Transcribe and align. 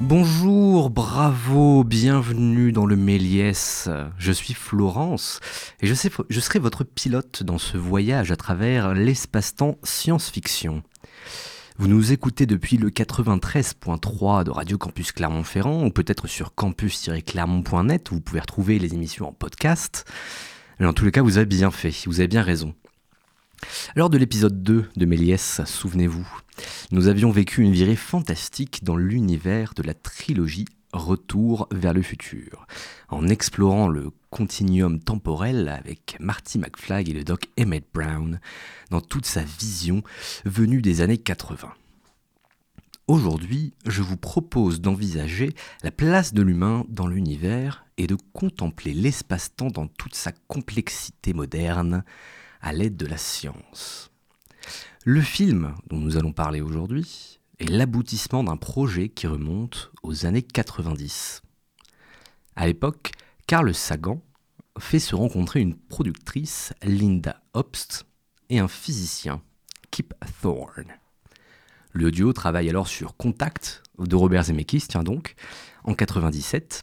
Bonjour, 0.00 0.88
bravo, 0.88 1.84
bienvenue 1.84 2.72
dans 2.72 2.86
le 2.86 2.96
Méliès. 2.96 3.90
Je 4.16 4.32
suis 4.32 4.54
Florence 4.54 5.40
et 5.80 5.86
je, 5.86 5.94
serai 5.94 6.58
votre 6.58 6.84
pilote 6.84 7.42
dans 7.42 7.58
ce 7.58 7.76
voyage 7.76 8.32
à 8.32 8.36
travers 8.36 8.94
l'espace-temps 8.94 9.76
science-fiction. 9.84 10.82
Vous 11.76 11.86
nous 11.86 12.12
écoutez 12.12 12.46
depuis 12.46 12.78
le 12.78 12.88
93.3 12.88 14.44
de 14.44 14.50
Radio 14.50 14.78
Campus 14.78 15.12
Clermont-Ferrand 15.12 15.84
ou 15.84 15.90
peut-être 15.90 16.26
sur 16.26 16.54
campus-clermont.net 16.54 18.10
où 18.10 18.14
vous 18.14 18.20
pouvez 18.22 18.40
retrouver 18.40 18.78
les 18.78 18.94
émissions 18.94 19.28
en 19.28 19.32
podcast. 19.32 20.06
En 20.80 20.94
tous 20.94 21.04
les 21.04 21.12
cas, 21.12 21.20
vous 21.20 21.36
avez 21.36 21.46
bien 21.46 21.70
fait, 21.70 21.92
vous 22.06 22.20
avez 22.20 22.28
bien 22.28 22.42
raison. 22.42 22.74
Lors 23.96 24.10
de 24.10 24.18
l'épisode 24.18 24.62
2 24.62 24.90
de 24.96 25.06
Méliès, 25.06 25.60
souvenez-vous, 25.64 26.26
nous 26.92 27.08
avions 27.08 27.30
vécu 27.30 27.62
une 27.62 27.72
virée 27.72 27.96
fantastique 27.96 28.84
dans 28.84 28.96
l'univers 28.96 29.74
de 29.74 29.82
la 29.82 29.94
trilogie 29.94 30.66
Retour 30.92 31.68
vers 31.70 31.94
le 31.94 32.02
futur, 32.02 32.66
en 33.10 33.28
explorant 33.28 33.86
le 33.86 34.10
continuum 34.30 34.98
temporel 34.98 35.68
avec 35.68 36.16
Marty 36.18 36.58
McFly 36.58 37.08
et 37.08 37.14
le 37.14 37.22
doc 37.22 37.44
Emmett 37.60 37.86
Brown 37.94 38.40
dans 38.90 39.00
toute 39.00 39.26
sa 39.26 39.44
vision 39.44 40.02
venue 40.44 40.82
des 40.82 41.00
années 41.00 41.18
80. 41.18 41.72
Aujourd'hui, 43.06 43.72
je 43.86 44.02
vous 44.02 44.16
propose 44.16 44.80
d'envisager 44.80 45.54
la 45.84 45.92
place 45.92 46.32
de 46.32 46.42
l'humain 46.42 46.84
dans 46.88 47.06
l'univers 47.06 47.84
et 47.96 48.08
de 48.08 48.16
contempler 48.32 48.92
l'espace-temps 48.92 49.70
dans 49.70 49.86
toute 49.86 50.16
sa 50.16 50.32
complexité 50.48 51.32
moderne 51.32 52.02
à 52.60 52.72
l'aide 52.72 52.96
de 52.96 53.06
la 53.06 53.16
science. 53.16 54.10
Le 55.04 55.20
film 55.20 55.74
dont 55.88 55.98
nous 55.98 56.16
allons 56.16 56.32
parler 56.32 56.60
aujourd'hui 56.60 57.40
est 57.58 57.68
l'aboutissement 57.68 58.44
d'un 58.44 58.56
projet 58.56 59.08
qui 59.08 59.26
remonte 59.26 59.90
aux 60.02 60.26
années 60.26 60.42
90. 60.42 61.42
À 62.56 62.66
l'époque, 62.66 63.12
Carl 63.46 63.74
Sagan 63.74 64.22
fait 64.78 64.98
se 64.98 65.14
rencontrer 65.14 65.60
une 65.60 65.76
productrice, 65.76 66.72
Linda 66.82 67.42
Obst, 67.54 68.06
et 68.50 68.58
un 68.58 68.68
physicien, 68.68 69.42
Kip 69.90 70.14
Thorne. 70.42 70.92
Le 71.92 72.10
duo 72.10 72.32
travaille 72.32 72.68
alors 72.68 72.88
sur 72.88 73.16
Contact 73.16 73.82
de 73.98 74.16
Robert 74.16 74.44
Zemeckis, 74.44 74.86
tiens 74.88 75.02
donc, 75.02 75.34
en 75.84 75.94
97, 75.94 76.82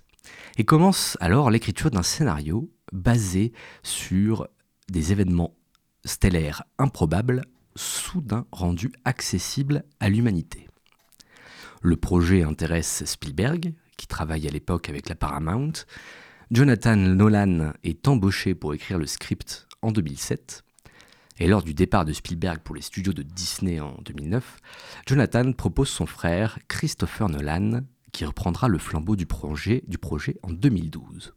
et 0.58 0.66
commence 0.66 1.18
alors 1.22 1.50
l'écriture 1.50 1.92
d'un 1.92 2.04
scénario 2.04 2.70
basé 2.92 3.54
sur 3.84 4.48
des 4.90 5.12
événements 5.12 5.56
stellaires 6.08 6.64
improbables 6.80 7.44
soudain 7.76 8.46
rendu 8.52 8.92
accessible 9.06 9.84
à 10.00 10.10
l'humanité. 10.10 10.68
Le 11.82 11.96
projet 11.96 12.44
intéresse 12.44 13.06
Spielberg, 13.06 13.74
qui 13.98 14.08
travaille 14.08 14.48
à 14.48 14.52
l'époque 14.52 14.90
avec 14.90 15.10
la 15.10 15.16
Paramount. 15.16 15.74
Jonathan 16.50 16.96
Nolan 16.96 17.74
est 17.84 18.08
embauché 18.08 18.56
pour 18.56 18.74
écrire 18.74 18.98
le 18.98 19.06
script 19.06 19.68
en 19.82 19.92
2007. 19.92 20.64
Et 21.40 21.48
lors 21.48 21.62
du 21.62 21.74
départ 21.74 22.06
de 22.06 22.14
Spielberg 22.14 22.60
pour 22.60 22.76
les 22.76 22.82
studios 22.82 23.14
de 23.14 23.22
Disney 23.22 23.80
en 23.80 23.96
2009, 24.04 24.58
Jonathan 25.08 25.52
propose 25.52 25.90
son 25.90 26.08
frère 26.08 26.58
Christopher 26.68 27.30
Nolan, 27.30 27.82
qui 28.12 28.26
reprendra 28.26 28.68
le 28.68 28.80
flambeau 28.80 29.16
du 29.16 29.28
projet, 29.28 29.84
du 29.88 30.00
projet 30.00 30.38
en 30.42 30.52
2012. 30.52 31.34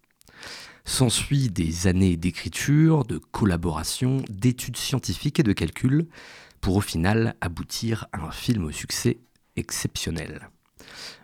S'ensuit 0.90 1.48
des 1.50 1.86
années 1.86 2.16
d'écriture, 2.16 3.04
de 3.04 3.18
collaboration, 3.18 4.24
d'études 4.28 4.76
scientifiques 4.76 5.38
et 5.38 5.44
de 5.44 5.52
calculs, 5.52 6.08
pour 6.60 6.74
au 6.74 6.80
final 6.80 7.36
aboutir 7.40 8.08
à 8.12 8.22
un 8.24 8.32
film 8.32 8.64
au 8.64 8.72
succès 8.72 9.20
exceptionnel. 9.54 10.50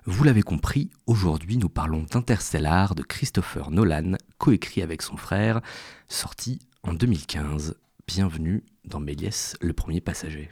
Vous 0.05 0.23
l'avez 0.23 0.43
compris, 0.43 0.89
aujourd'hui 1.09 1.57
nous 1.57 1.69
parlons 1.69 2.07
d'Interstellar 2.09 2.95
de 2.95 3.03
Christopher 3.03 3.73
Nolan, 3.73 4.13
coécrit 4.39 4.83
avec 4.83 5.03
son 5.03 5.17
frère, 5.17 5.61
sorti 6.09 6.61
en 6.85 6.95
2015. 6.95 7.75
Bienvenue 8.07 8.63
dans 8.85 9.01
Méliès, 9.01 9.57
le 9.61 9.73
premier 9.73 10.01
passager. 10.01 10.49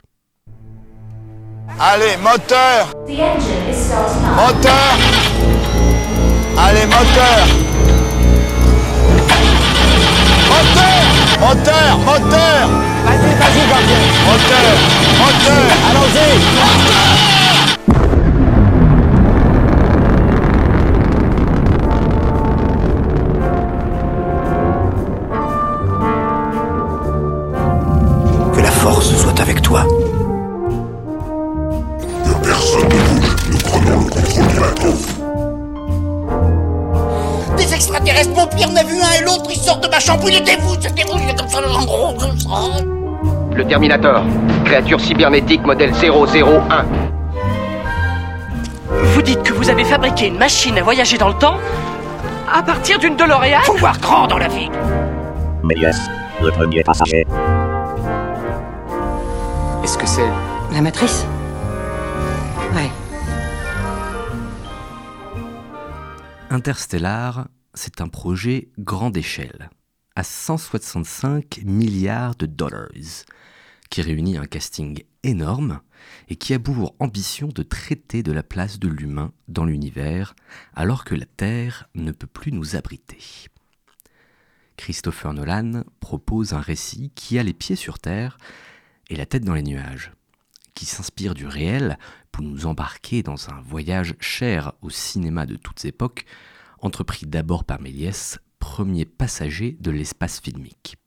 Allez, 1.79 2.17
moteur 2.17 2.93
Moteur 4.35 4.97
Allez, 6.57 6.85
moteur 6.85 7.74
Moteur 10.49 11.01
Moteur 11.39 11.97
Moteur 12.05 12.69
Vas-y, 13.05 13.31
vas-y, 13.39 13.61
gardien 13.69 14.01
Moteur 14.25 14.71
Moteur 15.19 15.65
Allons-y 15.89 17.44
de 39.81 39.87
ma 39.87 39.99
chambre, 39.99 40.23
il 40.27 40.37
était 40.37 40.57
vous, 40.57 40.75
c'était 40.79 41.03
vous, 41.03 41.19
il 41.23 41.29
est 41.29 41.37
comme 41.37 41.47
ça, 41.47 41.59
en 41.67 41.85
gros, 41.85 42.13
comme 42.13 42.37
ça. 42.37 42.49
Le 43.53 43.65
Terminator, 43.65 44.23
créature 44.65 44.99
cybernétique 44.99 45.63
modèle 45.65 45.91
001. 45.93 46.85
Vous 48.89 49.21
dites 49.21 49.43
que 49.43 49.53
vous 49.53 49.69
avez 49.69 49.83
fabriqué 49.85 50.27
une 50.27 50.37
machine 50.37 50.77
à 50.77 50.83
voyager 50.83 51.17
dans 51.17 51.29
le 51.29 51.35
temps 51.35 51.57
à 52.53 52.61
partir 52.61 52.99
d'une 52.99 53.15
DeLorean 53.15 53.61
Faut 53.63 53.73
voir 53.77 53.97
grand 53.99 54.27
dans 54.27 54.37
la 54.37 54.47
vie. 54.47 54.69
Méliès, 55.63 55.97
le 56.41 56.51
premier 56.51 56.83
passager. 56.83 57.25
Est-ce 59.83 59.97
que 59.97 60.07
c'est 60.07 60.27
La 60.73 60.81
matrice? 60.81 61.25
Ouais. 62.75 62.89
Interstellar, 66.51 67.45
c'est 67.75 68.01
un 68.01 68.07
projet 68.07 68.69
grande 68.79 69.17
échelle, 69.17 69.69
à 70.15 70.23
165 70.23 71.61
milliards 71.63 72.35
de 72.35 72.45
dollars, 72.45 72.89
qui 73.89 74.01
réunit 74.01 74.37
un 74.37 74.45
casting 74.45 75.03
énorme 75.23 75.81
et 76.29 76.35
qui 76.35 76.53
a 76.53 76.59
pour 76.59 76.95
ambition 76.99 77.47
de 77.47 77.63
traiter 77.63 78.23
de 78.23 78.31
la 78.31 78.43
place 78.43 78.79
de 78.79 78.87
l'humain 78.87 79.31
dans 79.47 79.65
l'univers 79.65 80.35
alors 80.73 81.03
que 81.03 81.15
la 81.15 81.25
Terre 81.25 81.89
ne 81.95 82.11
peut 82.11 82.27
plus 82.27 82.51
nous 82.51 82.75
abriter. 82.75 83.19
Christopher 84.77 85.33
Nolan 85.33 85.83
propose 85.99 86.53
un 86.53 86.59
récit 86.59 87.11
qui 87.15 87.39
a 87.39 87.43
les 87.43 87.53
pieds 87.53 87.75
sur 87.75 87.99
Terre 87.99 88.37
et 89.09 89.15
la 89.15 89.25
tête 89.25 89.43
dans 89.43 89.53
les 89.53 89.63
nuages, 89.63 90.11
qui 90.73 90.85
s'inspire 90.85 91.33
du 91.33 91.47
réel 91.47 91.97
pour 92.31 92.43
nous 92.43 92.65
embarquer 92.65 93.23
dans 93.23 93.49
un 93.49 93.61
voyage 93.61 94.15
cher 94.19 94.73
au 94.81 94.89
cinéma 94.89 95.45
de 95.45 95.55
toutes 95.55 95.85
époques, 95.85 96.25
entrepris 96.79 97.25
d'abord 97.25 97.63
par 97.63 97.81
Méliès, 97.81 98.39
premier 98.59 99.05
passager 99.05 99.77
de 99.79 99.91
l'espace 99.91 100.39
filmique. 100.39 100.97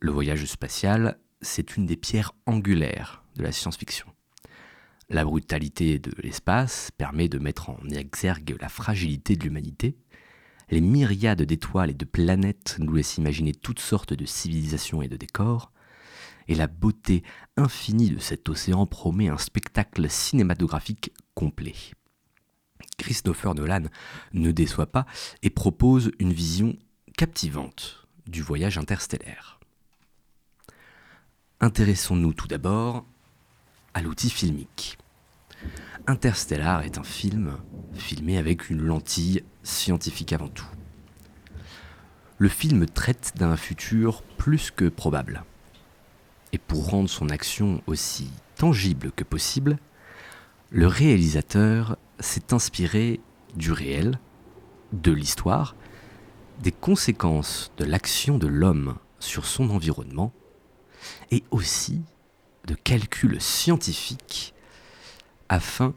Le 0.00 0.10
voyage 0.10 0.44
spatial, 0.46 1.18
c'est 1.40 1.76
une 1.76 1.86
des 1.86 1.96
pierres 1.96 2.32
angulaires 2.46 3.22
de 3.36 3.42
la 3.42 3.52
science-fiction. 3.52 4.06
La 5.08 5.24
brutalité 5.24 5.98
de 5.98 6.12
l'espace 6.22 6.90
permet 6.96 7.28
de 7.28 7.38
mettre 7.38 7.70
en 7.70 7.78
exergue 7.90 8.56
la 8.60 8.68
fragilité 8.68 9.34
de 9.34 9.42
l'humanité. 9.42 9.96
Les 10.70 10.80
myriades 10.80 11.42
d'étoiles 11.42 11.90
et 11.90 11.94
de 11.94 12.04
planètes 12.04 12.76
nous 12.78 12.94
laissent 12.94 13.18
imaginer 13.18 13.52
toutes 13.52 13.80
sortes 13.80 14.14
de 14.14 14.24
civilisations 14.24 15.02
et 15.02 15.08
de 15.08 15.16
décors. 15.16 15.72
Et 16.46 16.54
la 16.54 16.68
beauté 16.68 17.24
infinie 17.56 18.10
de 18.10 18.20
cet 18.20 18.48
océan 18.48 18.86
promet 18.86 19.28
un 19.28 19.38
spectacle 19.38 20.08
cinématographique 20.08 21.12
complet. 21.34 21.74
Christopher 22.98 23.54
Nolan 23.54 23.84
ne 24.32 24.50
déçoit 24.50 24.86
pas 24.86 25.06
et 25.42 25.50
propose 25.50 26.10
une 26.18 26.32
vision 26.32 26.76
captivante 27.16 28.06
du 28.26 28.42
voyage 28.42 28.78
interstellaire. 28.78 29.60
Intéressons-nous 31.60 32.32
tout 32.32 32.48
d'abord 32.48 33.04
à 33.92 34.00
l'outil 34.00 34.30
filmique. 34.30 34.98
Interstellar 36.06 36.82
est 36.82 36.98
un 36.98 37.02
film 37.02 37.58
filmé 37.92 38.38
avec 38.38 38.70
une 38.70 38.82
lentille 38.82 39.42
scientifique 39.62 40.32
avant 40.32 40.48
tout. 40.48 40.68
Le 42.38 42.48
film 42.48 42.86
traite 42.86 43.32
d'un 43.36 43.56
futur 43.56 44.22
plus 44.22 44.70
que 44.70 44.88
probable. 44.88 45.44
Et 46.52 46.58
pour 46.58 46.88
rendre 46.88 47.10
son 47.10 47.28
action 47.28 47.82
aussi 47.86 48.30
tangible 48.56 49.12
que 49.12 49.24
possible, 49.24 49.78
le 50.70 50.86
réalisateur 50.86 51.96
s'est 52.20 52.52
inspiré 52.54 53.20
du 53.54 53.72
réel, 53.72 54.18
de 54.92 55.12
l'histoire, 55.12 55.74
des 56.60 56.72
conséquences 56.72 57.72
de 57.76 57.84
l'action 57.84 58.38
de 58.38 58.46
l'homme 58.46 58.96
sur 59.18 59.46
son 59.46 59.70
environnement, 59.70 60.32
et 61.30 61.42
aussi 61.50 62.02
de 62.66 62.74
calculs 62.74 63.40
scientifiques 63.40 64.54
afin 65.48 65.94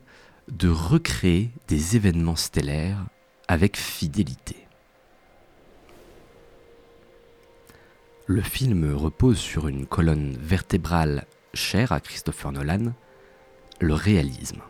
de 0.49 0.69
recréer 0.69 1.51
des 1.67 1.95
événements 1.95 2.35
stellaires 2.35 3.05
avec 3.47 3.77
fidélité. 3.77 4.55
Le 8.25 8.41
film 8.41 8.95
repose 8.95 9.37
sur 9.37 9.67
une 9.67 9.85
colonne 9.85 10.37
vertébrale 10.39 11.25
chère 11.53 11.91
à 11.91 11.99
Christopher 11.99 12.53
Nolan, 12.53 12.93
le 13.83 13.93
réalisme. 13.93 14.61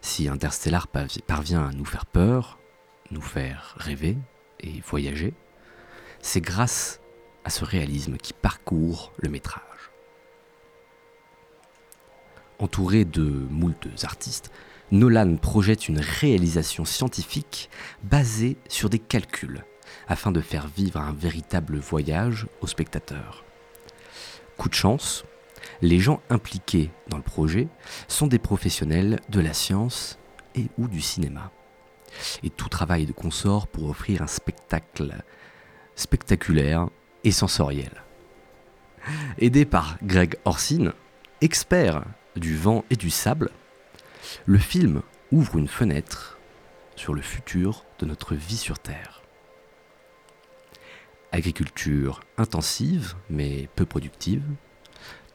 Si 0.00 0.28
Interstellar 0.28 0.88
parvient 0.88 1.68
à 1.68 1.72
nous 1.72 1.84
faire 1.84 2.06
peur, 2.06 2.58
nous 3.10 3.22
faire 3.22 3.74
rêver 3.78 4.18
et 4.60 4.80
voyager, 4.86 5.34
c'est 6.20 6.40
grâce 6.40 7.00
à 7.44 7.50
ce 7.50 7.64
réalisme 7.64 8.16
qui 8.16 8.32
parcourt 8.32 9.12
le 9.18 9.30
métrage. 9.30 9.62
Entouré 12.58 13.04
de 13.04 13.24
moultes 13.24 13.88
artistes, 14.04 14.50
Nolan 14.90 15.36
projette 15.36 15.88
une 15.88 16.00
réalisation 16.00 16.84
scientifique 16.84 17.70
basée 18.02 18.56
sur 18.68 18.88
des 18.88 18.98
calculs 18.98 19.64
afin 20.08 20.32
de 20.32 20.40
faire 20.40 20.66
vivre 20.68 21.00
un 21.00 21.12
véritable 21.12 21.78
voyage 21.78 22.46
au 22.60 22.66
spectateur. 22.66 23.44
Coup 24.56 24.68
de 24.68 24.74
chance, 24.74 25.24
les 25.82 25.98
gens 25.98 26.20
impliqués 26.30 26.90
dans 27.08 27.16
le 27.16 27.22
projet 27.22 27.68
sont 28.08 28.26
des 28.26 28.38
professionnels 28.38 29.20
de 29.28 29.40
la 29.40 29.52
science 29.52 30.18
et 30.54 30.66
ou 30.78 30.88
du 30.88 31.00
cinéma. 31.00 31.50
Et 32.42 32.50
tout 32.50 32.68
travail 32.68 33.06
de 33.06 33.12
consort 33.12 33.66
pour 33.66 33.90
offrir 33.90 34.22
un 34.22 34.26
spectacle 34.26 35.14
spectaculaire 35.96 36.88
et 37.24 37.30
sensoriel. 37.30 37.90
Aidé 39.38 39.64
par 39.64 39.98
Greg 40.02 40.36
Orsin, 40.44 40.92
expert 41.40 42.04
du 42.36 42.56
vent 42.56 42.84
et 42.90 42.96
du 42.96 43.10
sable, 43.10 43.50
le 44.46 44.58
film 44.58 45.02
ouvre 45.30 45.58
une 45.58 45.68
fenêtre 45.68 46.38
sur 46.96 47.14
le 47.14 47.22
futur 47.22 47.84
de 47.98 48.06
notre 48.06 48.34
vie 48.34 48.56
sur 48.56 48.78
Terre. 48.78 49.22
Agriculture 51.32 52.20
intensive 52.38 53.14
mais 53.28 53.68
peu 53.76 53.84
productive, 53.84 54.44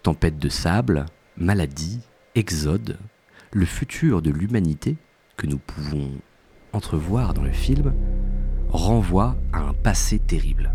tempête 0.03 0.39
de 0.39 0.49
sable, 0.49 1.05
maladie, 1.37 1.99
exode, 2.35 2.97
le 3.51 3.65
futur 3.65 4.21
de 4.21 4.31
l'humanité 4.31 4.97
que 5.37 5.47
nous 5.47 5.57
pouvons 5.59 6.11
entrevoir 6.73 7.33
dans 7.33 7.43
le 7.43 7.51
film 7.51 7.93
renvoie 8.69 9.35
à 9.53 9.59
un 9.59 9.73
passé 9.73 10.19
terrible. 10.19 10.73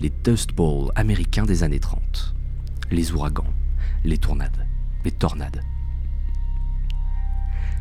Les 0.00 0.10
Dust 0.24 0.52
Bowls 0.54 0.90
américains 0.94 1.44
des 1.44 1.62
années 1.62 1.80
30, 1.80 2.34
les 2.90 3.12
ouragans, 3.12 3.52
les 4.04 4.18
tornades, 4.18 4.66
les 5.04 5.12
tornades. 5.12 5.62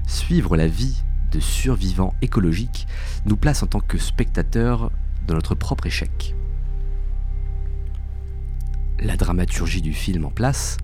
Suivre 0.08 0.58
la 0.58 0.68
vie 0.68 1.04
de 1.32 1.40
survivants 1.40 2.14
écologiques 2.22 2.88
nous 3.26 3.38
place 3.38 3.64
en 3.64 3.68
tant 3.68 3.80
que 3.80 3.98
spectateurs 3.98 4.92
dans 5.28 5.36
notre 5.36 5.56
propre 5.56 5.88
échec. 5.88 6.36
La 9.02 9.18
dramaturgie 9.18 9.82
du 9.82 9.94
film 9.94 10.26
en 10.26 10.30
place, 10.30 10.78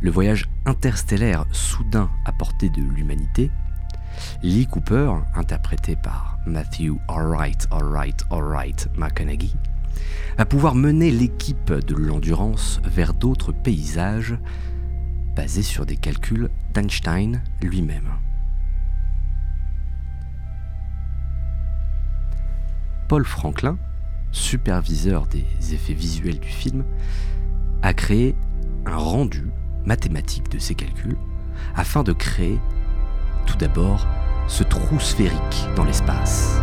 le 0.00 0.10
voyage 0.10 0.48
interstellaire 0.66 1.46
soudain 1.52 2.10
à 2.24 2.32
portée 2.32 2.68
de 2.68 2.82
l'humanité, 2.82 3.52
Lee 4.42 4.66
Cooper, 4.66 5.12
interprété 5.36 5.94
par 5.94 6.38
Matthew 6.46 6.98
Alright, 7.06 7.68
Alright, 7.70 8.24
Alright 8.30 8.88
McConaughey, 8.96 9.52
va 10.36 10.46
pouvoir 10.46 10.74
mener 10.74 11.12
l'équipe 11.12 11.72
de 11.72 11.94
l'endurance 11.94 12.80
vers 12.84 13.14
d'autres 13.14 13.52
paysages 13.52 14.36
basés 15.36 15.62
sur 15.62 15.86
des 15.86 15.96
calculs 15.96 16.50
d'Einstein 16.74 17.40
lui-même. 17.62 18.10
Paul 23.08 23.24
Franklin, 23.24 23.78
superviseur 24.32 25.26
des 25.26 25.44
effets 25.72 25.94
visuels 25.94 26.40
du 26.40 26.48
film, 26.48 26.84
a 27.82 27.92
créé 27.92 28.34
un 28.86 28.96
rendu 28.96 29.50
mathématique 29.84 30.50
de 30.50 30.58
ces 30.58 30.74
calculs 30.74 31.18
afin 31.74 32.02
de 32.02 32.12
créer 32.12 32.58
tout 33.46 33.56
d'abord 33.56 34.06
ce 34.46 34.62
trou 34.62 34.98
sphérique 34.98 35.68
dans 35.76 35.84
l'espace. 35.84 36.60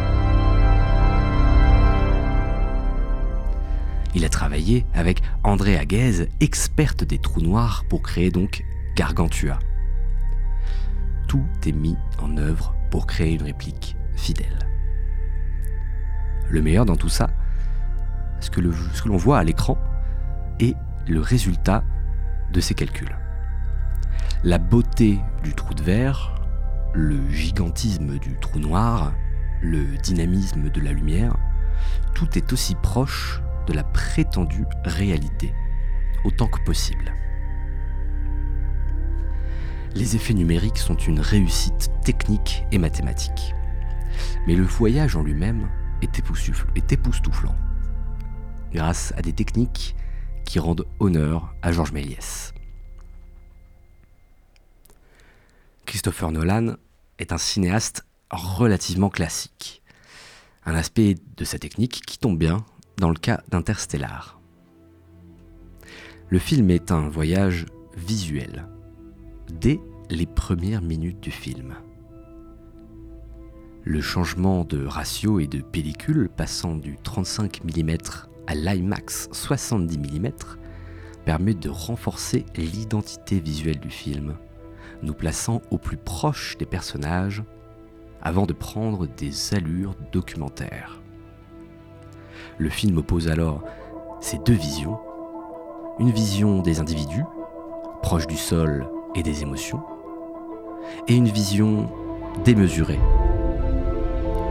Il 4.16 4.24
a 4.24 4.30
travaillé 4.30 4.86
avec 4.94 5.22
André 5.44 5.78
Aguez, 5.78 6.30
experte 6.40 7.04
des 7.04 7.20
trous 7.20 7.42
noirs, 7.42 7.84
pour 7.90 8.02
créer 8.02 8.32
donc 8.32 8.64
Gargantua. 8.96 9.60
Tout 11.28 11.46
est 11.66 11.74
mis 11.74 11.98
en 12.20 12.38
œuvre 12.38 12.74
pour 12.92 13.08
créer 13.08 13.34
une 13.34 13.44
réplique 13.44 13.98
fidèle. 14.16 14.70
Le 16.50 16.62
meilleur 16.62 16.86
dans 16.86 16.96
tout 16.96 17.10
ça, 17.10 17.30
ce 18.40 18.50
que 18.50 18.62
l'on 18.62 19.18
voit 19.18 19.40
à 19.40 19.44
l'écran 19.44 19.78
est 20.60 20.76
le 21.08 21.20
résultat 21.20 21.84
de 22.52 22.60
ces 22.60 22.74
calculs. 22.74 23.18
La 24.44 24.58
beauté 24.58 25.20
du 25.44 25.54
trou 25.54 25.74
de 25.74 25.84
verre, 25.84 26.36
le 26.94 27.30
gigantisme 27.30 28.18
du 28.20 28.40
trou 28.40 28.60
noir, 28.60 29.14
le 29.62 29.98
dynamisme 29.98 30.70
de 30.70 30.82
la 30.82 30.94
lumière, 30.94 31.36
tout 32.14 32.38
est 32.38 32.54
aussi 32.54 32.76
proche 32.76 33.42
de 33.68 33.74
la 33.74 33.84
prétendue 33.84 34.66
réalité, 34.86 35.54
autant 36.24 36.48
que 36.48 36.64
possible. 36.64 37.14
Les 39.94 40.16
effets 40.16 40.34
numériques 40.34 40.78
sont 40.78 40.98
une 40.98 41.20
réussite 41.20 41.90
technique 42.04 42.66
et 42.72 42.78
mathématique. 42.78 43.56
Mais 44.48 44.56
le 44.56 44.64
voyage 44.64 45.16
en 45.16 45.24
lui-même 45.24 45.70
est 46.02 46.20
époustouflant, 46.92 47.56
grâce 48.72 49.14
à 49.18 49.22
des 49.22 49.34
techniques 49.34 49.96
qui 50.46 50.60
rendent 50.60 50.86
honneur 51.00 51.54
à 51.62 51.72
Georges 51.72 51.92
Méliès. 51.92 52.54
Christopher 55.86 56.32
Nolan 56.32 56.76
est 57.20 57.32
un 57.32 57.38
cinéaste 57.38 58.06
relativement 58.30 59.10
classique. 59.10 59.82
Un 60.66 60.76
aspect 60.76 61.16
de 61.38 61.46
sa 61.46 61.60
technique 61.60 62.02
qui 62.06 62.18
tombe 62.18 62.38
bien 62.38 62.66
dans 62.98 63.10
le 63.10 63.16
cas 63.16 63.42
d'Interstellar. 63.50 64.40
Le 66.30 66.40
film 66.40 66.72
est 66.72 66.92
un 66.92 67.08
voyage 67.08 67.66
visuel, 67.96 68.68
dès 69.50 69.80
les 70.10 70.26
premières 70.26 70.82
minutes 70.82 71.20
du 71.20 71.32
film. 71.32 71.76
Le 73.84 74.02
changement 74.02 74.64
de 74.64 74.86
ratio 74.86 75.40
et 75.40 75.48
de 75.48 75.62
pellicule 75.62 76.30
passant 76.30 76.76
du 76.76 76.98
35 77.04 77.64
mm 77.64 77.98
à 78.48 78.56
l'IMAX 78.56 79.30
70 79.32 79.98
mm 79.98 80.32
permet 81.26 81.54
de 81.54 81.70
renforcer 81.70 82.46
l'identité 82.56 83.40
visuelle 83.40 83.80
du 83.80 83.90
film, 83.90 84.36
nous 85.02 85.14
plaçant 85.14 85.62
au 85.72 85.78
plus 85.78 85.98
proche 85.98 86.58
des 86.58 86.66
personnages 86.66 87.44
avant 88.22 88.46
de 88.46 88.54
prendre 88.54 89.08
des 89.08 89.54
allures 89.54 89.96
documentaires. 90.12 91.02
Le 92.58 92.70
film 92.70 92.98
oppose 92.98 93.28
alors 93.28 93.64
ces 94.22 94.38
deux 94.40 94.54
visions, 94.54 95.00
une 96.00 96.12
vision 96.12 96.62
des 96.62 96.80
individus, 96.80 97.24
proches 98.02 98.28
du 98.28 98.38
sol 98.38 98.88
et 99.16 99.24
des 99.24 99.42
émotions, 99.42 99.84
et 101.08 101.16
une 101.16 101.28
vision 101.28 101.90
démesurée, 102.44 103.00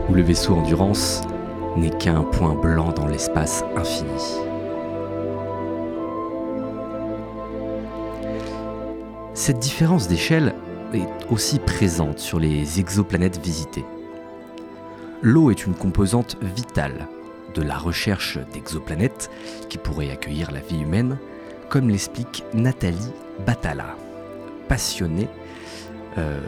où 0.09 0.13
le 0.13 0.21
vaisseau 0.21 0.55
endurance 0.55 1.21
n'est 1.75 1.97
qu'un 1.97 2.23
point 2.23 2.55
blanc 2.55 2.91
dans 2.91 3.07
l'espace 3.07 3.63
infini. 3.75 4.21
Cette 9.33 9.59
différence 9.59 10.07
d'échelle 10.07 10.55
est 10.93 11.07
aussi 11.29 11.59
présente 11.59 12.19
sur 12.19 12.39
les 12.39 12.79
exoplanètes 12.79 13.39
visitées. 13.43 13.85
L'eau 15.21 15.51
est 15.51 15.65
une 15.65 15.75
composante 15.75 16.37
vitale 16.41 17.07
de 17.53 17.61
la 17.61 17.77
recherche 17.77 18.37
d'exoplanètes 18.53 19.29
qui 19.69 19.77
pourraient 19.77 20.11
accueillir 20.11 20.51
la 20.51 20.61
vie 20.61 20.81
humaine, 20.81 21.17
comme 21.69 21.89
l'explique 21.89 22.43
Nathalie 22.53 23.13
Batala, 23.45 23.95
passionnée, 24.67 25.27
euh, 26.17 26.39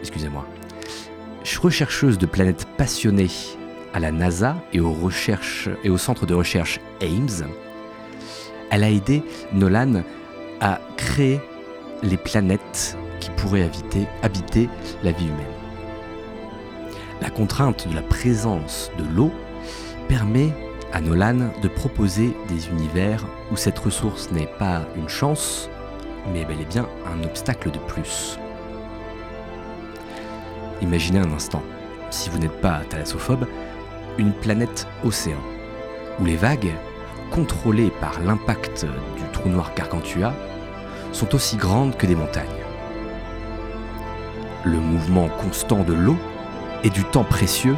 excusez-moi, 0.00 0.46
rechercheuse 1.64 2.18
de 2.18 2.26
planètes 2.26 2.66
passionnée 2.76 3.30
à 3.94 4.00
la 4.00 4.10
NASA 4.10 4.56
et, 4.72 4.80
au 4.80 5.98
centre 5.98 6.26
de 6.26 6.34
recherche 6.34 6.80
Ames. 7.00 7.48
Elle 8.70 8.84
a 8.84 8.90
aidé 8.90 9.22
Nolan 9.52 10.02
à 10.60 10.80
créer 10.96 11.40
les 12.02 12.16
planètes 12.16 12.98
qui 13.20 13.30
pourraient 13.36 13.62
habiter, 13.62 14.06
habiter 14.22 14.68
la 15.04 15.12
vie 15.12 15.26
humaine. 15.26 15.46
La 17.22 17.30
contrainte 17.30 17.88
de 17.88 17.94
la 17.94 18.02
présence 18.02 18.90
de 18.98 19.04
l'eau 19.14 19.30
permet 20.08 20.52
à 20.92 21.00
Nolan 21.00 21.52
de 21.62 21.68
proposer 21.68 22.36
des 22.48 22.68
univers 22.68 23.24
où 23.52 23.56
cette 23.56 23.78
ressource 23.78 24.30
n'est 24.32 24.50
pas 24.58 24.82
une 24.96 25.08
chance, 25.08 25.70
mais 26.32 26.44
bel 26.44 26.60
et 26.60 26.64
bien 26.64 26.88
un 27.06 27.22
obstacle 27.24 27.70
de 27.70 27.78
plus. 27.78 28.38
Imaginez 30.82 31.20
un 31.20 31.32
instant, 31.32 31.62
si 32.10 32.28
vous 32.28 32.38
n'êtes 32.38 32.60
pas 32.60 32.80
thalassophobe, 32.90 33.46
une 34.18 34.32
planète 34.32 34.86
océan, 35.04 35.40
où 36.20 36.24
les 36.24 36.36
vagues, 36.36 36.72
contrôlées 37.30 37.90
par 38.00 38.20
l'impact 38.20 38.86
du 39.16 39.32
trou 39.32 39.48
noir 39.48 39.72
Gargantua, 39.74 40.34
sont 41.12 41.34
aussi 41.34 41.56
grandes 41.56 41.96
que 41.96 42.06
des 42.06 42.14
montagnes. 42.16 42.48
Le 44.64 44.78
mouvement 44.78 45.28
constant 45.28 45.84
de 45.84 45.92
l'eau 45.92 46.16
et 46.82 46.90
du 46.90 47.04
temps 47.04 47.24
précieux 47.24 47.76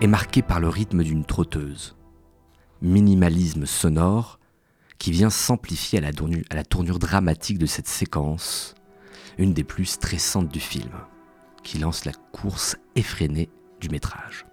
est 0.00 0.06
marqué 0.06 0.42
par 0.42 0.60
le 0.60 0.68
rythme 0.68 1.02
d'une 1.02 1.24
trotteuse. 1.24 1.96
Minimalisme 2.82 3.66
sonore 3.66 4.38
qui 4.98 5.10
vient 5.10 5.30
s'amplifier 5.30 5.98
à 5.98 6.54
la 6.54 6.64
tournure 6.64 6.98
dramatique 6.98 7.58
de 7.58 7.66
cette 7.66 7.88
séquence, 7.88 8.74
une 9.38 9.52
des 9.52 9.64
plus 9.64 9.86
stressantes 9.86 10.48
du 10.48 10.60
film, 10.60 10.92
qui 11.62 11.78
lance 11.78 12.04
la 12.04 12.12
course 12.32 12.76
effrénée 12.94 13.50
du 13.80 13.88
métrage. 13.88 14.46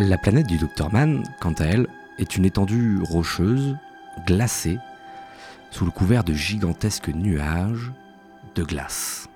La 0.00 0.16
planète 0.16 0.46
du 0.46 0.58
Dr 0.58 0.92
Man, 0.92 1.24
quant 1.40 1.54
à 1.54 1.64
elle, 1.64 1.88
est 2.18 2.36
une 2.36 2.44
étendue 2.44 3.00
rocheuse, 3.02 3.76
glacée, 4.28 4.78
sous 5.72 5.84
le 5.84 5.90
couvert 5.90 6.22
de 6.22 6.32
gigantesques 6.32 7.08
nuages 7.08 7.90
de 8.54 8.62
glace. 8.62 9.28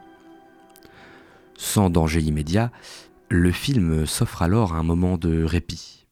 Sans 1.58 1.90
danger 1.90 2.20
immédiat, 2.20 2.70
le 3.28 3.50
film 3.50 4.06
s'offre 4.06 4.42
alors 4.42 4.76
un 4.76 4.84
moment 4.84 5.18
de 5.18 5.42
répit, 5.42 6.06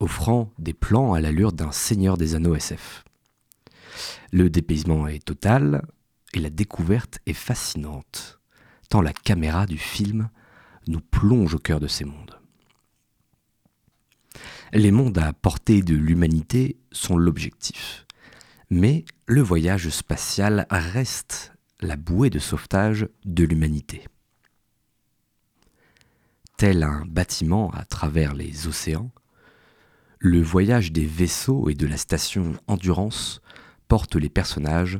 offrant 0.00 0.50
des 0.58 0.74
plans 0.74 1.14
à 1.14 1.20
l'allure 1.20 1.52
d'un 1.52 1.70
seigneur 1.70 2.16
des 2.16 2.34
anneaux 2.34 2.56
SF. 2.56 3.04
Le 4.32 4.50
dépaysement 4.50 5.06
est 5.06 5.24
total 5.24 5.86
et 6.34 6.40
la 6.40 6.50
découverte 6.50 7.20
est 7.26 7.34
fascinante, 7.34 8.40
tant 8.88 9.00
la 9.00 9.12
caméra 9.12 9.64
du 9.64 9.78
film 9.78 10.28
nous 10.88 11.00
plonge 11.00 11.54
au 11.54 11.60
cœur 11.60 11.78
de 11.78 11.86
ces 11.86 12.04
mondes. 12.04 12.25
Les 14.72 14.90
mondes 14.90 15.18
à 15.18 15.32
portée 15.32 15.82
de 15.82 15.94
l'humanité 15.94 16.76
sont 16.92 17.16
l'objectif. 17.16 18.06
Mais 18.68 19.04
le 19.26 19.40
voyage 19.40 19.88
spatial 19.90 20.66
reste 20.70 21.52
la 21.80 21.96
bouée 21.96 22.30
de 22.30 22.38
sauvetage 22.38 23.08
de 23.24 23.44
l'humanité. 23.44 24.06
Tel 26.56 26.82
un 26.82 27.04
bâtiment 27.06 27.70
à 27.70 27.84
travers 27.84 28.34
les 28.34 28.66
océans, 28.66 29.10
le 30.18 30.42
voyage 30.42 30.90
des 30.90 31.04
vaisseaux 31.04 31.68
et 31.68 31.74
de 31.74 31.86
la 31.86 31.98
station 31.98 32.54
Endurance 32.66 33.42
porte 33.88 34.16
les 34.16 34.30
personnages 34.30 34.98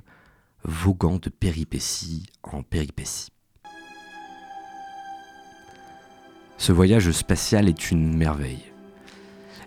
voguant 0.63 1.19
de 1.19 1.31
péripétie 1.31 2.27
en 2.43 2.63
péripétie. 2.63 3.31
Ce 6.59 6.73
voyage 6.73 7.11
spatial 7.11 7.69
est 7.69 7.91
une 7.91 8.17
merveille. 8.17 8.76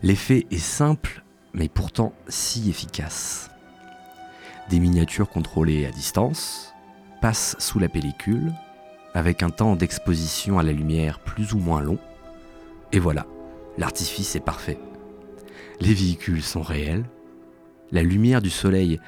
L'effet 0.02 0.48
est 0.50 0.58
simple, 0.58 1.24
mais 1.54 1.68
pourtant 1.68 2.14
si 2.30 2.70
efficace. 2.70 3.50
Des 4.70 4.80
miniatures 4.80 5.30
contrôlées 5.30 5.86
à 5.86 5.92
distance 5.92 6.74
passent 7.22 7.58
sous 7.60 7.80
la 7.80 7.90
pellicule, 7.90 8.54
avec 9.14 9.44
un 9.44 9.50
temps 9.50 9.76
d'exposition 9.76 10.58
à 10.58 10.64
la 10.64 10.72
lumière 10.72 11.20
plus 11.20 11.54
ou 11.54 11.60
moins 11.60 11.82
long. 11.82 11.98
Et 12.94 13.00
voilà, 13.00 13.26
l'artifice 13.78 14.36
est 14.38 14.40
parfait. 14.40 14.80
Les 15.82 15.94
véhicules 15.94 16.44
sont 16.44 16.62
réels, 16.62 17.04
la 17.92 18.04
lumière 18.04 18.42
du 18.42 18.50
soleil 18.50 19.02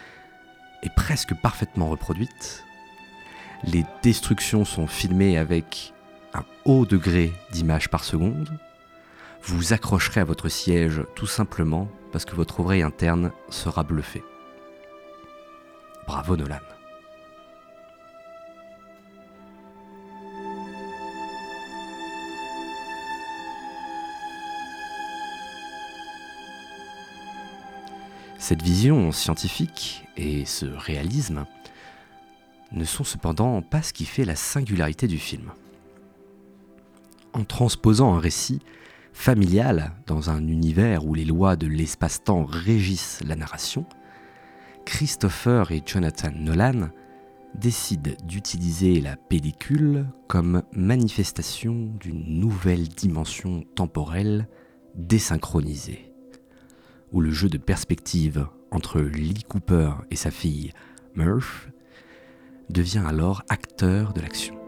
est 0.84 0.96
presque 0.96 1.34
parfaitement 1.36 1.90
reproduite, 1.90 2.66
les 3.64 3.86
destructions 4.04 4.66
sont 4.66 4.88
filmées 4.88 5.38
avec 5.38 5.94
un 6.34 6.44
haut 6.66 6.86
degré 6.86 7.32
d'image 7.52 7.90
par 7.90 8.04
seconde, 8.04 8.58
vous 9.44 9.58
vous 9.58 9.74
accrocherez 9.74 10.22
à 10.22 10.26
votre 10.26 10.50
siège 10.50 11.04
tout 11.16 11.28
simplement 11.28 11.88
parce 12.12 12.26
que 12.26 12.36
votre 12.36 12.60
oreille 12.60 12.84
interne 12.84 13.32
sera 13.50 13.84
bluffée. 13.84 14.24
Bravo 16.06 16.36
Nolan. 16.36 16.60
Cette 28.38 28.64
vision 28.64 29.12
scientifique 29.12 30.04
et 30.18 30.46
ce 30.46 30.66
réalisme 30.66 31.46
ne 32.72 32.84
sont 32.86 33.04
cependant 33.04 33.62
pas 33.62 33.82
ce 33.82 33.94
qui 33.94 34.06
fait 34.06 34.26
la 34.26 34.36
singularité 34.36 35.08
du 35.08 35.20
film. 35.20 35.52
En 37.34 37.44
transposant 37.44 38.14
un 38.14 38.20
récit 38.20 38.60
familial 39.14 39.94
dans 40.08 40.30
un 40.30 40.48
univers 40.48 41.06
où 41.06 41.14
les 41.14 41.26
lois 41.26 41.56
de 41.56 41.68
l'espace-temps 41.68 42.46
régissent 42.46 43.22
la 43.26 43.36
narration, 43.36 43.86
Christopher 44.86 45.72
et 45.72 45.84
Jonathan 45.86 46.32
Nolan 46.36 46.90
décident 47.56 48.12
d'utiliser 48.24 49.02
la 49.02 49.18
pellicule 49.18 50.08
comme 50.28 50.64
manifestation 50.74 51.94
d'une 52.00 52.40
nouvelle 52.40 52.88
dimension 52.88 53.64
temporelle 53.76 54.48
désynchronisée, 54.96 56.14
où 57.12 57.22
le 57.22 57.32
jeu 57.32 57.50
de 57.50 57.58
perspective 57.58 58.48
entre 58.72 59.02
Lee 59.02 59.44
Cooper 59.48 59.92
et 60.10 60.16
sa 60.16 60.32
fille 60.32 60.72
Murph 61.16 61.70
devient 62.70 63.04
alors 63.06 63.44
acteur 63.50 64.14
de 64.14 64.22
l'action. 64.22 64.61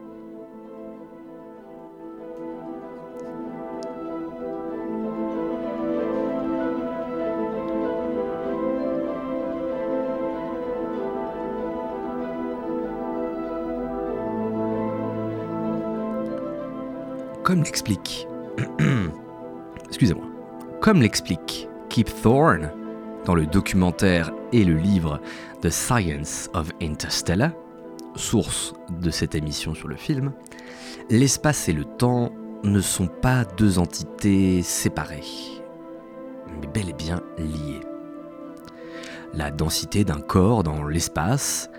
Comme 17.53 17.62
l'explique. 17.62 18.27
Excusez-moi. 19.88 20.25
Comme 20.81 21.03
l'explique 21.03 21.69
Kip 21.88 22.10
Thorne 22.24 22.72
dans 23.25 23.36
le 23.36 23.45
documentaire 23.45 24.31
et 24.51 24.63
le 24.63 24.74
livre 24.74 25.22
The 25.62 25.69
Science 25.69 26.50
of 26.55 26.72
Interstellar, 26.81 27.51
source 28.15 28.74
de 29.00 29.12
cette 29.12 29.36
émission 29.36 29.75
sur 29.75 29.88
le 29.88 29.95
film, 29.95 30.31
l'espace 31.12 31.69
et 31.69 31.74
le 31.74 31.86
temps 31.86 32.31
ne 32.63 32.81
sont 32.81 33.05
pas 33.05 33.45
deux 33.45 33.77
entités 33.77 34.63
séparées, 34.63 35.22
mais 36.60 36.65
bel 36.65 36.89
et 36.89 36.93
bien 36.93 37.22
liées. 37.38 37.81
La 39.36 39.51
densité 39.51 40.03
d'un 40.03 40.22
corps 40.22 40.63
dans 40.63 40.86
l'espace 40.86 41.69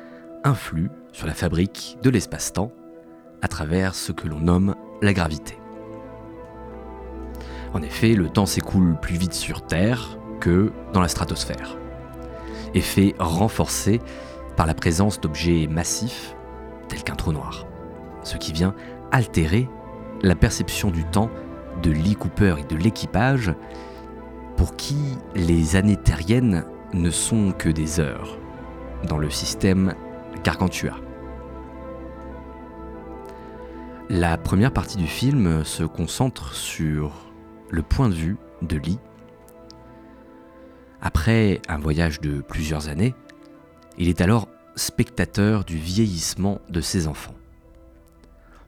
influe 0.44 0.92
sur 1.10 1.26
la 1.26 1.34
fabrique 1.34 1.98
de 2.00 2.10
l'espace-temps 2.10 2.70
à 3.42 3.48
travers 3.48 3.96
ce 3.96 4.12
que 4.12 4.28
l'on 4.28 4.38
nomme 4.38 4.76
la 5.02 5.12
gravité. 5.12 5.58
En 7.74 7.82
effet, 7.82 8.14
le 8.14 8.28
temps 8.28 8.46
s'écoule 8.46 8.96
plus 9.00 9.16
vite 9.16 9.34
sur 9.34 9.66
Terre 9.66 10.16
que 10.40 10.72
dans 10.92 11.00
la 11.00 11.08
stratosphère. 11.08 11.76
Effet 12.72 13.16
renforcé 13.18 14.00
par 14.56 14.66
la 14.66 14.74
présence 14.74 15.20
d'objets 15.20 15.66
massifs 15.68 16.36
tels 16.88 17.02
qu'un 17.02 17.16
trou 17.16 17.32
noir, 17.32 17.66
ce 18.22 18.36
qui 18.36 18.52
vient 18.52 18.76
altérer 19.10 19.68
la 20.22 20.36
perception 20.36 20.92
du 20.92 21.04
temps 21.04 21.30
de 21.82 21.90
Lee 21.90 22.14
Cooper 22.14 22.54
et 22.60 22.64
de 22.64 22.76
l'équipage 22.76 23.52
pour 24.56 24.76
qui 24.76 25.18
les 25.34 25.74
années 25.74 25.96
terriennes 25.96 26.64
ne 26.92 27.10
sont 27.10 27.50
que 27.50 27.68
des 27.68 27.98
heures 27.98 28.38
dans 29.08 29.18
le 29.18 29.30
système 29.30 29.94
Gargantua. 30.44 30.94
La 34.08 34.36
première 34.38 34.72
partie 34.72 34.96
du 34.96 35.08
film 35.08 35.64
se 35.64 35.82
concentre 35.82 36.54
sur 36.54 37.23
le 37.74 37.82
point 37.82 38.08
de 38.08 38.14
vue 38.14 38.36
de 38.62 38.76
Lee. 38.76 38.98
Après 41.00 41.60
un 41.68 41.78
voyage 41.78 42.20
de 42.20 42.40
plusieurs 42.40 42.88
années, 42.88 43.14
il 43.98 44.08
est 44.08 44.20
alors 44.20 44.48
spectateur 44.76 45.64
du 45.64 45.76
vieillissement 45.76 46.60
de 46.68 46.80
ses 46.80 47.08
enfants. 47.08 47.34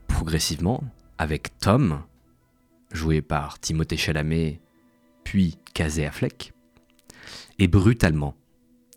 Progressivement, 0.07 0.83
avec 1.17 1.57
Tom, 1.59 2.03
joué 2.91 3.21
par 3.21 3.59
Timothée 3.59 3.97
Chalamet, 3.97 4.59
puis 5.23 5.57
Casey 5.73 6.05
Affleck, 6.05 6.53
et 7.59 7.67
brutalement 7.67 8.35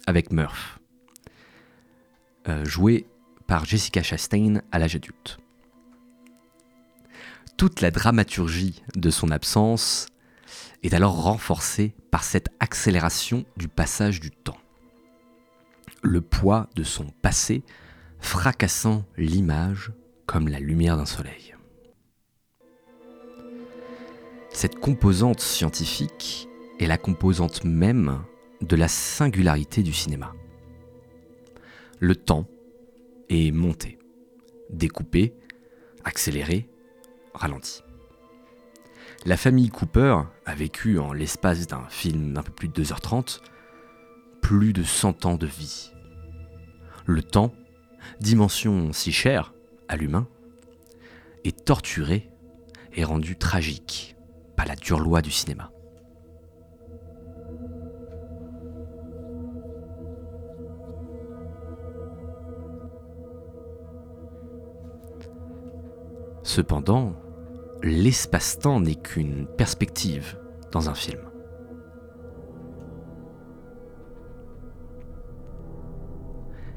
avec 0.07 0.33
Murph, 0.33 0.81
euh, 2.49 2.65
joué 2.65 3.07
par 3.47 3.65
Jessica 3.65 4.03
Chastain 4.03 4.61
à 4.73 4.79
l'âge 4.79 4.97
adulte 4.97 5.39
toute 7.61 7.83
la 7.83 7.91
dramaturgie 7.91 8.83
de 8.97 9.11
son 9.11 9.31
absence 9.31 10.07
est 10.83 10.95
alors 10.95 11.23
renforcé 11.23 11.95
par 12.11 12.25
cette 12.25 12.49
accélération 12.59 13.45
du 13.59 13.69
passage 13.69 14.19
du 14.19 14.31
temps. 14.31 14.57
Le 16.01 16.23
poids 16.23 16.71
de 16.75 16.83
son 16.83 17.05
passé 17.21 17.63
fracassant 18.19 19.05
l'image 19.19 19.93
comme 20.25 20.49
la 20.49 20.59
lumière 20.59 20.97
d'un 20.97 21.05
soleil. 21.05 21.55
Cette 24.55 24.77
composante 24.81 25.41
scientifique 25.41 26.49
est 26.79 26.87
la 26.87 26.97
composante 26.97 27.65
même 27.65 28.23
de 28.63 28.75
la 28.75 28.89
singularité 28.89 29.83
du 29.83 29.93
cinéma. 29.93 30.33
Le 31.99 32.17
temps 32.17 32.49
est 33.29 33.53
monté, 33.53 33.99
découpé, 34.71 35.35
accéléré, 36.05 36.71
ralenti. 37.35 37.83
La 39.27 39.37
famille 39.37 39.69
Cooper 39.69 40.23
a 40.47 40.55
vécu 40.55 40.99
en 40.99 41.13
l'espace 41.13 41.67
d'un 41.67 41.87
film 41.89 42.33
d'un 42.33 42.43
peu 42.43 42.53
plus 42.53 42.69
de 42.69 42.83
2h30 42.83 43.41
plus 44.41 44.73
de 44.73 44.83
100 44.83 45.27
ans 45.27 45.37
de 45.37 45.47
vie. 45.47 45.93
Le 47.07 47.23
temps, 47.23 47.53
dimension 48.21 48.93
si 48.93 49.13
chère 49.13 49.53
à 49.89 49.97
l'humain, 49.97 50.27
est 51.45 51.65
torturé 51.65 52.31
et 52.95 53.05
rendu 53.05 53.37
tragique 53.37 54.17
par 54.57 54.67
la 54.67 54.77
dure 54.77 55.01
loi 55.01 55.23
du 55.23 55.31
cinéma. 55.31 55.71
Cependant, 66.53 67.15
l'espace-temps 67.81 68.81
n'est 68.81 68.97
qu'une 68.97 69.47
perspective 69.47 70.37
dans 70.73 70.91
un 70.91 70.95
film. 70.95 71.21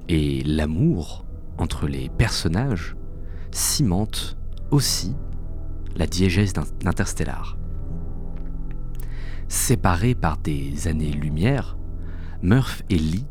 Et 0.09 0.43
l'amour 0.43 1.25
entre 1.57 1.87
les 1.87 2.09
personnages 2.09 2.95
cimente 3.49 4.37
aussi 4.69 5.15
la 5.95 6.05
diégèse 6.05 6.53
d'Interstellar. 6.53 7.57
Séparés 9.47 10.13
par 10.13 10.37
des 10.37 10.87
années-lumière, 10.87 11.79
Murph 12.43 12.83
et 12.91 12.99
Lee 12.99 13.25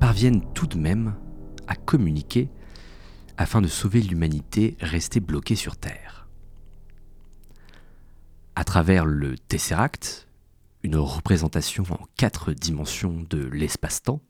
parviennent 0.00 0.40
tout 0.54 0.68
de 0.68 0.78
même 0.78 1.16
à 1.66 1.74
communiquer 1.74 2.48
afin 3.38 3.60
de 3.60 3.68
sauver 3.68 4.00
l'humanité 4.00 4.76
restée 4.80 5.20
bloquée 5.20 5.56
sur 5.56 5.76
Terre. 5.76 6.28
À 8.54 8.64
travers 8.64 9.04
le 9.04 9.36
Tesseract, 9.36 10.28
une 10.82 10.96
représentation 10.96 11.84
en 11.90 12.06
quatre 12.16 12.52
dimensions 12.52 13.24
de 13.28 13.44
l'espace-temps, 13.46 14.20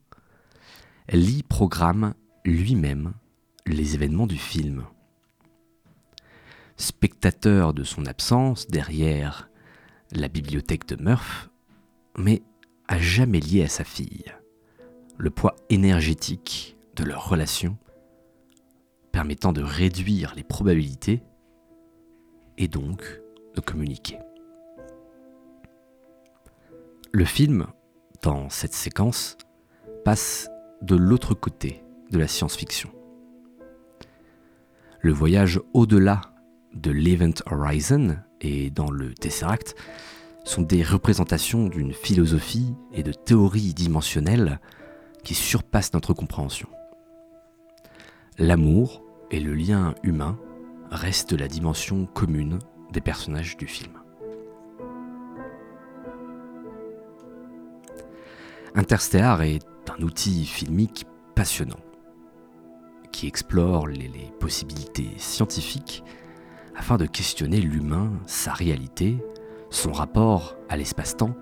Lee 1.09 1.43
programme 1.43 2.13
lui-même 2.43 3.13
les 3.65 3.95
événements 3.95 4.27
du 4.27 4.37
film. 4.37 4.83
Spectateur 6.75 7.73
de 7.73 7.83
son 7.83 8.05
absence 8.05 8.67
derrière 8.67 9.49
la 10.11 10.27
bibliothèque 10.27 10.87
de 10.87 11.01
Murph, 11.01 11.49
mais 12.17 12.41
à 12.87 12.99
jamais 12.99 13.39
lié 13.39 13.63
à 13.63 13.69
sa 13.69 13.83
fille. 13.83 14.25
Le 15.17 15.29
poids 15.29 15.55
énergétique 15.69 16.77
de 16.95 17.03
leur 17.03 17.29
relation 17.29 17.77
permettant 19.17 19.51
de 19.51 19.63
réduire 19.63 20.35
les 20.35 20.43
probabilités 20.43 21.23
et 22.59 22.67
donc 22.67 23.01
de 23.55 23.61
communiquer. 23.61 24.19
Le 27.11 27.25
film, 27.25 27.65
dans 28.21 28.51
cette 28.51 28.75
séquence, 28.75 29.35
passe 30.05 30.51
de 30.83 30.95
l'autre 30.95 31.33
côté 31.33 31.83
de 32.11 32.19
la 32.19 32.27
science-fiction. 32.27 32.91
Le 35.01 35.13
voyage 35.13 35.59
au-delà 35.73 36.21
de 36.75 36.91
l'Event 36.91 37.41
Horizon 37.47 38.17
et 38.39 38.69
dans 38.69 38.91
le 38.91 39.15
Tesseract 39.15 39.73
sont 40.43 40.61
des 40.61 40.83
représentations 40.83 41.69
d'une 41.69 41.91
philosophie 41.91 42.75
et 42.93 43.01
de 43.01 43.13
théories 43.13 43.73
dimensionnelles 43.73 44.59
qui 45.23 45.33
surpassent 45.33 45.93
notre 45.93 46.13
compréhension. 46.13 46.69
L'amour, 48.37 49.06
et 49.31 49.39
le 49.39 49.53
lien 49.53 49.93
humain 50.03 50.37
reste 50.91 51.33
la 51.33 51.47
dimension 51.47 52.05
commune 52.05 52.59
des 52.91 53.01
personnages 53.01 53.57
du 53.57 53.67
film. 53.67 53.93
Interstellar 58.75 59.41
est 59.41 59.65
un 59.89 60.01
outil 60.03 60.45
filmique 60.45 61.05
passionnant 61.35 61.79
qui 63.11 63.27
explore 63.27 63.87
les, 63.87 64.07
les 64.07 64.31
possibilités 64.39 65.09
scientifiques 65.17 66.03
afin 66.75 66.97
de 66.97 67.07
questionner 67.07 67.59
l'humain, 67.59 68.11
sa 68.27 68.53
réalité, 68.53 69.17
son 69.71 69.91
rapport 69.91 70.55
à 70.69 70.77
l'espace-temps 70.77 71.35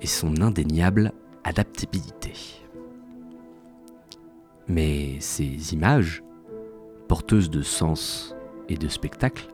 et 0.00 0.06
son 0.06 0.42
indéniable 0.42 1.12
adaptabilité. 1.44 2.32
Mais 4.68 5.20
ces 5.20 5.72
images 5.72 6.24
porteuses 7.08 7.50
de 7.50 7.62
sens 7.62 8.34
et 8.68 8.76
de 8.76 8.88
spectacle, 8.88 9.48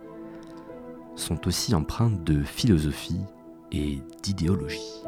sont 1.14 1.46
aussi 1.46 1.74
empreintes 1.74 2.24
de 2.24 2.42
philosophie 2.42 3.20
et 3.70 3.98
d'idéologie. 4.22 5.02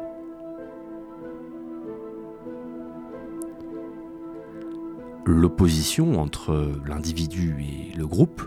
L'opposition 5.25 6.19
entre 6.21 6.71
l'individu 6.85 7.55
et 7.59 7.97
le 7.97 8.05
groupe, 8.05 8.43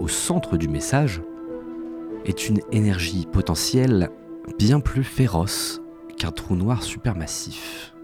au 0.00 0.08
centre 0.08 0.56
du 0.56 0.66
message, 0.66 1.20
est 2.24 2.48
une 2.48 2.60
énergie 2.72 3.26
potentielle 3.30 4.10
bien 4.58 4.80
plus 4.80 5.04
féroce 5.04 5.82
qu'un 6.16 6.32
trou 6.32 6.56
noir 6.56 6.82
supermassif. 6.82 7.95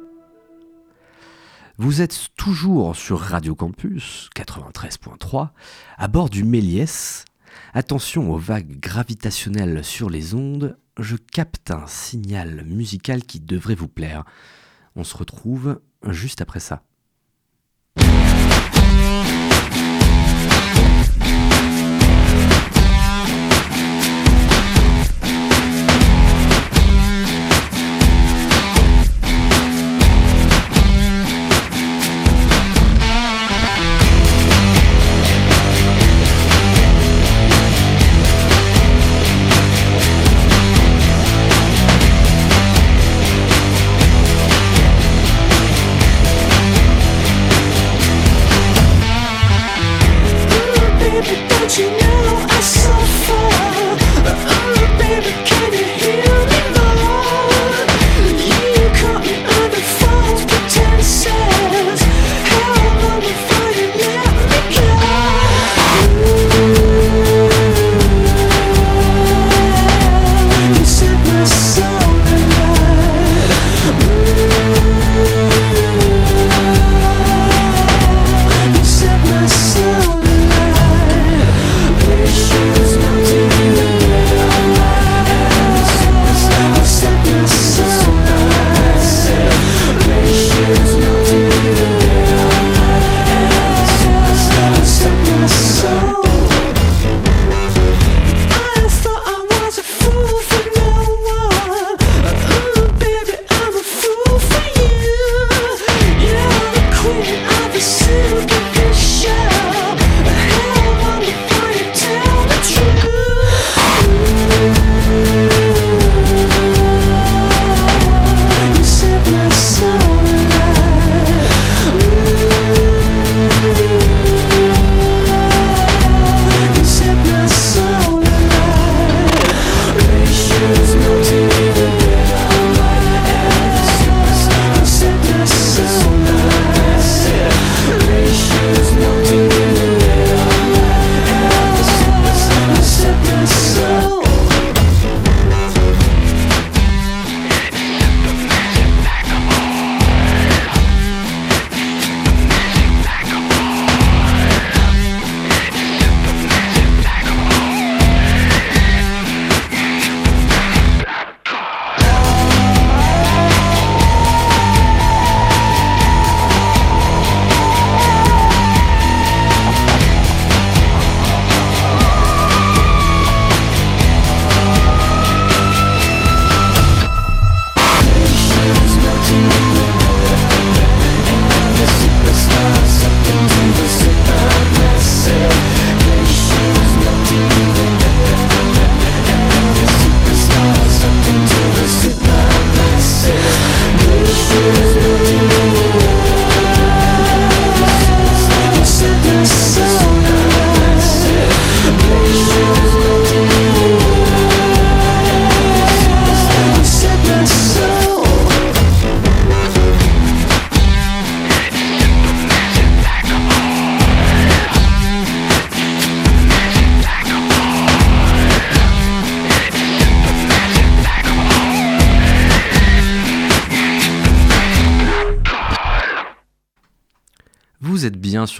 Vous 1.78 2.02
êtes 2.02 2.28
toujours 2.36 2.94
sur 2.94 3.18
Radio 3.18 3.54
Campus 3.54 4.28
93.3 4.36 5.48
à 5.96 6.08
bord 6.08 6.28
du 6.28 6.44
Méliès. 6.44 7.24
Attention 7.72 8.30
aux 8.30 8.36
vagues 8.36 8.78
gravitationnelles 8.78 9.82
sur 9.82 10.10
les 10.10 10.34
ondes, 10.34 10.76
je 10.98 11.16
capte 11.16 11.70
un 11.70 11.86
signal 11.86 12.64
musical 12.66 13.22
qui 13.24 13.40
devrait 13.40 13.74
vous 13.74 13.88
plaire. 13.88 14.24
On 14.96 15.04
se 15.04 15.16
retrouve 15.16 15.80
juste 16.06 16.42
après 16.42 16.60
ça. 16.60 16.82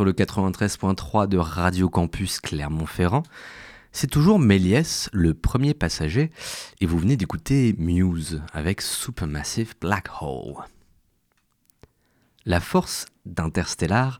Le 0.04 0.12
93.3 0.12 1.28
de 1.28 1.38
Radio 1.38 1.88
Campus 1.88 2.40
Clermont-Ferrand. 2.40 3.22
C'est 3.92 4.10
toujours 4.10 4.38
Méliès, 4.38 5.08
le 5.12 5.34
premier 5.34 5.74
passager, 5.74 6.30
et 6.80 6.86
vous 6.86 6.98
venez 6.98 7.16
d'écouter 7.16 7.74
Muse 7.78 8.42
avec 8.52 8.80
Supermassive 8.80 9.74
Black 9.80 10.08
Hole. 10.20 10.64
La 12.46 12.60
force 12.60 13.06
d'Interstellar 13.26 14.18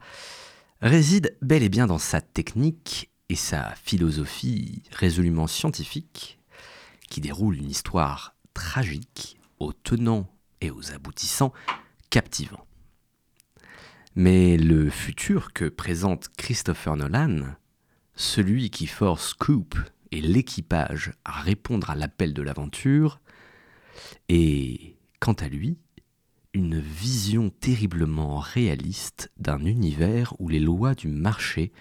réside 0.81 1.37
bel 1.43 1.63
et 1.63 1.69
bien 1.69 1.87
dans 1.87 1.99
sa 1.99 2.21
technique 2.21 3.11
et 3.29 3.37
sa 3.37 3.75
philosophie 3.83 4.83
résolument 4.93 5.47
scientifique 5.47 6.39
qui 7.09 7.21
déroule 7.21 7.57
une 7.57 7.71
histoire 7.71 8.35
tragique 8.55 9.39
aux 9.59 9.73
tenants 9.73 10.29
et 10.61 10.71
aux 10.71 10.93
aboutissants 10.93 11.53
captivants. 12.11 12.67
Mais 14.15 14.59
le 14.59 14.91
futur 14.91 15.55
que 15.55 15.65
présente 15.65 16.29
Christopher 16.37 16.97
Nolan, 16.97 17.55
celui 18.15 18.69
qui 18.69 18.87
force 18.87 19.33
Coop 19.33 19.75
et 20.11 20.21
l'équipage 20.21 21.15
à 21.25 21.41
répondre 21.41 21.89
à 21.89 21.95
l'appel 21.95 22.35
de 22.35 22.43
l'aventure, 22.43 23.21
est, 24.29 24.97
quant 25.19 25.33
à 25.33 25.49
lui, 25.49 25.79
une 26.53 26.79
vision 26.79 27.49
terriblement 27.49 28.39
réaliste 28.39 29.33
d'un 29.39 29.65
univers 29.65 30.35
où 30.39 30.49
les 30.49 30.61
lois 30.61 30.95
du 30.95 31.09
marché 31.09 31.73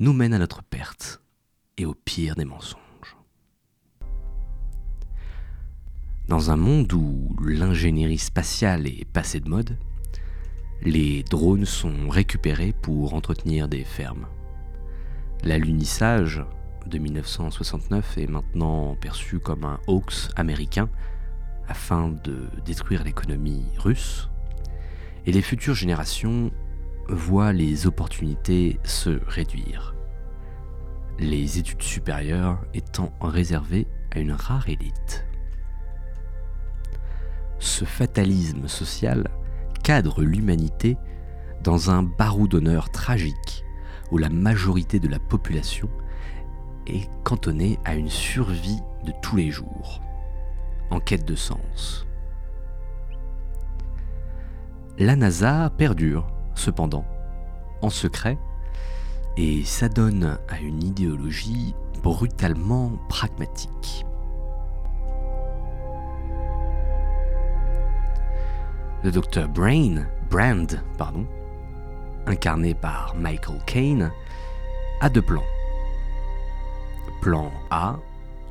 nous 0.00 0.12
mènent 0.12 0.34
à 0.34 0.38
notre 0.38 0.64
perte 0.64 1.22
et 1.76 1.86
au 1.86 1.94
pire 1.94 2.34
des 2.34 2.44
mensonges. 2.44 2.80
Dans 6.26 6.50
un 6.50 6.56
monde 6.56 6.92
où 6.92 7.36
l'ingénierie 7.44 8.18
spatiale 8.18 8.88
est 8.88 9.04
passée 9.04 9.38
de 9.38 9.48
mode, 9.48 9.78
les 10.82 11.22
drones 11.24 11.64
sont 11.64 12.08
récupérés 12.08 12.72
pour 12.72 13.14
entretenir 13.14 13.68
des 13.68 13.84
fermes. 13.84 14.26
L'alunissage 15.42 16.44
de 16.86 16.98
1969 16.98 18.18
est 18.18 18.26
maintenant 18.26 18.96
perçu 18.96 19.38
comme 19.40 19.64
un 19.64 19.80
hoax 19.86 20.30
américain 20.36 20.88
afin 21.68 22.08
de 22.08 22.48
détruire 22.64 23.04
l'économie 23.04 23.66
russe, 23.78 24.28
et 25.26 25.32
les 25.32 25.42
futures 25.42 25.74
générations 25.74 26.50
voient 27.08 27.52
les 27.52 27.86
opportunités 27.86 28.78
se 28.84 29.20
réduire, 29.26 29.94
les 31.18 31.58
études 31.58 31.82
supérieures 31.82 32.60
étant 32.72 33.12
réservées 33.20 33.86
à 34.12 34.20
une 34.20 34.32
rare 34.32 34.68
élite. 34.68 35.26
Ce 37.58 37.84
fatalisme 37.84 38.68
social 38.68 39.28
l'humanité 40.18 40.96
dans 41.62 41.90
un 41.90 42.02
baroudonneur 42.02 42.90
tragique 42.90 43.64
où 44.10 44.18
la 44.18 44.28
majorité 44.28 45.00
de 45.00 45.08
la 45.08 45.18
population 45.18 45.88
est 46.86 47.08
cantonnée 47.24 47.78
à 47.84 47.94
une 47.94 48.10
survie 48.10 48.80
de 49.04 49.12
tous 49.22 49.36
les 49.36 49.50
jours 49.50 50.00
en 50.90 51.00
quête 51.00 51.24
de 51.24 51.34
sens. 51.34 52.06
La 54.98 55.16
NASA 55.16 55.70
perdure, 55.76 56.26
cependant, 56.54 57.04
en 57.82 57.90
secret, 57.90 58.38
et 59.36 59.64
s'adonne 59.64 60.38
à 60.48 60.58
une 60.60 60.82
idéologie 60.82 61.74
brutalement 62.02 62.92
pragmatique. 63.08 64.04
Le 69.04 69.12
docteur 69.12 69.48
Brain, 69.48 70.06
Brand, 70.28 70.82
pardon, 70.96 71.24
incarné 72.26 72.74
par 72.74 73.14
Michael 73.14 73.60
Caine, 73.64 74.10
a 75.00 75.08
deux 75.08 75.22
plans. 75.22 75.44
Plan 77.22 77.52
A, 77.70 77.96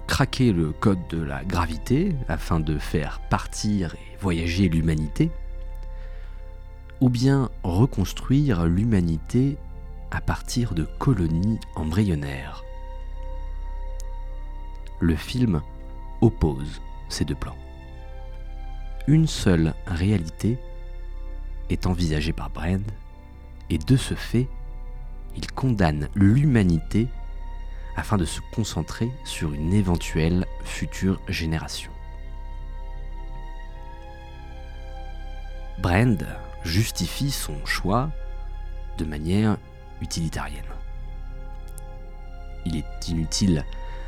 craquer 0.08 0.54
le 0.54 0.72
code 0.72 1.06
de 1.10 1.22
la 1.22 1.44
gravité 1.44 2.16
afin 2.30 2.62
de 2.62 2.78
faire 2.78 3.20
partir 3.30 3.96
et 3.96 4.18
voyager 4.22 4.70
l'humanité, 4.70 5.32
ou 7.02 7.10
bien 7.10 7.50
reconstruire 7.64 8.68
l'humanité 8.68 9.58
à 10.12 10.22
partir 10.22 10.74
de 10.74 10.88
colonies 10.98 11.60
embryonnaires. 11.76 12.64
Le 15.02 15.18
film 15.18 15.62
oppose 16.22 16.82
ces 17.10 17.26
deux 17.26 17.36
plans. 17.36 17.58
Une 19.08 19.26
seule 19.26 19.74
réalité 19.86 20.58
est 21.70 21.88
envisagée 21.88 22.34
par 22.34 22.50
Brand, 22.50 22.84
et 23.70 23.78
de 23.78 23.96
ce 23.96 24.16
fait, 24.16 24.48
il 25.38 25.50
condamne 25.50 26.10
l'humanité 26.14 27.08
afin 27.96 28.18
de 28.18 28.26
se 28.26 28.42
concentrer 28.54 29.10
sur 29.24 29.54
une 29.54 29.74
éventuelle 29.74 30.46
future 30.66 31.22
génération. 31.30 31.92
Brand 35.80 36.28
justifie 36.66 37.32
son 37.32 37.66
choix 37.66 38.10
de 38.98 39.06
manière 39.06 39.58
utilitarienne. 40.02 40.64
Il 42.66 42.76
est 42.76 43.08
inutile 43.08 43.64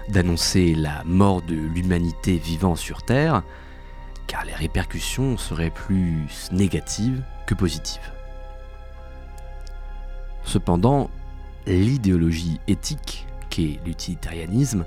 d'annoncer 0.09 0.75
la 0.75 1.05
mort 1.05 1.41
de 1.41 1.55
l'humanité 1.55 2.37
vivant 2.37 2.75
sur 2.75 3.03
Terre, 3.03 3.43
car 4.29 4.45
les 4.45 4.53
répercussions 4.53 5.37
seraient 5.37 5.71
plus 5.71 6.49
négatives 6.51 7.23
que 7.47 7.55
positives. 7.55 8.11
Cependant, 10.45 11.09
l'idéologie 11.65 12.59
éthique 12.67 13.25
qu'est 13.49 13.79
l'utilitarianisme 13.85 14.85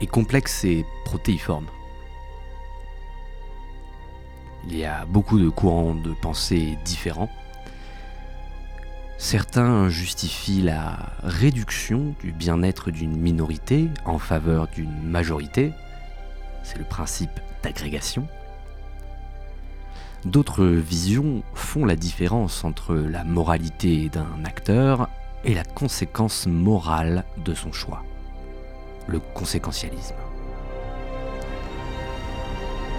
est 0.00 0.06
complexe 0.06 0.64
et 0.64 0.86
protéiforme. 1.04 1.66
Il 4.66 4.76
y 4.76 4.86
a 4.86 5.04
beaucoup 5.04 5.38
de 5.38 5.50
courants 5.50 5.94
de 5.94 6.14
pensée 6.14 6.78
différents. 6.84 7.30
Certains 9.18 9.90
justifient 9.90 10.62
la 10.62 11.12
réduction 11.22 12.14
du 12.20 12.32
bien-être 12.32 12.90
d'une 12.90 13.16
minorité 13.16 13.88
en 14.06 14.18
faveur 14.18 14.68
d'une 14.68 15.02
majorité. 15.02 15.72
C'est 16.62 16.78
le 16.78 16.84
principe 16.84 17.40
d'agrégation. 17.62 18.26
D'autres 20.24 20.64
visions 20.64 21.42
font 21.54 21.84
la 21.84 21.94
différence 21.94 22.64
entre 22.64 22.94
la 22.94 23.22
moralité 23.22 24.08
d'un 24.08 24.44
acteur 24.44 25.08
et 25.44 25.54
la 25.54 25.62
conséquence 25.62 26.46
morale 26.46 27.24
de 27.44 27.54
son 27.54 27.72
choix, 27.72 28.02
le 29.06 29.20
conséquentialisme. 29.20 30.16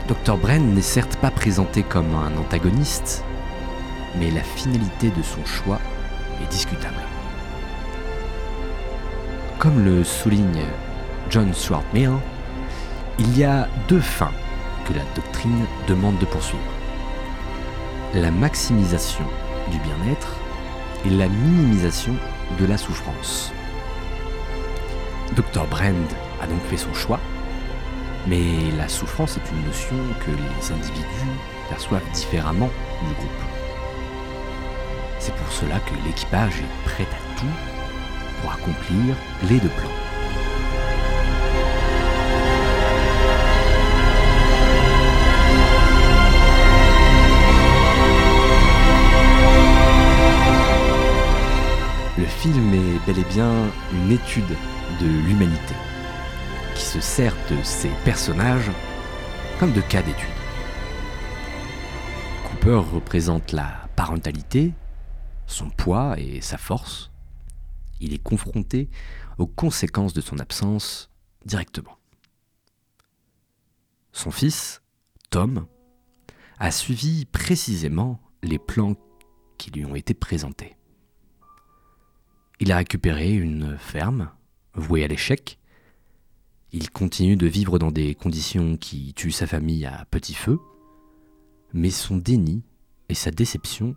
Dr. 0.08 0.38
Bren 0.38 0.74
n'est 0.74 0.82
certes 0.82 1.18
pas 1.18 1.30
présenté 1.30 1.84
comme 1.84 2.16
un 2.16 2.36
antagoniste, 2.38 3.24
mais 4.18 4.32
la 4.32 4.42
finalité 4.42 5.12
de 5.12 5.22
son 5.22 5.46
choix 5.46 5.80
est 6.42 6.50
discutable. 6.50 6.96
Comme 9.60 9.84
le 9.84 10.06
souligne 10.06 10.64
John 11.30 11.54
Stuart 11.54 11.84
il 13.20 13.38
y 13.38 13.44
a 13.44 13.68
deux 13.90 14.00
fins 14.00 14.32
que 14.88 14.94
la 14.94 15.04
doctrine 15.16 15.66
demande 15.88 16.18
de 16.18 16.26
poursuivre. 16.26 16.79
La 18.16 18.32
maximisation 18.32 19.24
du 19.70 19.78
bien-être 19.78 20.36
et 21.06 21.12
la 21.12 21.28
minimisation 21.28 22.16
de 22.60 22.66
la 22.66 22.76
souffrance. 22.76 23.52
Dr. 25.36 25.68
Brand 25.70 25.94
a 26.42 26.48
donc 26.48 26.60
fait 26.64 26.78
son 26.78 26.92
choix, 26.96 27.20
mais 28.26 28.72
la 28.78 28.88
souffrance 28.88 29.38
est 29.38 29.52
une 29.52 29.64
notion 29.64 29.96
que 30.26 30.32
les 30.32 30.72
individus 30.72 31.38
perçoivent 31.70 32.10
différemment 32.12 32.72
du 33.08 33.14
groupe. 33.14 33.30
C'est 35.20 35.36
pour 35.36 35.52
cela 35.52 35.80
que 35.80 35.94
l'équipage 36.04 36.62
est 36.62 36.86
prêt 36.86 37.08
à 37.12 37.40
tout 37.40 37.46
pour 38.42 38.52
accomplir 38.52 39.16
les 39.48 39.60
deux 39.60 39.70
plans. 39.70 40.19
Le 52.20 52.26
film 52.26 52.74
est 52.74 53.06
bel 53.06 53.18
et 53.18 53.24
bien 53.34 53.72
une 53.94 54.12
étude 54.12 54.58
de 55.00 55.06
l'humanité, 55.06 55.74
qui 56.76 56.84
se 56.84 57.00
sert 57.00 57.34
de 57.50 57.64
ses 57.64 57.92
personnages 58.04 58.70
comme 59.58 59.72
de 59.72 59.80
cas 59.80 60.02
d'étude. 60.02 60.28
Cooper 62.44 62.82
représente 62.94 63.54
la 63.54 63.88
parentalité, 63.96 64.74
son 65.48 65.70
poids 65.70 66.20
et 66.20 66.42
sa 66.42 66.58
force. 66.58 67.10
Il 68.02 68.14
est 68.14 68.22
confronté 68.22 68.90
aux 69.38 69.48
conséquences 69.48 70.14
de 70.14 70.20
son 70.20 70.40
absence 70.40 71.10
directement. 71.46 71.98
Son 74.12 74.32
fils, 74.32 74.82
Tom, 75.30 75.68
a 76.58 76.72
suivi 76.72 77.24
précisément 77.24 78.20
les 78.44 78.60
plans 78.60 78.96
qui 79.58 79.72
lui 79.72 79.86
ont 79.86 79.96
été 79.96 80.14
présentés. 80.14 80.76
Il 82.62 82.74
a 82.74 82.78
récupéré 82.78 83.34
une 83.34 83.78
ferme, 83.78 84.32
vouée 84.74 85.06
à 85.06 85.08
l'échec. 85.08 85.58
Il 86.74 86.90
continue 86.92 87.38
de 87.38 87.48
vivre 87.48 87.80
dans 87.80 87.90
des 87.90 88.16
conditions 88.16 88.76
qui 88.76 89.14
tuent 89.14 89.32
sa 89.32 89.48
famille 89.48 89.86
à 89.86 90.06
petit 90.12 90.34
feu. 90.34 90.60
Mais 91.72 91.90
son 91.90 92.18
déni 92.18 92.64
et 93.08 93.14
sa 93.14 93.32
déception 93.32 93.96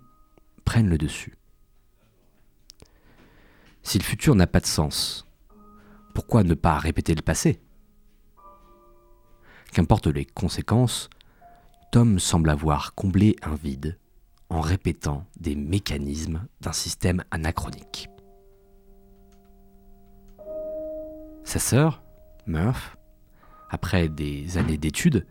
prennent 0.65 0.89
le 0.89 0.97
dessus. 0.97 1.37
Si 3.83 3.99
le 3.99 4.05
futur 4.05 4.37
n'a 4.37 4.47
pas 4.47 4.61
de 4.61 4.67
sens, 4.67 5.27
pourquoi 6.15 6.45
ne 6.45 6.55
pas 6.55 6.79
répéter 6.79 7.17
le 7.17 7.23
passé? 7.23 7.61
Qu'importe 9.73 10.07
les 10.07 10.25
conséquences, 10.25 11.11
Tom 11.91 12.21
semble 12.21 12.49
avoir 12.49 12.95
comblé 12.95 13.35
un 13.43 13.57
vide 13.57 13.99
en 14.51 14.61
répétant 14.61 15.27
des 15.41 15.57
mécanismes 15.57 16.47
d'un 16.61 16.73
système 16.73 17.25
anachronique. 17.33 18.12
Sa 21.45 21.59
sœur, 21.59 22.03
Murph, 22.47 22.97
après 23.71 24.09
des 24.09 24.59
années 24.59 24.79
d'études, 24.79 25.27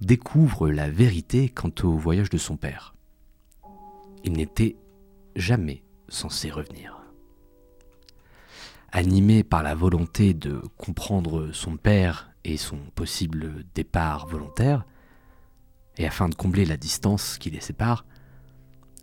découvre 0.00 0.68
la 0.68 0.90
vérité 0.90 1.48
quant 1.48 1.72
au 1.82 1.96
voyage 1.96 2.30
de 2.30 2.38
son 2.38 2.56
père. 2.56 2.94
Il 4.24 4.32
n'était 4.32 4.76
jamais 5.36 5.82
censé 6.08 6.50
revenir. 6.50 6.98
Animé 8.92 9.42
par 9.42 9.62
la 9.62 9.74
volonté 9.74 10.34
de 10.34 10.62
comprendre 10.76 11.50
son 11.52 11.76
père 11.76 12.30
et 12.44 12.56
son 12.56 12.78
possible 12.94 13.64
départ 13.74 14.26
volontaire, 14.26 14.84
et 15.96 16.06
afin 16.06 16.28
de 16.28 16.34
combler 16.34 16.64
la 16.64 16.76
distance 16.76 17.38
qui 17.38 17.50
les 17.50 17.60
sépare, 17.60 18.04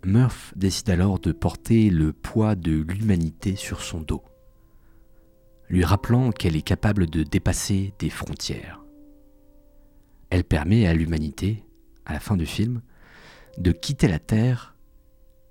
Murph 0.04 0.52
décide 0.56 0.90
alors 0.90 1.20
de 1.20 1.32
porter 1.32 1.88
le 1.90 2.12
poids 2.12 2.54
de 2.54 2.72
l'humanité 2.72 3.56
sur 3.56 3.82
son 3.82 4.00
dos, 4.00 4.24
lui 5.72 5.84
rappelant 5.84 6.30
qu'elle 6.30 6.54
est 6.54 6.62
capable 6.62 7.06
de 7.08 7.24
dépasser 7.24 7.94
des 7.98 8.10
frontières. 8.10 8.80
Elle 10.30 10.44
permet 10.44 10.86
à 10.86 10.94
l'humanité, 10.94 11.64
à 12.04 12.12
la 12.12 12.20
fin 12.20 12.36
du 12.36 12.46
film, 12.46 12.82
de 13.58 13.72
quitter 13.72 14.06
la 14.06 14.18
Terre 14.18 14.76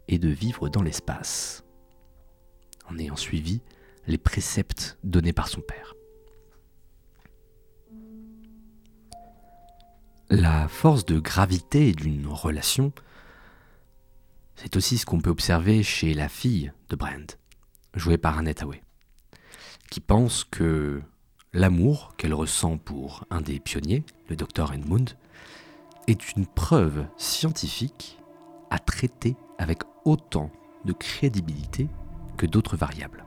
et 0.07 0.19
de 0.19 0.29
vivre 0.29 0.69
dans 0.69 0.83
l'espace, 0.83 1.65
en 2.87 2.97
ayant 2.97 3.15
suivi 3.15 3.61
les 4.07 4.17
préceptes 4.17 4.97
donnés 5.03 5.33
par 5.33 5.47
son 5.49 5.61
père. 5.61 5.95
La 10.29 10.69
force 10.69 11.05
de 11.05 11.19
gravité 11.19 11.91
d'une 11.91 12.27
relation 12.27 12.93
c'est 14.63 14.75
aussi 14.75 14.99
ce 14.99 15.07
qu'on 15.07 15.19
peut 15.19 15.31
observer 15.31 15.81
chez 15.81 16.13
la 16.13 16.29
fille 16.29 16.71
de 16.89 16.95
Brand, 16.95 17.25
jouée 17.95 18.19
par 18.19 18.37
Annette 18.37 18.59
Hathaway, 18.59 18.83
qui 19.91 19.99
pense 19.99 20.45
que 20.45 21.01
l'amour 21.53 22.15
qu'elle 22.17 22.33
ressent 22.33 22.77
pour 22.77 23.25
un 23.29 23.41
des 23.41 23.59
pionniers, 23.59 24.03
le 24.29 24.37
docteur 24.37 24.73
Edmund, 24.73 25.11
est 26.07 26.35
une 26.35 26.47
preuve 26.47 27.05
scientifique 27.17 28.17
à 28.69 28.79
traiter 28.79 29.35
avec 29.59 29.83
autant 30.05 30.49
de 30.85 30.93
crédibilité 30.93 31.89
que 32.37 32.45
d'autres 32.45 32.77
variables. 32.77 33.25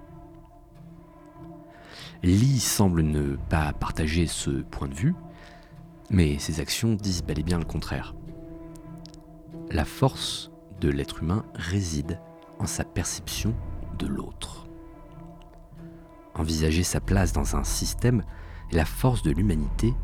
Lee 2.22 2.58
semble 2.58 3.02
ne 3.02 3.36
pas 3.36 3.74
partager 3.74 4.26
ce 4.26 4.50
point 4.50 4.88
de 4.88 4.94
vue, 4.94 5.14
mais 6.08 6.38
ses 6.38 6.60
actions 6.60 6.94
disent 6.94 7.22
bel 7.22 7.38
et 7.38 7.42
bien 7.42 7.58
le 7.58 7.66
contraire. 7.66 8.14
La 9.70 9.84
force 9.84 10.50
de 10.80 10.88
l'être 10.88 11.22
humain 11.22 11.44
réside 11.54 12.18
en 12.58 12.66
sa 12.66 12.84
perception 12.84 13.54
de 13.98 14.06
l'autre. 14.06 14.63
Envisager 16.36 16.82
sa 16.82 17.00
place 17.00 17.32
dans 17.32 17.56
un 17.56 17.64
système 17.64 18.24
est 18.70 18.76
la 18.76 18.84
force 18.84 19.22
de 19.22 19.30
l'humanité 19.30 19.94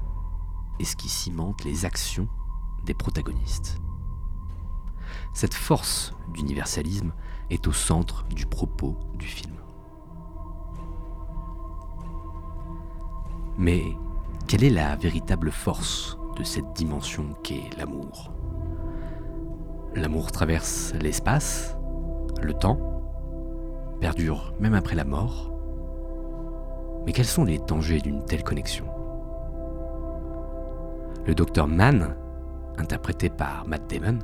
et 0.79 0.85
ce 0.85 0.97
qui 0.97 1.09
cimente 1.09 1.65
les 1.65 1.85
actions 1.85 2.29
des 2.85 2.95
protagonistes. 2.95 3.79
Cette 5.35 5.55
force 5.55 6.15
d'universalisme 6.33 7.13
est 7.51 7.67
au 7.67 7.73
centre 7.73 8.25
du 8.29 8.47
propos 8.47 8.97
du 9.15 9.27
film. 9.27 9.55
Mais 13.59 13.97
quelle 14.47 14.65
est 14.65 14.71
la 14.71 14.97
véritable 14.97 15.51
force 15.51 16.17
de 16.37 16.45
cette 16.45 16.73
dimension 16.75 17.35
qu'est 17.43 17.77
l'amour? 17.77 18.33
L'amour 19.95 20.31
traverse 20.31 20.95
l'espace, 20.95 21.77
le 22.41 22.55
temps, 22.55 22.79
perdure 24.01 24.55
même 24.61 24.75
après 24.75 24.95
la 24.95 25.05
mort. 25.05 25.50
Mais 27.07 27.13
quels 27.13 27.27
sont 27.27 27.45
les 27.45 27.59
dangers 27.59 28.01
d'une 28.01 28.25
telle 28.25 28.45
connexion? 28.45 28.87
Le 31.27 31.35
docteur 31.35 31.67
Mann, 31.67 32.17
interprété 32.79 33.31
par 33.31 33.67
Matt 33.67 33.89
Damon, 33.89 34.19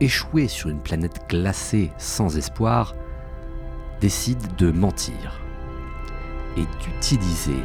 échoué 0.00 0.48
sur 0.48 0.68
une 0.68 0.80
planète 0.80 1.20
glacée 1.28 1.90
sans 1.98 2.36
espoir, 2.36 2.94
décide 4.00 4.54
de 4.56 4.70
mentir 4.70 5.40
et 6.56 6.66
d'utiliser 6.82 7.62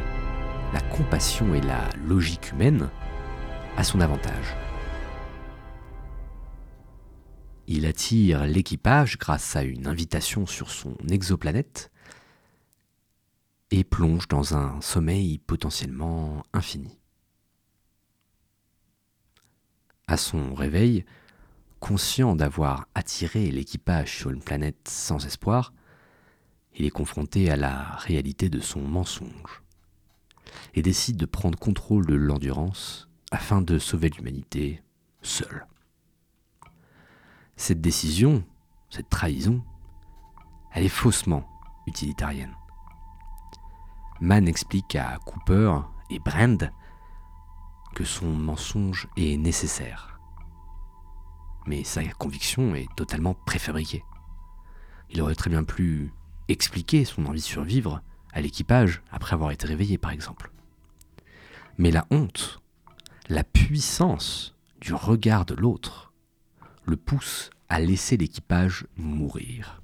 la 0.72 0.80
compassion 0.80 1.54
et 1.54 1.60
la 1.60 1.88
logique 2.06 2.52
humaine 2.52 2.88
à 3.76 3.84
son 3.84 4.00
avantage. 4.00 4.56
Il 7.68 7.86
attire 7.86 8.44
l'équipage 8.44 9.18
grâce 9.18 9.56
à 9.56 9.62
une 9.62 9.86
invitation 9.86 10.46
sur 10.46 10.70
son 10.70 10.96
exoplanète 11.08 11.91
et 13.72 13.84
plonge 13.84 14.28
dans 14.28 14.54
un 14.54 14.78
sommeil 14.82 15.38
potentiellement 15.38 16.44
infini. 16.52 16.98
À 20.06 20.18
son 20.18 20.52
réveil, 20.52 21.06
conscient 21.80 22.36
d'avoir 22.36 22.86
attiré 22.94 23.50
l'équipage 23.50 24.14
sur 24.14 24.28
une 24.28 24.42
planète 24.42 24.86
sans 24.88 25.24
espoir, 25.24 25.72
il 26.74 26.84
est 26.84 26.90
confronté 26.90 27.50
à 27.50 27.56
la 27.56 27.96
réalité 27.96 28.50
de 28.50 28.60
son 28.60 28.82
mensonge 28.82 29.62
et 30.74 30.82
décide 30.82 31.16
de 31.16 31.26
prendre 31.26 31.58
contrôle 31.58 32.04
de 32.04 32.14
l'endurance 32.14 33.08
afin 33.30 33.62
de 33.62 33.78
sauver 33.78 34.10
l'humanité 34.10 34.82
seul. 35.22 35.66
Cette 37.56 37.80
décision, 37.80 38.44
cette 38.90 39.08
trahison, 39.08 39.62
elle 40.74 40.84
est 40.84 40.90
faussement 40.90 41.48
utilitarienne. 41.86 42.54
Mann 44.22 44.46
explique 44.46 44.94
à 44.94 45.18
Cooper 45.26 45.80
et 46.08 46.20
Brand 46.20 46.70
que 47.92 48.04
son 48.04 48.28
mensonge 48.28 49.08
est 49.16 49.36
nécessaire. 49.36 50.20
Mais 51.66 51.82
sa 51.82 52.04
conviction 52.04 52.76
est 52.76 52.86
totalement 52.94 53.34
préfabriquée. 53.34 54.04
Il 55.10 55.20
aurait 55.22 55.34
très 55.34 55.50
bien 55.50 55.64
pu 55.64 56.12
expliquer 56.46 57.04
son 57.04 57.26
envie 57.26 57.40
de 57.40 57.44
survivre 57.44 58.00
à 58.32 58.40
l'équipage 58.40 59.02
après 59.10 59.34
avoir 59.34 59.50
été 59.50 59.66
réveillé 59.66 59.98
par 59.98 60.12
exemple. 60.12 60.52
Mais 61.76 61.90
la 61.90 62.06
honte, 62.12 62.62
la 63.28 63.42
puissance 63.42 64.54
du 64.80 64.94
regard 64.94 65.46
de 65.46 65.54
l'autre, 65.56 66.12
le 66.84 66.96
pousse 66.96 67.50
à 67.68 67.80
laisser 67.80 68.16
l'équipage 68.16 68.86
mourir. 68.96 69.82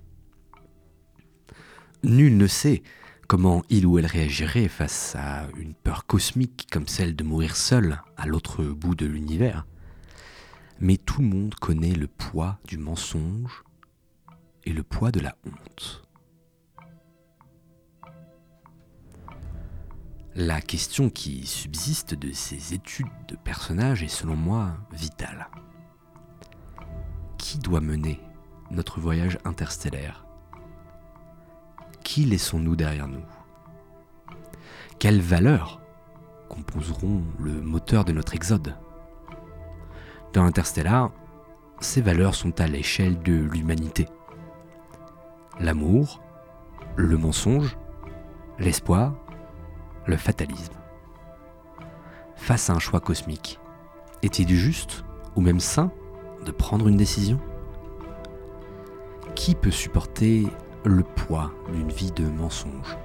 Nul 2.05 2.37
ne 2.37 2.47
sait 2.47 2.85
comment 3.29 3.63
il 3.69 3.87
ou 3.87 3.99
elle 3.99 4.07
réagirait 4.07 4.69
face 4.69 5.15
à 5.15 5.47
une 5.59 5.75
peur 5.75 6.07
cosmique 6.07 6.67
comme 6.73 6.89
celle 6.89 7.15
de 7.15 7.23
mourir 7.23 7.57
seul 7.57 8.03
à 8.17 8.27
l'autre 8.27 8.65
bout 8.65 8.95
de 8.95 9.05
l'univers. 9.05 9.67
Mais 10.81 10.97
tout 10.97 11.21
le 11.21 11.29
monde 11.29 11.55
connaît 11.55 11.95
le 11.95 12.07
poids 12.07 12.59
du 12.67 12.79
mensonge 12.79 13.63
et 14.65 14.73
le 14.73 14.83
poids 14.83 15.13
de 15.13 15.21
la 15.21 15.37
honte. 15.45 16.03
La 20.35 20.61
question 20.61 21.11
qui 21.11 21.47
subsiste 21.47 22.15
de 22.15 22.33
ces 22.33 22.73
études 22.73 23.07
de 23.29 23.37
personnages 23.37 24.03
est 24.03 24.09
selon 24.09 24.37
moi 24.37 24.79
vitale 24.93 25.49
qui 27.39 27.59
doit 27.59 27.81
mener 27.81 28.21
notre 28.71 29.01
voyage 29.01 29.39
interstellaire? 29.45 30.28
Qui 32.09 32.25
laissons-nous 32.25 32.75
derrière 32.75 33.07
nous? 33.07 33.21
Quelles 34.99 35.21
valeurs 35.21 35.79
composeront 36.49 37.23
le 37.39 37.61
moteur 37.61 38.07
de 38.07 38.13
notre 38.13 38.35
exode? 38.35 38.75
Dans 40.33 40.45
Interstellar, 40.45 41.11
ces 41.81 42.01
valeurs 42.01 42.35
sont 42.35 42.63
à 42.63 42.67
l'échelle 42.67 43.21
de 43.21 43.35
l'humanité. 43.35 44.09
L'amour, 45.61 46.23
le 46.97 47.19
mensonge, 47.19 47.77
l'espoir, 48.59 49.15
le 50.07 50.17
fatalisme. 50.17 50.73
Face 52.37 52.71
à 52.71 52.73
un 52.73 52.79
choix 52.79 53.01
cosmique, 53.01 53.61
est-il 54.23 54.49
juste 54.49 55.05
ou 55.37 55.43
même 55.43 55.61
sain 55.61 55.93
de 56.47 56.53
prendre 56.53 56.89
une 56.89 56.97
décision? 56.97 57.39
Qui 59.35 59.55
peut 59.55 59.71
supporter 59.71 60.47
le 60.89 61.03
poids 61.03 61.51
d'une 61.73 61.91
vie 61.91 62.13
de 62.13 62.25
mensonge. 62.25 62.97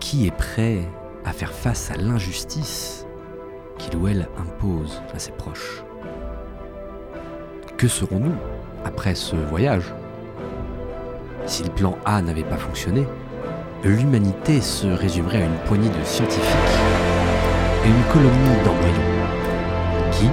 Qui 0.00 0.26
est 0.26 0.36
prêt 0.36 0.80
à 1.24 1.32
faire 1.32 1.52
face 1.52 1.90
à 1.90 1.96
l'injustice 1.96 3.06
qu'il 3.78 3.96
ou 3.96 4.08
elle 4.08 4.28
impose 4.36 5.00
à 5.14 5.18
ses 5.20 5.30
proches? 5.30 5.84
Que 7.76 7.86
serons-nous 7.86 8.34
après 8.84 9.14
ce 9.14 9.36
voyage? 9.36 9.94
Si 11.46 11.62
le 11.62 11.70
plan 11.70 11.96
A 12.04 12.20
n'avait 12.22 12.42
pas 12.42 12.56
fonctionné, 12.56 13.06
l'humanité 13.84 14.60
se 14.60 14.88
résumerait 14.88 15.42
à 15.42 15.46
une 15.46 15.58
poignée 15.66 15.90
de 15.90 16.04
scientifiques 16.04 16.80
et 17.84 17.88
une 17.88 18.12
colonie 18.12 18.64
d'embryons 18.64 19.14
qui, 20.10 20.28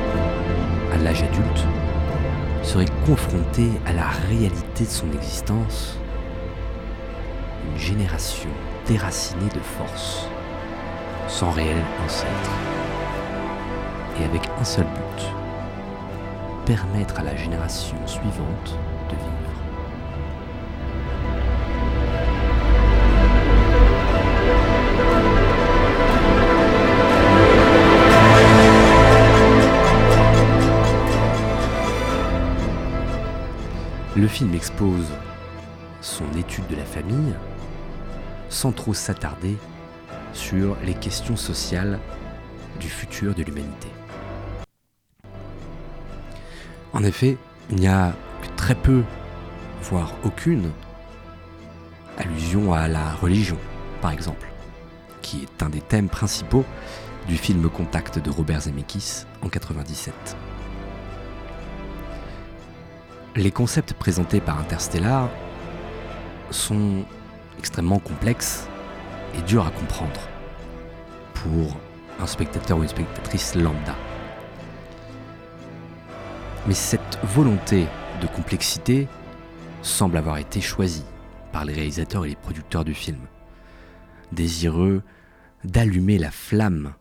à 0.94 0.98
l'âge 1.04 1.22
adulte, 1.24 1.66
serait 2.64 2.86
confronté 3.06 3.70
à 3.86 3.94
la 3.94 4.08
réalité 4.08 4.84
de 4.84 4.90
son 4.90 5.12
existence, 5.12 5.98
une 7.72 7.78
génération 7.78 8.50
déracinée 8.88 9.50
de 9.54 9.60
force, 9.60 10.28
sans 11.28 11.52
réel 11.52 11.82
ancêtre, 12.06 12.52
et 14.20 14.26
avec 14.26 14.42
un 14.60 14.64
seul 14.64 14.86
but, 14.86 15.26
permettre 16.66 17.20
à 17.20 17.24
la 17.24 17.36
génération 17.36 17.98
suivante 18.06 18.78
Le 34.22 34.28
film 34.28 34.54
expose 34.54 35.08
son 36.02 36.32
étude 36.38 36.68
de 36.68 36.76
la 36.76 36.86
famille 36.86 37.34
sans 38.50 38.72
trop 38.72 38.94
s'attarder 38.94 39.58
sur 40.32 40.78
les 40.86 40.94
questions 40.94 41.36
sociales 41.36 41.98
du 42.80 42.88
futur 42.88 43.34
de 43.34 43.42
l'humanité. 43.42 43.88
En 46.94 47.04
effet, 47.04 47.36
il 47.72 47.78
n'y 47.78 47.88
a 47.88 48.14
que 48.44 48.56
très 48.58 48.76
peu, 48.76 49.02
voire 49.82 50.14
aucune, 50.24 50.70
allusion 52.20 52.74
à 52.74 52.88
la 52.88 53.16
religion, 53.16 53.58
par 54.04 54.12
exemple, 54.12 54.46
qui 55.24 55.42
est 55.42 55.64
un 55.64 55.70
des 55.70 55.82
thèmes 55.82 56.10
principaux 56.10 56.64
du 57.28 57.38
film 57.38 57.68
Contact 57.72 58.20
de 58.20 58.30
Robert 58.30 58.62
Zemeckis 58.62 59.26
en 59.42 59.50
97. 59.50 60.14
Les 63.38 63.52
concepts 63.52 63.94
présentés 63.94 64.42
par 64.42 64.60
Interstellar 64.60 65.30
sont 66.50 67.06
extrêmement 67.58 68.00
complexes 68.00 68.68
et 69.38 69.42
durs 69.44 69.66
à 69.66 69.72
comprendre 69.72 70.20
pour 71.36 71.78
un 72.20 72.28
spectateur 72.28 72.78
ou 72.78 72.84
une 72.84 72.90
spectatrice 72.90 73.56
lambda. 73.56 73.96
Mais 76.68 76.74
cette 76.74 77.20
volonté 77.24 77.88
de 78.22 78.28
complexité 78.28 79.08
semble 79.82 80.18
avoir 80.18 80.38
été 80.38 80.60
choisie 80.60 81.06
par 81.54 81.64
les 81.64 81.74
réalisateurs 81.74 82.26
et 82.26 82.30
les 82.30 82.36
producteurs 82.36 82.84
du 82.84 82.94
film, 82.94 83.22
désireux 84.34 85.04
d'allumer 85.64 86.18
la 86.18 86.32
flamme 86.32 86.96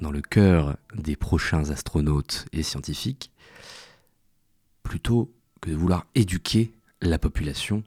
dans 0.00 0.10
le 0.10 0.20
cœur 0.20 0.76
des 0.94 1.14
prochains 1.14 1.70
astronautes 1.70 2.46
et 2.52 2.64
scientifiques 2.64 3.30
plutôt 4.88 5.30
que 5.60 5.68
de 5.68 5.76
vouloir 5.76 6.06
éduquer 6.14 6.72
la 7.02 7.18
population 7.18 7.84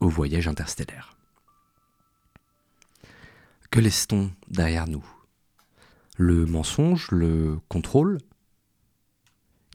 au 0.00 0.08
voyage 0.08 0.48
interstellaire. 0.48 1.16
Que 3.70 3.80
laisse-t-on 3.80 4.30
derrière 4.48 4.86
nous? 4.86 5.04
Le 6.18 6.44
mensonge, 6.44 7.10
le 7.10 7.58
contrôle? 7.70 8.18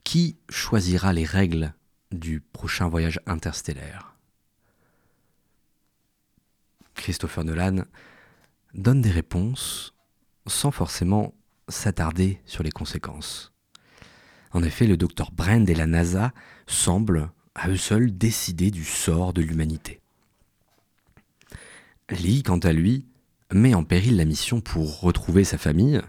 Qui 0.04 0.38
choisira 0.48 1.12
les 1.12 1.24
règles 1.24 1.74
du 2.12 2.40
prochain 2.40 2.88
voyage 2.88 3.20
interstellaire? 3.26 4.14
Christopher 6.94 7.42
Nolan 7.42 7.82
donne 8.74 9.02
des 9.02 9.10
réponses 9.10 9.94
sans 10.46 10.70
forcément 10.70 11.34
s'attarder 11.68 12.40
sur 12.46 12.62
les 12.62 12.70
conséquences. 12.70 13.52
En 14.52 14.62
effet, 14.62 14.86
le 14.86 14.96
docteur 14.96 15.30
Brand 15.32 15.68
et 15.68 15.74
la 15.74 15.86
NASA 15.86 16.32
semblent 16.66 17.30
à 17.54 17.68
eux 17.68 17.76
seuls 17.76 18.16
décider 18.16 18.70
du 18.70 18.84
sort 18.84 19.32
de 19.32 19.42
l'humanité. 19.42 20.00
Lee, 22.10 22.42
quant 22.42 22.58
à 22.58 22.72
lui, 22.72 23.06
met 23.52 23.74
en 23.74 23.84
péril 23.84 24.16
la 24.16 24.24
mission 24.24 24.60
pour 24.60 25.00
retrouver 25.00 25.44
sa 25.44 25.58
famille 25.58 26.00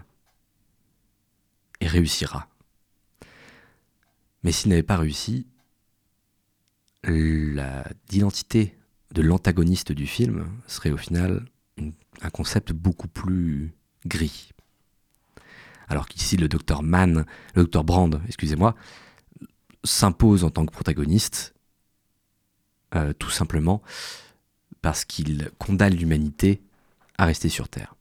et 1.80 1.86
réussira. 1.86 2.48
Mais 4.42 4.52
s'il 4.52 4.70
n'avait 4.70 4.82
pas 4.82 4.96
réussi, 4.96 5.46
l'identité 7.04 8.76
de 9.12 9.22
l'antagoniste 9.22 9.92
du 9.92 10.06
film 10.06 10.46
serait 10.66 10.92
au 10.92 10.96
final 10.96 11.44
un 12.22 12.30
concept 12.30 12.72
beaucoup 12.72 13.08
plus 13.08 13.72
gris 14.06 14.50
alors 15.90 16.06
qu'ici 16.06 16.36
le 16.36 16.48
docteur 16.48 16.84
Mann, 16.84 17.26
le 17.54 17.62
docteur 17.62 17.82
Brand, 17.82 18.22
excusez-moi, 18.28 18.76
s'impose 19.82 20.44
en 20.44 20.50
tant 20.50 20.64
que 20.64 20.72
protagoniste, 20.72 21.52
euh, 22.94 23.12
tout 23.12 23.30
simplement 23.30 23.82
parce 24.82 25.04
qu'il 25.04 25.50
condamne 25.58 25.94
l'humanité 25.94 26.62
à 27.18 27.26
rester 27.26 27.48
sur 27.48 27.68
Terre. 27.68 27.94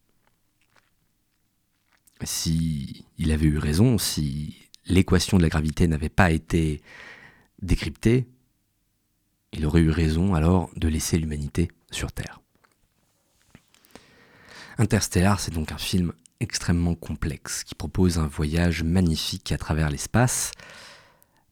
Si 2.24 3.06
il 3.18 3.32
avait 3.32 3.48
eu 3.48 3.58
raison, 3.58 3.98
si 3.98 4.70
l'équation 4.86 5.38
de 5.38 5.44
la 5.44 5.50
gravité 5.50 5.88
n'avait 5.88 6.10
pas 6.10 6.32
été 6.32 6.82
décryptée, 7.62 8.28
il 9.52 9.66
aurait 9.66 9.82
eu 9.82 9.90
raison 9.90 10.36
alors 10.36 10.70
de 10.76 10.88
laisser 10.88 11.18
l'humanité 11.18 11.70
sur 11.90 12.12
Terre. 12.12 12.40
Interstellar, 14.78 15.40
c'est 15.40 15.54
donc 15.54 15.72
un 15.72 15.78
film 15.78 16.14
extrêmement 16.40 16.96
complexe, 16.96 17.64
qui 17.64 17.76
propose 17.76 18.18
un 18.18 18.28
voyage 18.28 18.84
magnifique 18.84 19.52
à 19.52 19.58
travers 19.58 19.90
l'espace, 19.90 20.52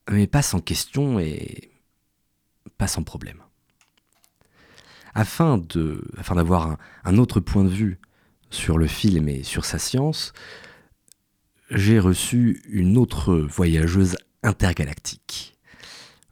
mais 0.10 0.28
pas 0.28 0.42
sans 0.42 0.60
question 0.60 1.20
et 1.20 1.72
pas 2.78 2.88
sans 2.88 3.04
problème. 3.04 3.42
Afin 5.14 5.58
d'avoir 5.58 6.68
un, 6.68 6.78
un 7.04 7.18
autre 7.18 7.40
point 7.40 7.64
de 7.64 7.70
vue 7.70 8.00
sur 8.50 8.78
le 8.78 8.88
film 8.88 9.28
et 9.30 9.44
sur 9.44 9.66
sa 9.66 9.80
science, 9.80 10.32
j'ai 11.72 12.00
reçu 12.00 12.62
une 12.70 12.98
autre 12.98 13.36
voyageuse 13.36 14.16
intergalactique. 14.44 15.58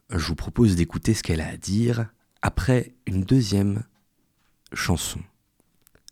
Je 0.09 0.25
vous 0.25 0.35
propose 0.35 0.75
d'écouter 0.75 1.13
ce 1.13 1.23
qu'elle 1.23 1.41
a 1.41 1.49
à 1.49 1.57
dire 1.57 2.07
après 2.41 2.93
une 3.05 3.23
deuxième 3.23 3.83
chanson. 4.71 5.19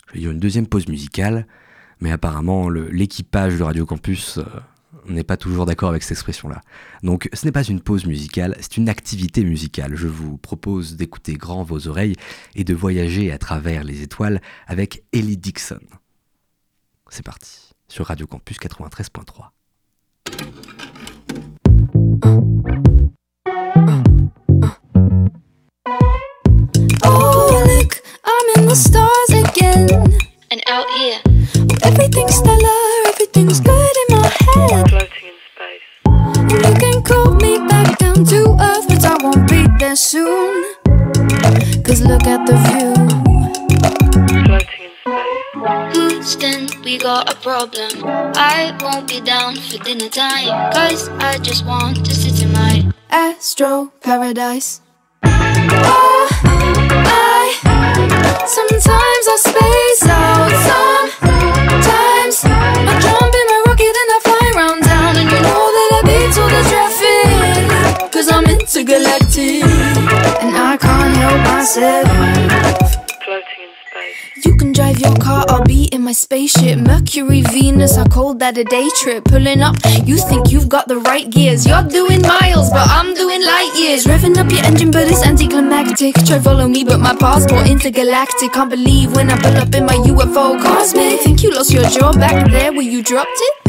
Je 0.07 0.13
vais 0.13 0.19
dire 0.21 0.31
une 0.31 0.39
deuxième 0.39 0.67
pause 0.67 0.87
musicale 0.87 1.47
mais 1.99 2.11
apparemment, 2.11 2.69
l'équipage 2.69 3.57
de 3.57 3.63
Radio 3.63 3.85
Campus 3.85 4.37
euh, 4.37 4.43
n'est 5.07 5.23
pas 5.23 5.37
toujours 5.37 5.65
d'accord 5.65 5.89
avec 5.89 6.03
cette 6.03 6.11
expression-là. 6.11 6.61
Donc 7.01 7.29
ce 7.33 7.45
n'est 7.45 7.51
pas 7.51 7.63
une 7.63 7.81
pause 7.81 8.05
musicale, 8.05 8.55
c'est 8.59 8.77
une 8.77 8.89
activité 8.89 9.43
musicale. 9.43 9.95
Je 9.95 10.07
vous 10.07 10.37
propose 10.37 10.95
d'écouter 10.95 11.33
grand 11.33 11.63
vos 11.63 11.87
oreilles 11.87 12.15
et 12.55 12.63
de 12.63 12.73
voyager 12.73 13.31
à 13.31 13.37
travers 13.37 13.83
les 13.83 14.01
étoiles 14.01 14.41
avec 14.67 15.03
Ellie 15.13 15.37
Dixon. 15.37 15.79
C'est 17.09 17.25
parti, 17.25 17.71
sur 17.87 18.07
Radio 18.07 18.27
Campus 18.27 18.57
93.3. 18.57 19.51
Oh, 27.05 27.63
look, 27.67 28.01
I'm 28.25 28.61
in 28.61 28.67
the 28.67 28.75
stars 28.75 29.29
again. 29.29 29.87
And 30.51 30.61
out 30.67 30.87
here. 30.97 31.32
Everything's 31.93 32.35
stellar, 32.35 33.07
everything's 33.07 33.59
good 33.59 33.95
in 34.09 34.17
my 34.17 34.27
head. 34.27 34.89
Floating 34.89 35.29
in 35.29 35.37
space. 35.53 35.85
You 36.49 36.73
can 36.81 37.03
call 37.03 37.35
me 37.35 37.59
back 37.67 37.99
down 37.99 38.25
to 38.25 38.57
earth, 38.59 38.87
but 38.87 39.05
I 39.05 39.17
won't 39.21 39.47
be 39.47 39.67
there 39.77 39.95
soon. 39.95 40.73
Cause 41.83 42.01
look 42.01 42.25
at 42.25 42.47
the 42.47 42.57
view. 42.65 42.95
Floating 44.43 44.85
in 44.87 44.93
space. 45.05 45.95
Houston, 45.95 46.83
we 46.83 46.97
got 46.97 47.31
a 47.31 47.35
problem. 47.35 47.91
I 48.35 48.75
won't 48.81 49.07
be 49.07 49.21
down 49.21 49.55
for 49.57 49.77
dinner 49.83 50.09
time. 50.09 50.73
Cause 50.73 51.09
I 51.19 51.37
just 51.37 51.63
want 51.63 52.03
to 52.07 52.15
sit 52.15 52.41
in 52.41 52.51
my 52.53 52.91
astro 53.11 53.93
paradise. 54.01 54.81
Oh, 55.25 56.27
I, 57.05 57.53
sometimes 58.47 59.27
I 59.29 59.37
space 59.37 60.09
out. 60.09 61.11
Sometimes 61.11 61.32
all 68.75 68.83
the 68.83 68.93
traffic. 68.93 69.03
Cause 69.03 69.27
I'm 69.27 69.63
intergalactic. 69.63 69.63
And 70.41 70.55
I 70.55 70.77
can't 70.77 71.17
help 71.17 71.39
myself. 71.55 72.07
You 74.45 74.57
can 74.57 74.73
drive 74.73 74.99
your 74.99 75.15
car, 75.17 75.45
I'll 75.47 75.63
be 75.63 75.85
in 75.85 76.01
my 76.01 76.11
spaceship. 76.11 76.79
Mercury, 76.79 77.41
Venus, 77.41 77.97
I 77.97 78.07
call 78.07 78.33
that 78.35 78.57
a 78.57 78.63
day 78.63 78.89
trip. 78.97 79.25
Pulling 79.25 79.61
up, 79.61 79.75
you 80.05 80.17
think 80.17 80.51
you've 80.51 80.67
got 80.67 80.87
the 80.87 80.97
right 80.97 81.29
gears. 81.29 81.65
You're 81.65 81.83
doing 81.83 82.21
miles, 82.21 82.69
but 82.71 82.87
I'm 82.89 83.13
doing 83.13 83.41
light 83.45 83.71
years. 83.77 84.05
Revving 84.05 84.37
up 84.37 84.51
your 84.51 84.65
engine, 84.65 84.91
but 84.91 85.07
it's 85.07 85.25
anticlimactic. 85.25 86.15
Try 86.25 86.39
follow 86.39 86.67
me, 86.67 86.83
but 86.83 86.99
my 86.99 87.15
passport 87.15 87.67
intergalactic. 87.69 88.53
Can't 88.53 88.69
believe 88.69 89.15
when 89.15 89.29
I 89.29 89.37
pull 89.37 89.55
up 89.55 89.73
in 89.73 89.85
my 89.85 89.95
UFO 89.95 90.61
cosmic. 90.61 91.21
Think 91.21 91.43
you 91.43 91.51
lost 91.51 91.71
your 91.71 91.87
job 91.89 92.15
back 92.15 92.51
there 92.51 92.73
where 92.73 92.81
you 92.81 93.03
dropped 93.03 93.31
it? 93.35 93.62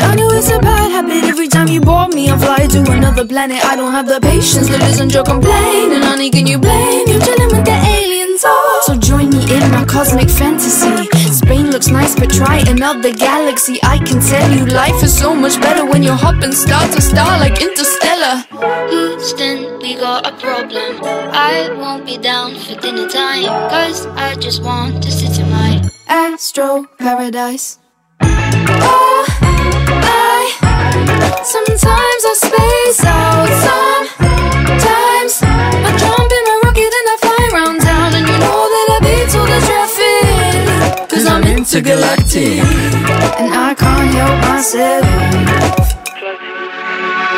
I 0.00 0.14
know 0.14 0.28
it's 0.30 0.50
a 0.50 0.58
bad 0.58 0.90
habit 0.90 1.24
every 1.24 1.48
time 1.48 1.68
you 1.68 1.80
bore 1.80 2.08
me. 2.08 2.30
I 2.30 2.38
fly 2.38 2.66
to 2.66 2.92
another 2.92 3.26
planet. 3.26 3.64
I 3.64 3.76
don't 3.76 3.92
have 3.92 4.06
the 4.06 4.20
patience 4.20 4.66
to 4.68 4.78
listen 4.78 5.08
to 5.10 5.14
your 5.16 5.24
complaint. 5.24 5.92
And 5.92 6.04
honey, 6.04 6.30
can 6.30 6.46
you 6.46 6.58
blame? 6.58 7.06
You're 7.08 7.20
chilling 7.20 7.50
with 7.54 7.64
the 7.64 7.78
aliens. 7.96 8.42
Oh. 8.44 8.82
So 8.86 8.96
join 8.96 9.30
me 9.30 9.42
in 9.54 9.70
my 9.70 9.84
cosmic 9.84 10.30
fantasy. 10.30 11.08
Spain 11.30 11.70
looks 11.70 11.88
nice, 11.88 12.14
but 12.14 12.30
try 12.30 12.58
another 12.66 13.12
galaxy. 13.12 13.78
I 13.82 13.98
can 13.98 14.20
tell 14.20 14.50
you 14.50 14.66
life 14.66 15.02
is 15.02 15.16
so 15.16 15.34
much 15.34 15.60
better 15.60 15.84
when 15.84 16.02
you're 16.02 16.22
hopping 16.26 16.52
star 16.52 16.86
to 16.88 17.00
star 17.00 17.38
like 17.38 17.60
Interstellar. 17.60 18.44
Houston, 18.90 19.78
we 19.80 19.94
got 19.96 20.26
a 20.26 20.32
problem. 20.36 21.00
I 21.32 21.70
won't 21.78 22.06
be 22.06 22.16
down 22.16 22.54
for 22.56 22.74
dinner 22.80 23.08
time. 23.08 23.44
Cause 23.70 24.06
I 24.06 24.34
just 24.36 24.62
want 24.62 25.02
to 25.02 25.10
sit 25.10 25.38
in 25.38 25.50
my 25.50 25.88
Astro 26.08 26.86
paradise. 26.98 27.78
Oh, 28.22 29.26
sometimes 31.44 32.22
I 32.30 32.34
space 32.46 33.02
out. 33.04 33.48
Sometimes 33.66 35.34
I 35.42 35.90
jump 36.02 36.30
in 36.38 36.42
my 36.48 36.56
rocket 36.64 36.92
and 36.98 37.06
I 37.12 37.16
fly 37.24 37.42
around 37.52 37.78
town, 37.80 38.10
and 38.18 38.26
you 38.30 38.38
know 38.44 38.60
that 38.74 38.86
I 38.96 38.98
beat 39.06 39.32
all 39.38 39.48
the 39.54 39.60
traffic. 39.68 41.08
Cause 41.10 41.26
I'm 41.26 41.44
intergalactic, 41.44 42.64
and 43.40 43.50
I 43.54 43.74
can't 43.74 44.10
help 44.14 44.38
myself. 44.48 45.04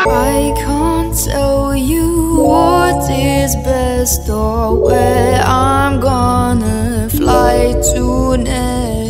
I 0.04 0.52
can't 0.56 1.14
tell 1.24 1.74
you 1.76 2.36
what 2.36 3.10
is 3.10 3.54
best 3.56 4.28
or 4.28 4.74
where 4.74 5.40
I'm 5.42 6.00
gonna 6.00 7.08
fly 7.10 7.74
to 7.92 8.36
next. 8.36 9.01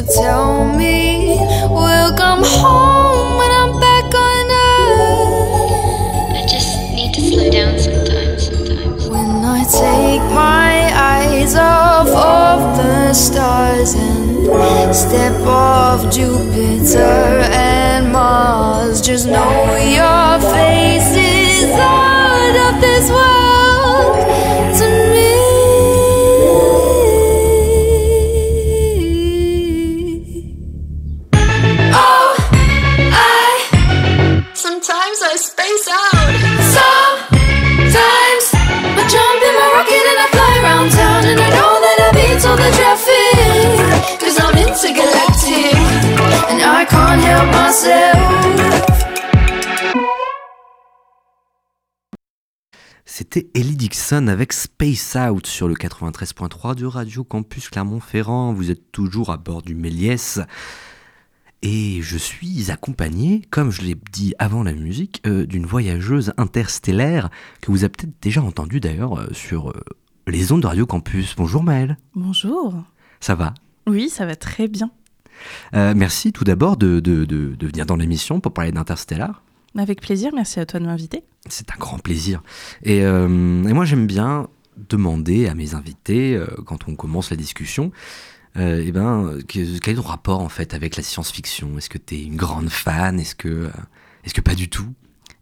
But 0.00 0.14
tell 0.14 0.64
me, 0.64 1.36
we'll 1.68 2.16
come 2.16 2.42
home 2.42 3.36
when 3.36 3.50
I'm 3.50 3.78
back 3.78 4.14
on 4.14 4.50
Earth. 4.72 6.36
I 6.36 6.46
just 6.48 6.74
need 6.94 7.12
to 7.12 7.20
slow 7.20 7.50
down 7.50 7.78
sometimes, 7.78 8.46
sometimes. 8.46 9.08
When 9.10 9.44
I 9.44 9.62
take 9.64 10.22
my 10.32 10.90
eyes 10.96 11.54
off 11.54 12.08
of 12.08 12.78
the 12.78 13.12
stars 13.12 13.92
and 13.92 14.96
step 14.96 15.38
off 15.42 16.10
Jupiter 16.10 17.44
and 17.52 18.10
Mars, 18.10 19.02
just 19.02 19.26
know 19.26 19.76
your 19.84 20.40
face 20.50 21.14
is 21.14 21.70
out 21.72 22.72
of 22.72 22.80
this 22.80 23.10
world 23.10 23.39
help 47.40 47.52
myself. 47.52 48.16
C'était 53.04 53.50
Ellie 53.54 53.76
Dixon 53.76 54.28
avec 54.28 54.52
Space 54.52 55.16
Out 55.16 55.46
sur 55.46 55.68
le 55.68 55.74
93.3 55.74 56.74
de 56.74 56.86
Radio 56.86 57.24
Campus 57.24 57.68
Clermont-Ferrand. 57.68 58.52
Vous 58.52 58.70
êtes 58.70 58.92
toujours 58.92 59.30
à 59.30 59.36
bord 59.36 59.62
du 59.62 59.74
Méliès. 59.74 60.40
Et 61.62 62.00
je 62.00 62.16
suis 62.16 62.70
accompagné, 62.70 63.42
comme 63.50 63.70
je 63.70 63.82
l'ai 63.82 63.96
dit 64.12 64.34
avant 64.38 64.62
la 64.62 64.72
musique, 64.72 65.20
euh, 65.26 65.44
d'une 65.44 65.66
voyageuse 65.66 66.32
interstellaire 66.38 67.28
que 67.60 67.70
vous 67.70 67.84
avez 67.84 67.90
peut-être 67.90 68.22
déjà 68.22 68.42
entendue 68.42 68.80
d'ailleurs 68.80 69.18
euh, 69.18 69.28
sur 69.32 69.70
euh, 69.70 69.80
les 70.26 70.52
ondes 70.52 70.62
de 70.62 70.66
Radio 70.66 70.86
Campus. 70.86 71.34
Bonjour 71.36 71.62
Maëlle. 71.62 71.98
Bonjour. 72.14 72.74
Ça 73.20 73.34
va? 73.34 73.52
Oui, 73.86 74.08
ça 74.08 74.24
va 74.24 74.36
très 74.36 74.68
bien. 74.68 74.90
Euh, 75.74 75.92
Merci 75.96 76.32
tout 76.32 76.44
d'abord 76.44 76.76
de, 76.76 77.00
de- 77.00 77.24
de- 77.24 77.54
de 77.54 77.66
venir 77.66 77.86
dans 77.86 77.96
l'émission 77.96 78.40
pour 78.40 78.52
parler 78.52 78.72
d'Interstellar. 78.72 79.42
Avec 79.78 80.00
plaisir, 80.00 80.32
merci 80.34 80.58
à 80.60 80.66
toi 80.66 80.80
de 80.80 80.86
m'inviter. 80.86 81.22
C'est 81.48 81.70
un 81.70 81.78
grand 81.78 81.98
plaisir. 81.98 82.42
Et, 82.82 83.02
euh, 83.04 83.26
et 83.28 83.72
moi, 83.72 83.84
j'aime 83.84 84.06
bien 84.06 84.48
demander 84.88 85.46
à 85.46 85.54
mes 85.54 85.74
invités, 85.74 86.34
euh, 86.36 86.46
quand 86.66 86.88
on 86.88 86.96
commence 86.96 87.30
la 87.30 87.36
discussion, 87.36 87.92
eh 88.56 88.90
ben, 88.90 89.38
que- 89.48 89.78
quel 89.78 89.94
est 89.94 89.96
ton 89.96 90.02
rapport 90.02 90.40
en 90.40 90.48
fait 90.48 90.74
avec 90.74 90.96
la 90.96 91.02
science-fiction? 91.04 91.78
Est-ce 91.78 91.88
que 91.88 91.98
tu 91.98 92.16
es 92.16 92.22
une 92.24 92.36
grande 92.36 92.68
fan? 92.68 93.20
Est-ce 93.20 93.34
que, 93.36 93.70
est-ce 94.24 94.34
que 94.34 94.40
pas 94.40 94.54
du 94.56 94.68
tout? 94.68 94.88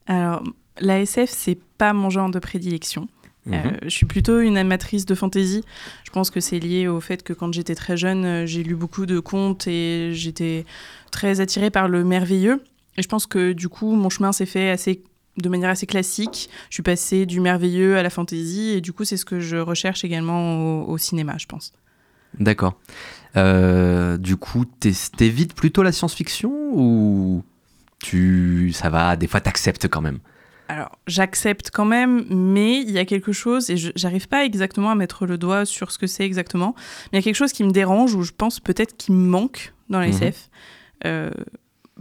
Alors, 0.06 0.42
la 0.78 1.00
SF, 1.00 1.30
c'est 1.30 1.58
pas 1.78 1.92
mon 1.94 2.10
genre 2.10 2.30
de 2.30 2.38
prédilection. 2.38 3.08
Euh, 3.46 3.50
Mhm. 3.52 3.76
je 3.84 3.88
suis 3.88 4.04
plutôt 4.06 4.40
une 4.40 4.58
amatrice 4.58 5.06
de 5.06 5.14
fantasy. 5.14 5.64
Je 6.04 6.10
pense 6.10 6.30
que 6.30 6.40
c'est 6.40 6.58
lié 6.58 6.86
au 6.88 7.00
fait 7.00 7.22
que 7.22 7.32
quand 7.32 7.52
j'étais 7.54 7.74
très 7.74 7.96
jeune, 7.96 8.24
euh, 8.24 8.46
j'ai 8.46 8.62
lu 8.62 8.74
beaucoup 8.74 9.06
de 9.06 9.20
contes 9.20 9.66
et 9.66 10.10
j'étais 10.12 10.66
très 11.10 11.40
attirée 11.40 11.70
par 11.70 11.88
le 11.88 12.04
merveilleux. 12.04 12.62
Et 12.98 13.02
je 13.02 13.08
pense 13.08 13.26
que 13.26 13.52
du 13.52 13.68
coup, 13.68 13.92
mon 13.94 14.10
chemin 14.10 14.32
s'est 14.32 14.44
fait 14.44 14.68
assez, 14.70 15.02
de 15.38 15.48
manière 15.48 15.70
assez 15.70 15.86
classique. 15.86 16.50
Je 16.68 16.74
suis 16.74 16.82
passée 16.82 17.24
du 17.24 17.40
merveilleux 17.40 17.96
à 17.96 18.02
la 18.02 18.10
fantasy 18.10 18.70
et 18.76 18.80
du 18.82 18.92
coup, 18.92 19.04
c'est 19.04 19.16
ce 19.16 19.24
que 19.24 19.40
je 19.40 19.56
recherche 19.56 20.04
également 20.04 20.82
au, 20.82 20.90
au 20.90 20.98
cinéma, 20.98 21.36
je 21.38 21.46
pense. 21.46 21.72
D'accord. 22.38 22.78
Euh, 23.36 24.18
du 24.18 24.36
coup, 24.36 24.64
t'es- 24.66 24.92
t'évites 25.16 25.54
plutôt 25.54 25.82
la 25.82 25.92
science-fiction 25.92 26.50
ou 26.74 27.42
tu, 28.00 28.72
ça 28.74 28.90
va 28.90 29.16
Des 29.16 29.26
fois, 29.26 29.40
t'acceptes 29.40 29.88
quand 29.88 30.02
même? 30.02 30.18
Alors, 30.68 30.98
j'accepte 31.06 31.70
quand 31.72 31.86
même, 31.86 32.24
mais 32.30 32.80
il 32.82 32.90
y 32.90 32.98
a 32.98 33.04
quelque 33.06 33.32
chose, 33.32 33.70
et 33.70 33.76
j'arrive 33.96 34.28
pas 34.28 34.44
exactement 34.44 34.90
à 34.90 34.94
mettre 34.94 35.24
le 35.26 35.38
doigt 35.38 35.64
sur 35.64 35.90
ce 35.90 35.98
que 35.98 36.06
c'est 36.06 36.24
exactement, 36.24 36.74
mais 37.12 37.18
il 37.18 37.20
y 37.20 37.22
a 37.22 37.22
quelque 37.22 37.36
chose 37.36 37.52
qui 37.52 37.64
me 37.64 37.70
dérange, 37.70 38.14
ou 38.14 38.22
je 38.22 38.32
pense 38.36 38.60
peut-être 38.60 38.96
qui 38.96 39.10
me 39.12 39.26
manque 39.28 39.72
dans 39.88 39.98
la 39.98 40.06
Mhm. 40.08 40.12
SF. 40.12 40.50
Euh, 41.06 41.30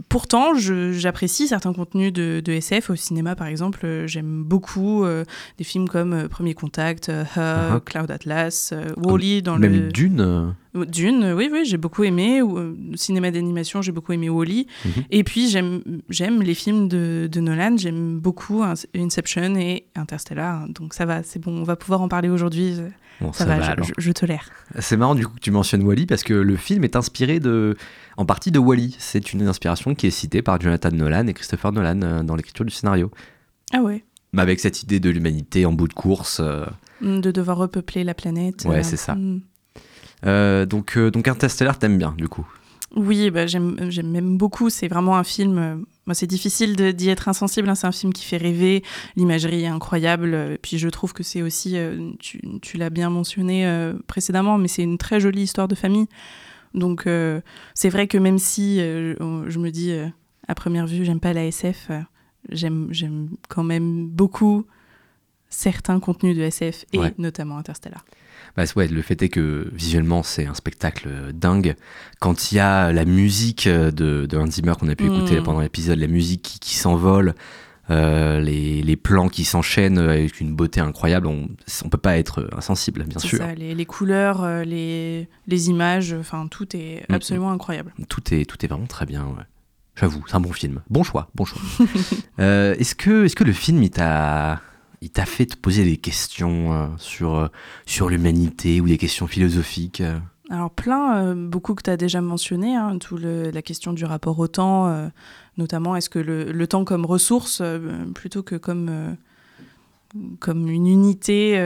pourtant, 0.08 0.52
j'apprécie 0.54 1.48
certains 1.48 1.72
contenus 1.72 2.12
de, 2.12 2.40
de 2.44 2.52
SF 2.52 2.90
au 2.90 2.96
cinéma, 2.96 3.34
par 3.36 3.46
exemple. 3.46 3.80
Euh, 3.84 4.06
J'aime 4.06 4.44
beaucoup 4.44 5.04
euh, 5.04 5.24
des 5.56 5.64
films 5.64 5.88
comme 5.88 6.28
Premier 6.28 6.54
Contact, 6.54 7.08
Uh-huh. 7.08 7.80
Cloud 7.84 8.10
Atlas, 8.10 8.70
euh, 8.72 8.90
Wall-E 8.96 9.40
dans 9.40 9.58
Même 9.58 9.72
le... 9.72 9.88
Dune 9.92 10.20
euh, 10.20 10.50
Dune, 10.86 11.22
euh, 11.24 11.34
oui, 11.34 11.48
oui, 11.52 11.64
j'ai 11.64 11.76
beaucoup 11.76 12.04
aimé. 12.04 12.42
Ou, 12.42 12.58
euh, 12.58 12.76
cinéma 12.94 13.30
d'animation, 13.30 13.82
j'ai 13.82 13.92
beaucoup 13.92 14.12
aimé 14.12 14.28
Wall-E. 14.28 14.64
Mhm. 14.84 15.04
Et 15.10 15.24
puis, 15.24 15.48
j'aime 15.48 16.42
les 16.42 16.54
films 16.54 16.88
de, 16.88 17.28
de 17.30 17.40
Nolan. 17.40 17.76
J'aime 17.76 18.18
beaucoup 18.18 18.62
In- 18.62 18.74
Inception 18.96 19.56
et 19.56 19.86
Interstellar. 19.96 20.68
Donc, 20.68 20.94
ça 20.94 21.06
va, 21.06 21.22
c'est 21.22 21.38
bon, 21.38 21.52
on 21.60 21.64
va 21.64 21.76
pouvoir 21.76 22.00
en 22.02 22.08
parler 22.08 22.28
aujourd'hui. 22.28 22.74
Bon, 23.20 23.32
ça, 23.32 23.40
ça 23.40 23.44
va, 23.46 23.56
va, 23.58 23.64
je- 23.66 23.70
alors. 23.72 23.86
je, 23.86 23.92
je 23.98 24.12
tolère. 24.12 24.48
C'est 24.78 24.96
marrant 24.96 25.14
du 25.16 25.26
coup 25.26 25.34
que 25.34 25.40
tu 25.40 25.50
mentionnes 25.50 25.82
Wally 25.82 26.06
parce 26.06 26.22
que 26.22 26.34
le 26.34 26.56
film 26.56 26.84
est 26.84 26.94
inspiré 26.94 27.40
de, 27.40 27.76
en 28.16 28.24
partie 28.24 28.52
de 28.52 28.58
Wally. 28.60 28.94
C'est 28.98 29.32
une 29.32 29.42
inspiration 29.48 29.94
qui 29.96 30.06
est 30.06 30.10
citée 30.10 30.40
par 30.42 30.60
Jonathan 30.60 30.90
Nolan 30.92 31.26
et 31.26 31.34
Christopher 31.34 31.72
Nolan 31.72 32.00
euh, 32.02 32.22
dans 32.22 32.36
l'écriture 32.36 32.64
du 32.64 32.70
scénario. 32.70 33.10
Ah 33.72 33.80
ouais, 33.82 34.04
Mais 34.32 34.42
avec 34.42 34.60
cette 34.60 34.82
idée 34.84 35.00
de 35.00 35.10
l'humanité 35.10 35.66
en 35.66 35.72
bout 35.72 35.88
de 35.88 35.94
course. 35.94 36.38
euh, 36.40 36.64
Mm, 37.00 37.20
de 37.20 37.30
devoir 37.30 37.58
repeupler 37.58 38.02
la 38.02 38.12
planète. 38.12 38.64
Ouais, 38.64 38.78
euh, 38.78 38.82
c'est 38.82 38.96
ça. 38.96 39.14
mm. 39.14 39.40
Euh, 40.26 40.66
donc, 40.66 40.96
euh, 40.96 41.10
donc 41.10 41.28
Interstellar, 41.28 41.78
t'aimes 41.78 41.98
bien 41.98 42.14
du 42.16 42.28
coup. 42.28 42.46
Oui, 42.96 43.30
bah, 43.30 43.46
j'aime 43.46 43.76
même 44.04 44.38
beaucoup. 44.38 44.70
C'est 44.70 44.88
vraiment 44.88 45.16
un 45.16 45.24
film. 45.24 45.58
euh, 45.58 45.76
moi, 46.06 46.14
c'est 46.14 46.26
difficile 46.26 46.74
d'y 46.94 47.10
être 47.10 47.28
insensible. 47.28 47.68
hein, 47.68 47.74
C'est 47.74 47.86
un 47.86 47.92
film 47.92 48.12
qui 48.12 48.24
fait 48.24 48.38
rêver. 48.38 48.82
L'imagerie 49.16 49.64
est 49.64 49.68
incroyable. 49.68 50.58
puis, 50.62 50.78
je 50.78 50.88
trouve 50.88 51.12
que 51.12 51.22
c'est 51.22 51.42
aussi. 51.42 51.76
tu 52.18 52.40
tu 52.62 52.78
l'as 52.78 52.88
bien 52.90 53.10
mentionné 53.10 53.70
précédemment, 54.06 54.56
mais 54.56 54.68
c'est 54.68 54.82
une 54.82 54.96
très 54.96 55.20
jolie 55.20 55.42
histoire 55.42 55.68
de 55.68 55.74
famille. 55.74 56.06
Donc, 56.72 57.06
c'est 57.74 57.88
vrai 57.90 58.06
que 58.06 58.16
même 58.16 58.38
si 58.38 58.78
je 58.78 59.58
me 59.58 59.68
dis 59.70 59.92
à 60.48 60.54
première 60.54 60.86
vue, 60.86 61.04
j'aime 61.04 61.20
pas 61.20 61.34
la 61.34 61.44
SF, 61.44 61.90
j'aime 62.48 63.28
quand 63.50 63.64
même 63.64 64.08
beaucoup 64.08 64.64
certains 65.50 66.00
contenus 66.00 66.36
de 66.36 66.42
SF 66.42 66.84
et 66.92 66.98
Ouais. 66.98 67.14
notamment 67.18 67.58
Interstellar. 67.58 68.04
Bah, 68.56 68.64
ouais, 68.76 68.88
le 68.88 69.02
fait 69.02 69.22
est 69.22 69.28
que 69.28 69.68
visuellement 69.72 70.22
c'est 70.22 70.46
un 70.46 70.54
spectacle 70.54 71.08
euh, 71.08 71.32
dingue. 71.32 71.76
Quand 72.18 72.50
il 72.50 72.56
y 72.56 72.58
a 72.60 72.92
la 72.92 73.04
musique 73.04 73.66
euh, 73.66 73.90
de, 73.90 74.26
de 74.26 74.36
Hans 74.36 74.46
Zimmer 74.50 74.72
qu'on 74.78 74.88
a 74.88 74.96
pu 74.96 75.04
Mm. 75.08 75.14
écouter 75.14 75.40
pendant 75.40 75.60
l'épisode, 75.60 75.98
la 75.98 76.06
musique 76.08 76.42
qui, 76.42 76.58
qui 76.58 76.74
s'envole, 76.76 77.34
euh, 77.90 78.40
les, 78.40 78.82
les 78.82 78.96
plans 78.96 79.28
qui 79.28 79.44
s'enchaînent 79.44 79.98
avec 79.98 80.40
une 80.40 80.54
beauté 80.54 80.80
incroyable. 80.80 81.26
On 81.26 81.48
ne 81.84 81.88
peut 81.88 81.96
pas 81.98 82.18
être 82.18 82.48
insensible, 82.56 83.04
bien 83.04 83.18
sûr. 83.18 83.38
ça, 83.38 83.54
les, 83.54 83.74
les 83.74 83.86
couleurs, 83.86 84.46
les, 84.64 85.28
les 85.46 85.68
images, 85.70 86.12
enfin 86.12 86.46
tout 86.50 86.74
est 86.76 87.04
Mm, 87.08 87.14
absolument 87.14 87.50
incroyable. 87.52 87.94
Tout 88.08 88.34
est, 88.34 88.44
tout 88.44 88.62
est 88.64 88.68
vraiment 88.68 88.86
très 88.86 89.06
bien. 89.06 89.24
ouais. 89.26 89.44
J'avoue, 89.96 90.22
c'est 90.28 90.34
un 90.36 90.40
bon 90.40 90.52
film. 90.52 90.80
Bon 90.90 91.02
choix, 91.02 91.28
bon 91.34 91.44
choix. 91.44 91.60
Euh, 92.40 92.74
est-ce 92.78 92.94
que, 92.94 93.24
est-ce 93.24 93.34
que 93.34 93.42
le 93.44 93.52
film, 93.52 93.82
il 93.82 93.90
t'a, 93.90 94.60
il 95.00 95.10
t'a 95.10 95.24
fait 95.26 95.46
te 95.46 95.56
poser 95.56 95.84
des 95.84 95.96
questions 95.96 96.72
euh, 96.72 96.86
sur, 96.98 97.34
euh, 97.36 97.48
sur 97.86 98.08
l'humanité 98.08 98.80
ou 98.80 98.86
des 98.88 98.98
questions 98.98 99.26
philosophiques 99.26 100.00
euh 100.00 100.18
Alors 100.50 100.70
plein, 100.70 101.16
euh, 101.18 101.34
beaucoup 101.34 101.74
que 101.74 101.82
tu 101.82 101.90
as 101.90 101.96
déjà 101.96 102.20
mentionné, 102.20 102.74
hein, 102.74 102.98
tout 102.98 103.16
le- 103.16 103.50
la 103.50 103.62
question 103.62 103.92
du 103.92 104.04
rapport 104.04 104.38
au 104.38 104.48
temps, 104.48 104.88
euh, 104.88 105.08
notamment 105.56 105.94
est-ce 105.96 106.08
que 106.10 106.18
le, 106.18 106.50
le 106.52 106.66
temps 106.66 106.84
comme 106.84 107.04
ressource 107.06 107.60
euh, 107.62 107.78
plutôt 108.14 108.42
que 108.42 108.56
comme, 108.56 109.16
comme 110.40 110.68
une 110.68 110.86
unité 110.86 111.58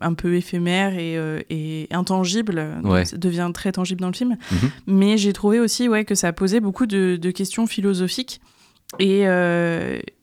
un 0.00 0.14
peu 0.14 0.34
éphémère 0.34 0.94
et, 0.98 1.16
et 1.50 1.86
intangible, 1.92 2.64
Ouais. 2.82 3.04
devient 3.16 3.50
très 3.54 3.70
tangible 3.72 4.00
dans 4.00 4.08
le 4.08 4.14
film. 4.14 4.36
Mhm. 4.50 4.70
Mais 4.86 5.16
j'ai 5.18 5.32
trouvé 5.32 5.60
aussi 5.60 5.88
ouais, 5.88 6.04
que 6.04 6.14
ça 6.16 6.32
posait 6.32 6.60
beaucoup 6.60 6.86
de, 6.86 7.16
de 7.20 7.30
questions 7.30 7.66
philosophiques. 7.66 8.40
Et, 8.98 9.24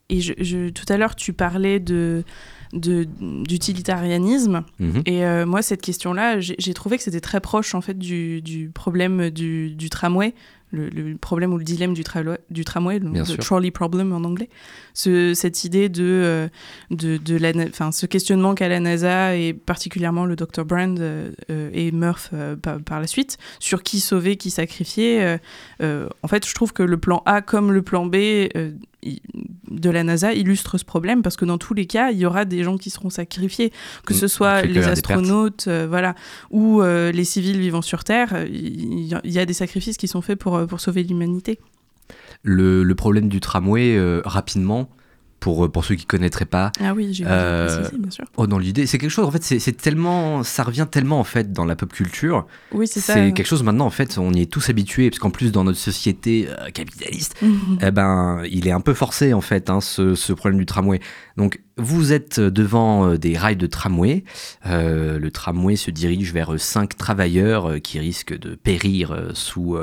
et 0.09 0.21
je- 0.21 0.33
je- 0.39 0.69
tout 0.69 0.85
à 0.89 0.97
l'heure, 0.97 1.15
tu 1.15 1.33
parlais 1.33 1.79
de 1.79 2.23
d'utilitarianisme. 3.47 4.63
Mhm. 4.79 5.01
et 5.05 5.25
euh, 5.25 5.45
moi 5.45 5.61
cette 5.61 5.81
question 5.81 6.13
là 6.13 6.39
j'ai 6.39 6.73
trouvé 6.73 6.97
que 6.97 7.03
c'était 7.03 7.21
très 7.21 7.39
proche 7.39 7.73
en 7.75 7.81
fait 7.81 7.97
du, 7.97 8.41
du 8.41 8.69
problème 8.73 9.29
du, 9.29 9.69
du 9.71 9.89
tramway 9.89 10.33
le, 10.71 10.89
le 10.89 11.15
problème 11.15 11.53
ou 11.53 11.57
le 11.57 11.63
dilemme 11.63 11.93
du, 11.93 12.03
tramway 12.03 12.99
le, 12.99 13.13
trolley 13.37 13.71
problem 13.71 14.11
en 14.11 14.25
anglais. 14.25 14.49
Ce, 14.93 15.33
cette 15.33 15.63
idée 15.63 15.87
de, 15.87 16.03
euh, 16.03 16.49
de, 16.91 17.15
de 17.15 17.37
la 17.37 17.53
enfin 17.69 17.93
ce 17.93 18.05
questionnement 18.05 18.53
qu'a 18.53 18.67
la 18.67 18.81
NASA 18.81 19.37
et 19.37 19.53
particulièrement 19.53 20.25
le 20.25 20.35
Dr 20.35 20.65
Brand 20.65 20.99
euh, 20.99 21.31
et 21.73 21.93
Murph 21.93 22.31
euh, 22.33 22.57
par, 22.57 22.81
par 22.81 22.99
la 22.99 23.07
suite 23.07 23.37
sur 23.59 23.81
qui 23.81 24.01
sauver 24.01 24.35
qui 24.35 24.49
sacrifier 24.51 25.37
euh, 25.81 26.09
en 26.21 26.27
fait 26.27 26.45
je 26.45 26.53
trouve 26.53 26.73
que 26.73 26.83
le 26.83 26.97
plan 26.97 27.23
A 27.25 27.41
comme 27.41 27.71
le 27.71 27.81
plan 27.81 28.05
B 28.05 28.15
de 29.69 29.89
la 29.89 30.03
NASA 30.03 30.33
illustre 30.33 30.77
ce 30.77 30.83
problème 30.85 31.21
parce 31.21 31.35
que 31.37 31.45
dans 31.45 31.57
tous 31.57 31.73
les 31.73 31.85
cas, 31.85 32.11
il 32.11 32.17
y 32.17 32.25
aura 32.25 32.45
des 32.45 32.63
gens 32.63 32.77
qui 32.77 32.89
seront 32.89 33.09
sacrifiés, 33.09 33.71
que 34.05 34.13
ce 34.13 34.25
Mm, 34.25 34.27
soit 34.27 34.61
qu'il 34.61 34.71
y 34.71 34.73
les 34.73 34.83
astronautes, 34.85 35.65
euh, 35.67 35.85
voilà, 35.87 36.15
ou 36.49 36.81
euh, 36.81 37.11
les 37.11 37.23
civils 37.23 37.59
vivant 37.59 37.81
sur 37.81 38.03
Terre. 38.03 38.33
euh, 38.33 38.45
Il 38.49 39.05
y, 39.05 39.39
a- 39.39 39.45
des 39.45 39.53
sacrifices 39.53 39.97
qui 39.97 40.07
sont 40.07 40.21
faits 40.21 40.39
pour, 40.39 40.65
pour 40.67 40.79
sauver 40.79 41.03
l'humanité. 41.03 41.59
le, 42.43 42.83
le 42.83 42.95
problème 42.95 43.29
du 43.29 43.39
tramway, 43.39 43.95
euh, 43.95 44.21
rapidement, 44.25 44.89
pour, 45.39 45.65
euh, 45.65 45.69
pour 45.69 45.85
ceux 45.85 45.95
qui 45.95 46.05
connaîtraient 46.05 46.45
pas, 46.45 46.71
Ah 46.81 46.93
oui, 46.93 47.13
j'ai 47.13 47.23
Euh, 47.27 47.87
bien 47.99 48.09
sûr. 48.11 48.25
oh, 48.37 48.47
dans 48.47 48.57
l'idée, 48.57 48.85
c'est 48.87 48.97
quelque 48.97 49.11
chose, 49.11 49.25
en 49.25 49.31
fait, 49.31 49.43
c'est 49.43 49.77
tellement, 49.77 50.43
ça 50.43 50.63
revient 50.63 50.87
tellement, 50.89 51.19
en 51.19 51.23
fait, 51.23 51.53
dans 51.53 51.65
la 51.65 51.75
pop 51.75 51.93
culture. 51.93 52.47
Oui, 52.71 52.87
c'est 52.87 52.99
ça. 52.99 53.13
C'est 53.13 53.33
quelque 53.33 53.45
chose 53.47 53.63
maintenant, 53.63 53.85
en 53.85 53.89
fait, 53.91 54.17
on 54.17 54.33
y 54.33 54.41
est 54.41 54.51
tous 54.51 54.69
habitués, 54.69 55.09
parce 55.09 55.19
qu'en 55.19 55.29
plus, 55.29 55.51
dans 55.51 55.63
notre 55.63 55.77
société 55.77 56.47
euh, 56.49 56.69
capitaliste, 56.71 57.35
Mhm. 57.41 57.79
eh 57.81 57.91
ben, 57.91 58.41
il 58.49 58.67
est 58.67 58.71
un 58.71 58.81
peu 58.81 58.93
forcé, 58.93 59.33
en 59.33 59.41
fait, 59.41 59.69
hein, 59.69 59.79
ce, 59.81 60.15
ce 60.15 60.33
problème 60.33 60.59
du 60.59 60.65
tramway. 60.65 60.99
Donc, 61.37 61.61
vous 61.77 62.13
êtes 62.13 62.39
devant 62.39 63.07
euh, 63.11 63.17
des 63.17 63.37
rails 63.37 63.55
de 63.57 63.67
tramway. 63.67 64.23
Euh, 64.65 65.19
le 65.19 65.31
tramway 65.31 65.75
se 65.75 65.91
dirige 65.91 66.33
vers 66.33 66.59
cinq 66.59 66.97
travailleurs 66.97 67.75
qui 67.83 67.99
risquent 67.99 68.37
de 68.37 68.55
périr 68.55 69.15
sous. 69.33 69.77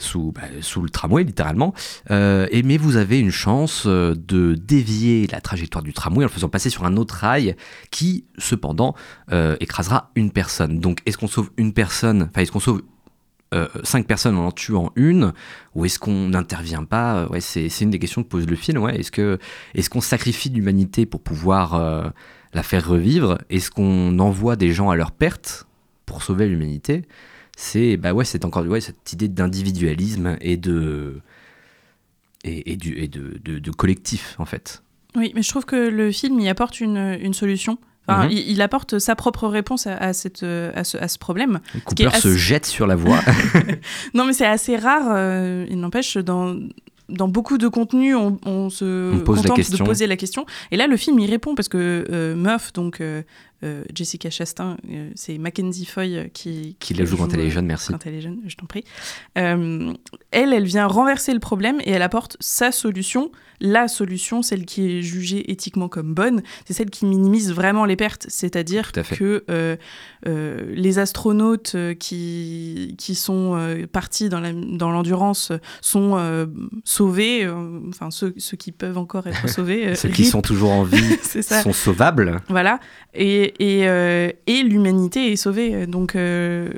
Sous, 0.00 0.32
bah, 0.32 0.42
sous 0.60 0.82
le 0.82 0.90
tramway 0.90 1.22
littéralement, 1.24 1.74
Euh, 2.10 2.46
mais 2.64 2.76
vous 2.76 2.96
avez 2.96 3.18
une 3.20 3.30
chance 3.30 3.84
euh, 3.86 4.14
de 4.14 4.54
dévier 4.54 5.26
la 5.26 5.40
trajectoire 5.40 5.84
du 5.84 5.92
tramway 5.92 6.24
en 6.24 6.28
le 6.28 6.32
faisant 6.32 6.48
passer 6.48 6.70
sur 6.70 6.84
un 6.84 6.96
autre 6.96 7.14
rail 7.14 7.56
qui 7.90 8.24
cependant 8.38 8.94
euh, 9.32 9.56
écrasera 9.60 10.10
une 10.14 10.30
personne. 10.30 10.80
Donc 10.80 11.00
est-ce 11.06 11.18
qu'on 11.18 11.28
sauve 11.28 11.50
une 11.56 11.72
personne, 11.72 12.28
enfin 12.30 12.42
est-ce 12.42 12.52
qu'on 12.52 12.60
sauve 12.60 12.82
cinq 13.82 14.06
personnes 14.06 14.36
en 14.36 14.46
en 14.46 14.52
tuant 14.52 14.92
une, 14.94 15.32
ou 15.74 15.84
est-ce 15.84 15.98
qu'on 15.98 16.28
n'intervient 16.28 16.84
pas? 16.84 17.26
Ouais, 17.30 17.40
c'est 17.40 17.68
une 17.80 17.90
des 17.90 17.98
questions 17.98 18.22
que 18.22 18.28
pose 18.28 18.46
le 18.46 18.56
film. 18.56 18.78
Ouais. 18.78 18.96
Est-ce 19.00 19.10
que 19.10 19.38
est-ce 19.74 19.90
qu'on 19.90 20.00
sacrifie 20.00 20.50
l'humanité 20.50 21.04
pour 21.04 21.20
pouvoir 21.20 22.12
la 22.52 22.62
faire 22.62 22.86
revivre? 22.86 23.38
Est-ce 23.50 23.70
qu'on 23.72 24.18
envoie 24.20 24.54
des 24.54 24.72
gens 24.72 24.90
à 24.90 24.96
leur 24.96 25.10
perte 25.10 25.66
pour 26.06 26.22
sauver 26.22 26.46
l'humanité? 26.46 27.02
C'est 27.56 27.96
bah 27.96 28.12
ouais, 28.14 28.24
c'est 28.24 28.44
encore 28.44 28.64
ouais, 28.66 28.80
cette 28.80 29.12
idée 29.12 29.28
d'individualisme 29.28 30.36
et 30.40 30.56
de 30.56 31.20
et, 32.44 32.72
et 32.72 32.76
du 32.76 32.96
et 32.98 33.08
de, 33.08 33.38
de, 33.44 33.58
de 33.58 33.70
collectif 33.70 34.34
en 34.38 34.44
fait. 34.46 34.82
Oui, 35.16 35.32
mais 35.34 35.42
je 35.42 35.48
trouve 35.50 35.64
que 35.64 35.76
le 35.76 36.12
film 36.12 36.38
y 36.40 36.48
apporte 36.48 36.80
une, 36.80 37.18
une 37.20 37.34
solution. 37.34 37.78
Enfin, 38.06 38.24
Mhm. 38.26 38.30
il, 38.32 38.50
il 38.52 38.62
apporte 38.62 38.98
sa 38.98 39.14
propre 39.14 39.46
réponse 39.48 39.86
à, 39.86 39.96
à 39.96 40.12
cette, 40.12 40.42
à, 40.42 40.84
ce, 40.84 40.96
à 40.96 41.06
ce 41.08 41.18
problème. 41.18 41.60
Ce 41.74 41.78
Cooper 41.80 42.10
se 42.18 42.34
jette 42.36 42.64
sur 42.66 42.86
la 42.86 42.96
voie. 42.96 43.20
Non, 44.14 44.24
mais 44.24 44.32
c'est 44.32 44.46
assez 44.46 44.76
rare. 44.76 45.08
euh, 45.10 45.66
il 45.68 45.78
n'empêche, 45.80 46.16
dans, 46.16 46.56
dans 47.08 47.28
beaucoup 47.28 47.58
de 47.58 47.68
contenus, 47.68 48.16
on, 48.16 48.38
on 48.46 48.70
se 48.70 49.12
On 49.14 49.20
pose 49.20 49.38
la 49.38 49.42
contente 49.42 49.56
question. 49.56 49.84
de 49.84 49.88
poser 49.88 50.06
la 50.06 50.16
question. 50.16 50.46
Et 50.70 50.76
là, 50.76 50.86
le 50.86 50.96
film 50.96 51.18
y 51.18 51.26
répond 51.26 51.54
parce 51.54 51.68
que 51.68 52.04
euh, 52.10 52.34
Murph, 52.36 52.72
donc 52.72 53.00
euh, 53.00 53.22
euh, 53.62 53.84
Jessica 53.94 54.30
Chastain, 54.30 54.78
euh, 54.90 55.10
c'est 55.14 55.36
Mackenzie 55.36 55.84
Foy 55.84 56.16
euh, 56.16 56.28
qui, 56.32 56.76
Qui 56.80 56.94
la 56.94 57.04
joue 57.04 57.18
quand 57.18 57.34
elle 57.34 57.40
est 57.40 57.50
jeune, 57.50 57.66
merci. 57.66 57.92
Quand 57.92 58.06
elle 58.06 58.14
est 58.14 58.20
jeune, 58.22 58.40
je 58.46 58.56
t'en 58.56 58.66
prie. 58.66 58.84
Elle, 59.34 59.96
elle 60.32 60.64
vient 60.64 60.86
renverser 60.86 61.34
le 61.34 61.40
problème 61.40 61.80
et 61.84 61.90
elle 61.90 62.02
apporte 62.02 62.36
sa 62.40 62.72
solution. 62.72 63.30
La 63.60 63.88
solution, 63.88 64.40
celle 64.40 64.64
qui 64.64 64.90
est 64.90 65.02
jugée 65.02 65.50
éthiquement 65.50 65.88
comme 65.88 66.14
bonne, 66.14 66.42
c'est 66.64 66.72
celle 66.72 66.88
qui 66.88 67.04
minimise 67.04 67.52
vraiment 67.52 67.84
les 67.84 67.96
pertes. 67.96 68.26
C'est-à-dire 68.28 68.92
que 68.92 69.44
les 70.24 70.98
astronautes 70.98 71.76
qui, 71.98 72.94
qui 72.96 73.14
sont 73.14 73.86
partis 73.92 74.30
dans 74.30 74.90
l'endurance 74.90 75.52
sont 75.82 76.48
sauvés, 76.84 77.46
enfin 77.88 78.10
ceux, 78.10 78.32
ceux 78.38 78.56
qui 78.56 78.72
peuvent 78.72 78.98
encore 78.98 79.26
être 79.26 79.48
sauvés. 79.50 79.94
Ceux 79.94 80.08
qui 80.08 80.24
sont 80.24 80.42
toujours 80.42 80.70
en 80.70 80.84
vie 80.84 81.18
C'est 81.22 81.42
ça. 81.42 81.62
sont 81.62 81.72
sauvables. 81.72 82.40
Voilà. 82.48 82.80
Et, 83.14 83.49
et, 83.58 83.88
euh, 83.88 84.30
et 84.46 84.62
l'humanité 84.62 85.32
est 85.32 85.36
sauvée. 85.36 85.86
Donc 85.86 86.16
euh, 86.16 86.70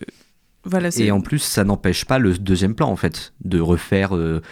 voilà. 0.64 0.90
Et 0.96 1.10
en 1.10 1.20
plus, 1.20 1.40
ça 1.40 1.64
n'empêche 1.64 2.04
pas 2.04 2.18
le 2.18 2.36
deuxième 2.38 2.74
plan, 2.74 2.88
en 2.88 2.96
fait, 2.96 3.32
de 3.44 3.60
refaire 3.60 4.16
euh, 4.16 4.42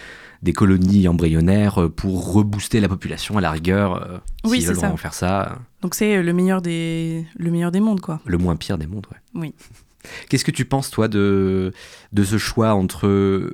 des 0.41 0.53
colonies 0.53 1.07
embryonnaires 1.07 1.89
pour 1.95 2.33
rebooster 2.33 2.79
la 2.79 2.87
population 2.87 3.37
à 3.37 3.41
la 3.41 3.51
rigueur. 3.51 4.21
Oui, 4.43 4.61
c'est 4.61 4.75
ça. 4.75 4.95
faire 4.97 5.13
ça, 5.13 5.59
Donc 5.81 5.95
c'est 5.95 6.21
le 6.21 6.33
meilleur 6.33 6.61
des 6.61 7.25
le 7.35 7.51
meilleur 7.51 7.71
des 7.71 7.79
mondes 7.79 8.01
quoi. 8.01 8.21
le 8.25 8.37
moins 8.37 8.55
pire 8.55 8.77
des 8.77 8.87
mondes, 8.87 9.05
ouais. 9.11 9.41
Oui. 9.41 9.53
Qu'est-ce 10.29 10.45
que 10.45 10.51
tu 10.51 10.65
penses, 10.65 10.89
toi, 10.89 11.07
de, 11.07 11.73
de 12.11 12.23
ce 12.23 12.39
choix 12.39 12.73
entre 12.73 13.53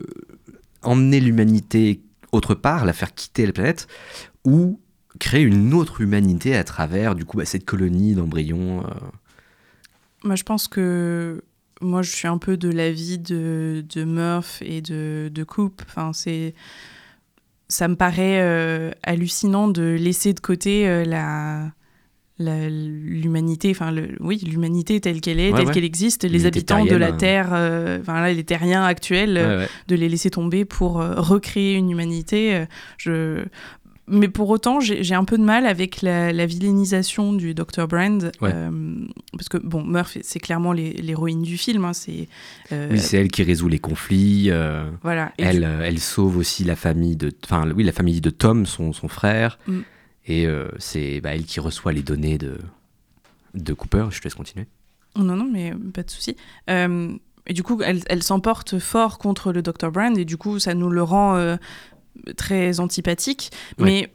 emmener 0.81 1.19
l'humanité 1.19 2.01
autre 2.31 2.55
part, 2.55 2.85
la 2.85 2.93
faire 2.93 3.13
quitter 3.13 3.45
la 3.45 3.51
planète, 3.51 3.87
ou 4.45 4.79
créer 5.19 5.41
une 5.41 5.73
autre 5.73 6.01
humanité 6.01 6.55
à 6.55 6.63
travers, 6.63 7.15
du 7.15 7.25
coup, 7.25 7.37
bah, 7.37 7.45
cette 7.45 7.65
colonie 7.65 8.13
d'embryons 8.15 8.81
euh, 8.81 8.89
Moi 10.23 10.35
je 10.35 10.43
pense 10.43 10.67
que 10.67 11.43
moi 11.81 12.01
je 12.01 12.11
suis 12.11 12.27
un 12.27 12.37
peu 12.37 12.57
de 12.57 12.69
l'avis 12.69 13.19
de, 13.19 13.85
de 13.93 14.03
Murph 14.03 14.61
et 14.61 14.81
de, 14.81 15.29
de 15.33 15.43
Coop. 15.43 15.81
Enfin 15.87 16.11
c'est 16.13 16.53
ça 17.69 17.87
me 17.87 17.95
paraît 17.95 18.41
euh, 18.41 18.91
hallucinant 19.03 19.67
de 19.67 19.95
laisser 19.99 20.33
de 20.33 20.39
côté 20.39 20.87
euh, 20.87 21.03
la 21.03 21.71
l'humanité, 22.39 23.71
enfin 23.71 23.89
le, 23.89 24.09
oui, 24.19 24.37
l'humanité 24.47 25.01
telle 25.01 25.21
qu'elle 25.21 25.39
est, 25.39 25.51
Ouais, 25.51 25.57
telle 25.57 25.67
ouais. 25.69 25.73
qu'elle 25.73 25.83
existe, 25.83 26.23
les 26.23 26.45
habitants 26.45 26.85
de 26.85 26.95
la 26.95 27.11
Terre, 27.11 27.49
euh, 27.51 27.97
enfin 27.99 28.21
là, 28.21 28.31
les 28.31 28.43
terriens 28.43 28.83
actuels, 28.83 29.33
ouais, 29.33 29.67
de 29.87 29.95
les 29.95 30.07
laisser 30.07 30.29
tomber 30.29 30.63
pour 30.63 30.97
recréer 30.97 31.73
une 31.73 31.89
humanité. 31.89 32.65
je... 32.97 33.43
Mais 34.09 34.29
pour 34.29 34.49
autant, 34.49 34.79
j'ai 34.79 35.15
un 35.15 35.25
peu 35.25 35.37
de 35.37 35.43
mal 35.43 35.65
avec 35.65 36.01
la, 36.01 36.31
la 36.31 36.45
vilainisation 36.45 37.33
du 37.33 37.53
Dr. 37.53 37.87
Brand. 37.89 38.31
Ouais. 38.41 38.51
euh, 38.53 38.71
parce 39.33 39.49
que, 39.49 39.57
bon, 39.57 39.83
Murph, 39.83 40.17
c'est 40.21 40.39
clairement 40.39 40.71
l'hé- 40.71 40.93
l'héroïne 40.93 41.41
du 41.41 41.57
film. 41.57 41.83
hein, 41.83 41.91
c'est, 41.93 42.29
euh, 42.71 42.87
Oui, 42.91 42.99
c'est 42.99 43.17
elle 43.17 43.27
qui 43.29 43.43
résout 43.43 43.67
les 43.67 43.79
conflits. 43.79 44.45
euh, 44.49 44.89
voilà. 45.03 45.33
Et 45.37 45.43
elle, 45.43 45.67
elle 45.83 45.99
sauve 45.99 46.37
aussi 46.37 46.63
la 46.63 46.77
famille 46.77 47.17
de, 47.17 47.33
enfin, 47.43 47.69
oui, 47.75 47.83
la 47.83 47.91
famille 47.91 48.21
de 48.21 48.29
Tom, 48.29 48.65
son, 48.65 48.93
son 48.93 49.09
frère. 49.09 49.59
Mm. 49.67 49.79
Et 50.27 50.47
c'est 50.77 51.21
bah, 51.21 51.35
elle 51.35 51.43
qui 51.45 51.59
reçoit 51.59 51.91
les 51.93 52.01
données 52.03 52.37
de, 52.37 52.57
de 53.55 53.73
Cooper. 53.73 54.05
Je 54.11 54.19
te 54.19 54.23
laisse 54.25 54.35
continuer. 54.35 54.67
Oh, 55.15 55.21
Non, 55.21 55.35
non, 55.35 55.49
mais 55.51 55.73
pas 55.93 56.03
de 56.03 56.09
souci. 56.11 56.35
Et 56.69 57.53
du 57.53 57.63
coup, 57.63 57.81
elle, 57.81 58.01
elle 58.07 58.23
s'emporte 58.23 58.77
fort 58.77 59.19
contre 59.19 59.53
le 59.53 59.61
Dr. 59.61 59.89
Brand, 59.91 60.17
et 60.17 60.25
du 60.25 60.35
coup, 60.37 60.59
ça 60.59 60.73
nous 60.73 60.89
le 60.89 61.01
rend 61.01 61.57
très 62.35 62.79
antipathique. 62.79 63.51
Mais 63.77 64.09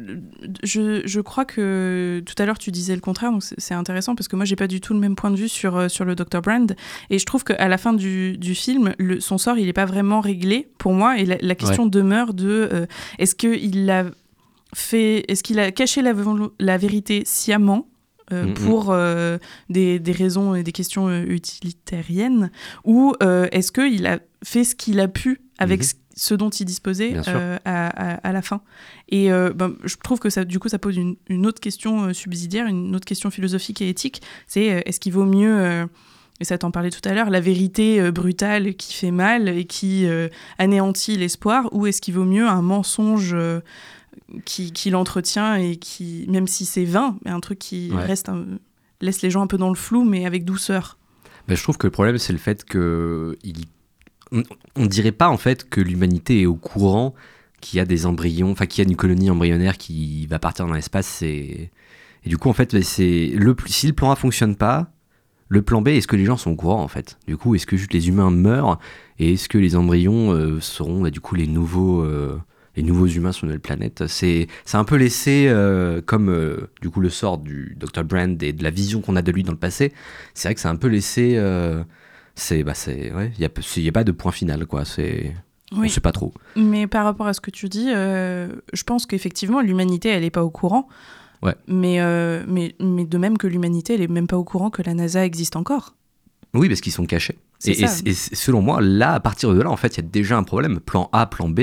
euh, 0.00 0.16
je, 0.62 1.02
je 1.04 1.20
crois 1.20 1.44
que 1.44 2.22
tout 2.24 2.34
à 2.38 2.46
l'heure, 2.46 2.58
tu 2.58 2.70
disais 2.70 2.94
le 2.94 3.00
contraire, 3.00 3.30
donc 3.32 3.42
c'est 3.42 3.74
intéressant, 3.74 4.14
parce 4.14 4.26
que 4.28 4.36
moi, 4.36 4.44
j'ai 4.46 4.56
pas 4.56 4.66
du 4.68 4.80
tout 4.80 4.94
le 4.94 5.00
même 5.00 5.16
point 5.16 5.30
de 5.30 5.36
vue 5.36 5.48
sur, 5.50 5.76
euh, 5.76 5.88
sur 5.88 6.04
le 6.06 6.14
Dr. 6.14 6.40
Brand. 6.40 6.74
Et 7.10 7.18
je 7.18 7.26
trouve 7.26 7.44
qu'à 7.44 7.68
la 7.68 7.76
fin 7.78 7.92
du, 7.92 8.38
du 8.38 8.54
film, 8.54 8.94
le- 8.98 9.20
son 9.20 9.36
sort, 9.38 9.58
il 9.58 9.68
est 9.68 9.72
pas 9.74 9.84
vraiment 9.84 10.20
réglé 10.20 10.68
pour 10.78 10.94
moi, 10.94 11.18
et 11.18 11.26
la, 11.26 11.36
la 11.40 11.54
question 11.54 11.84
demeure 11.86 12.32
de 12.32 12.68
euh, 12.72 12.86
est-ce 13.18 13.34
qu'il 13.34 13.84
l'a 13.84 14.04
fait, 14.74 15.24
est-ce 15.30 15.42
qu'il 15.42 15.58
a 15.58 15.70
caché 15.72 16.00
la, 16.02 16.12
la 16.58 16.76
vérité 16.78 17.22
sciemment 17.26 17.88
euh, 18.32 18.52
pour 18.54 18.90
euh, 18.90 19.38
des, 19.70 19.98
des 20.00 20.12
raisons 20.12 20.54
et 20.56 20.62
des 20.64 20.72
questions 20.72 21.08
utilitariennes 21.70 22.50
ou 22.84 23.14
est-ce 23.52 23.70
qu'il 23.72 24.06
a 24.06 24.18
fait 24.44 24.64
ce 24.64 24.74
qu'il 24.74 25.00
a 25.00 25.08
pu 25.08 25.40
avec 25.58 25.80
Mhm. 25.80 25.84
ce, 25.86 25.94
ce 26.18 26.34
dont 26.34 26.48
il 26.50 26.64
disposait 26.64 27.14
euh, 27.28 27.58
à, 27.66 27.86
à- 28.14 28.14
à 28.28 28.32
la 28.32 28.40
fin 28.42 28.62
Et 29.10 29.30
euh, 29.30 29.52
ben, 29.52 29.74
je 29.84 29.96
trouve 30.02 30.18
que 30.18 30.30
ça, 30.30 30.44
du 30.44 30.58
coup, 30.58 30.68
ça 30.70 30.78
pose 30.78 30.96
une, 30.96 31.16
une 31.28 31.46
autre 31.46 31.60
question 31.60 32.04
euh, 32.04 32.12
subsidiaire, 32.14 32.66
une 32.66 32.96
autre 32.96 33.04
question 33.04 33.30
philosophique 33.30 33.82
et 33.82 33.88
éthique. 33.90 34.22
C'est 34.46 34.64
est-ce 34.64 34.98
qu'il 34.98 35.12
vaut 35.12 35.26
mieux, 35.26 35.86
et 36.40 36.44
ça 36.44 36.56
t'en 36.58 36.70
parlait 36.70 36.90
tout 36.90 37.06
à 37.08 37.12
l'heure, 37.14 37.28
la 37.30 37.40
vérité 37.40 38.00
euh, 38.00 38.10
brutale 38.12 38.74
qui 38.76 38.94
fait 38.94 39.10
mal 39.10 39.48
et 39.48 39.64
qui 39.66 40.06
euh, 40.06 40.28
anéantit 40.58 41.16
l'espoir, 41.16 41.68
ou 41.72 41.86
est-ce 41.86 42.00
qu'il 42.00 42.14
vaut 42.14 42.24
mieux 42.24 42.46
un 42.48 42.62
mensonge 42.62 43.32
euh, 43.34 43.60
qui, 44.46 44.72
qui 44.72 44.88
l'entretient 44.90 45.54
et 45.56 45.76
qui, 45.76 46.24
même 46.28 46.46
si 46.46 46.64
c'est 46.64 46.84
vain, 46.86 47.18
mais 47.24 47.30
un 47.30 47.40
truc 47.40 47.58
qui 47.58 47.90
Ouais. 47.92 48.04
reste 48.04 48.28
un- 48.30 48.44
laisse 49.02 49.20
les 49.22 49.30
gens 49.30 49.42
un 49.42 49.46
peu 49.46 49.58
dans 49.58 49.68
le 49.68 49.74
flou, 49.74 50.04
mais 50.04 50.24
avec 50.24 50.44
douceur? 50.46 50.98
Ben, 51.48 51.56
je 51.56 51.62
trouve 51.62 51.76
que 51.76 51.86
le 51.86 51.90
problème, 51.90 52.16
c'est 52.18 52.32
le 52.32 52.38
fait 52.38 52.64
que 52.64 53.36
il... 53.44 53.66
on, 54.32 54.42
on 54.76 54.86
dirait 54.86 55.12
pas 55.12 55.28
en 55.28 55.36
fait 55.36 55.68
que 55.68 55.80
l'humanité 55.80 56.42
est 56.42 56.46
au 56.46 56.56
courant 56.56 57.14
qu'il 57.60 57.78
y 57.78 57.80
a 57.80 57.84
des 57.84 58.06
embryons, 58.06 58.50
enfin 58.50 58.66
qu'il 58.66 58.84
y 58.84 58.86
a 58.86 58.90
une 58.90 58.96
colonie 58.96 59.30
embryonnaire 59.30 59.78
qui 59.78 60.26
va 60.26 60.38
partir 60.38 60.66
dans 60.66 60.74
l'espace. 60.74 61.22
Et... 61.22 61.70
du 62.24 62.36
coup, 62.38 62.48
en 62.48 62.52
fait, 62.52 62.72
ben, 62.74 62.82
c'est 62.82 63.32
le 63.34 63.56
si 63.66 63.86
le 63.86 63.92
plan 63.92 64.10
A 64.10 64.16
fonctionne 64.16 64.56
pas, 64.56 64.92
le 65.48 65.62
plan 65.62 65.80
B, 65.80 65.88
est-ce 65.88 66.06
que 66.06 66.16
les 66.16 66.24
gens 66.24 66.36
sont 66.36 66.50
au 66.50 66.56
courant 66.56 66.82
en 66.82 66.88
fait? 66.88 67.18
Du 67.26 67.36
coup, 67.36 67.54
est-ce 67.54 67.66
que 67.66 67.76
juste 67.76 67.92
les 67.92 68.08
humains 68.08 68.30
meurent 68.30 68.78
et 69.18 69.32
est-ce 69.32 69.48
que 69.48 69.58
les 69.58 69.74
embryons 69.74 70.32
euh, 70.32 70.60
seront 70.60 71.02
ben, 71.02 71.10
du 71.10 71.20
coup 71.20 71.34
les 71.34 71.46
nouveaux 71.46 72.02
euh, 72.02 72.38
les 72.76 72.82
nouveaux 72.82 73.06
humains 73.06 73.32
sur 73.32 73.46
notre 73.46 73.62
planète? 73.62 74.04
C'est 74.06 74.48
un 74.74 74.84
peu 74.84 74.96
laissé 74.96 75.46
euh, 75.48 76.02
comme 76.04 76.68
du 76.82 76.90
coup 76.90 77.00
le 77.00 77.10
sort 77.10 77.38
du 77.38 77.76
Dr 77.78 78.04
Brand 78.04 78.42
et 78.42 78.52
de 78.52 78.62
la 78.62 78.70
vision 78.70 79.00
qu'on 79.00 79.16
a 79.16 79.22
de 79.22 79.32
lui 79.32 79.44
dans 79.44 79.52
le 79.52 79.58
passé. 79.58 79.92
C'est 80.34 80.48
vrai 80.48 80.54
que 80.54 80.60
c'est 80.60 80.68
un 80.68 80.76
peu 80.76 80.88
laissé. 80.88 81.36
C'est 82.36 82.62
bah 82.62 82.74
c'est 82.74 83.12
ouais, 83.12 83.32
il 83.36 83.42
y 83.42 83.44
a 83.44 83.48
il 83.76 83.88
a 83.88 83.92
pas 83.92 84.04
de 84.04 84.12
point 84.12 84.30
final 84.30 84.66
quoi. 84.66 84.84
C'est 84.84 85.34
on 85.72 85.80
Oui. 85.80 85.90
sait 85.90 86.00
pas 86.00 86.12
trop. 86.12 86.32
Mais 86.54 86.86
par 86.86 87.04
rapport 87.04 87.26
à 87.26 87.32
ce 87.34 87.40
que 87.40 87.50
tu 87.50 87.68
dis, 87.68 87.88
euh, 87.92 88.48
je 88.72 88.84
pense 88.84 89.04
qu'effectivement, 89.04 89.60
l'humanité, 89.60 90.10
elle 90.10 90.22
n'est 90.22 90.30
pas 90.30 90.44
au 90.44 90.50
courant. 90.50 90.86
Ouais. 91.42 91.56
Mais, 91.66 92.00
euh, 92.00 92.44
mais, 92.46 92.76
mais 92.78 93.04
de 93.04 93.18
même 93.18 93.36
que 93.36 93.48
l'humanité, 93.48 93.94
elle 93.94 94.00
n'est 94.00 94.06
même 94.06 94.28
pas 94.28 94.38
au 94.38 94.44
courant 94.44 94.70
que 94.70 94.80
la 94.82 94.94
NASA 94.94 95.24
existe 95.24 95.56
encore. 95.56 95.94
Oui, 96.54 96.68
parce 96.68 96.80
qu'ils 96.80 96.92
sont 96.92 97.04
cachés. 97.04 97.36
Et, 97.66 97.72
et 97.82 98.14
selon 98.14 98.62
moi, 98.62 98.80
là, 98.80 99.14
à 99.14 99.20
partir 99.20 99.52
de 99.52 99.60
là, 99.60 99.68
en 99.70 99.76
fait, 99.76 99.96
il 99.96 100.04
y 100.04 100.06
a 100.06 100.08
déjà 100.08 100.36
un 100.38 100.44
problème. 100.44 100.78
Plan 100.78 101.10
A, 101.12 101.26
plan 101.26 101.48
B. 101.48 101.60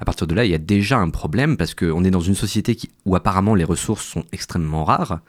À 0.00 0.04
partir 0.04 0.26
de 0.26 0.34
là, 0.34 0.44
il 0.44 0.50
y 0.50 0.54
a 0.54 0.58
déjà 0.58 0.98
un 0.98 1.10
problème 1.10 1.56
parce 1.56 1.74
qu'on 1.74 2.02
est 2.04 2.10
dans 2.10 2.20
une 2.20 2.34
société 2.34 2.74
qui, 2.74 2.90
où 3.04 3.14
apparemment 3.14 3.54
les 3.54 3.64
ressources 3.64 4.04
sont 4.04 4.24
extrêmement 4.32 4.84
rares. 4.84 5.20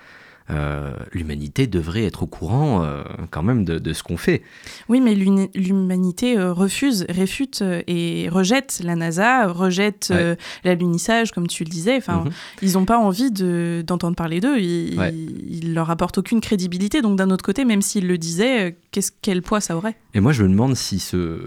Euh, 0.50 0.94
L'humanité 1.12 1.68
devrait 1.68 2.06
être 2.06 2.24
au 2.24 2.28
courant 2.28 2.82
euh, 2.84 3.04
quand 3.32 3.44
même 3.44 3.66
de, 3.66 3.80
de 3.80 3.94
ce 3.94 4.02
qu'on 4.02 4.16
fait. 4.16 4.44
Oui, 4.88 5.02
mais 5.02 5.14
l'humanité 5.14 6.38
euh, 6.38 6.54
refuse, 6.54 7.06
réfute 7.10 7.64
et 7.88 8.30
rejette 8.30 8.80
la 8.84 8.96
NASA, 8.96 9.48
rejette 9.48 10.10
euh, 10.12 10.36
l'alunissage, 10.64 11.32
comme 11.32 11.48
tu 11.48 11.64
le 11.66 11.70
disais. 11.70 11.98
Enfin, 11.98 12.24
Mhm. 12.26 12.32
ils 12.62 12.74
n'ont 12.74 12.86
pas 12.86 12.98
envie 12.98 13.30
de- 13.32 13.84
d'entendre 13.86 14.16
parler 14.16 14.40
d'eux. 14.40 14.58
Ils, 14.58 14.98
Ouais. 14.98 15.14
ils 15.14 15.74
leur 15.74 15.90
apportent 15.90 16.18
aucune 16.20 16.40
crédibilité. 16.40 17.02
Donc, 17.02 17.18
d'un 17.18 17.30
autre 17.30 17.44
côté, 17.44 17.66
même 17.66 17.82
s'ils 17.82 18.08
le 18.08 18.18
disaient, 18.18 18.78
quel 19.22 19.42
poids 19.42 19.60
ça 19.60 19.76
aurait? 19.76 19.96
Et 20.14 20.20
moi, 20.22 20.32
je 20.32 20.44
me 20.44 20.50
demande 20.50 20.76
si 20.76 21.00
ce, 21.00 21.40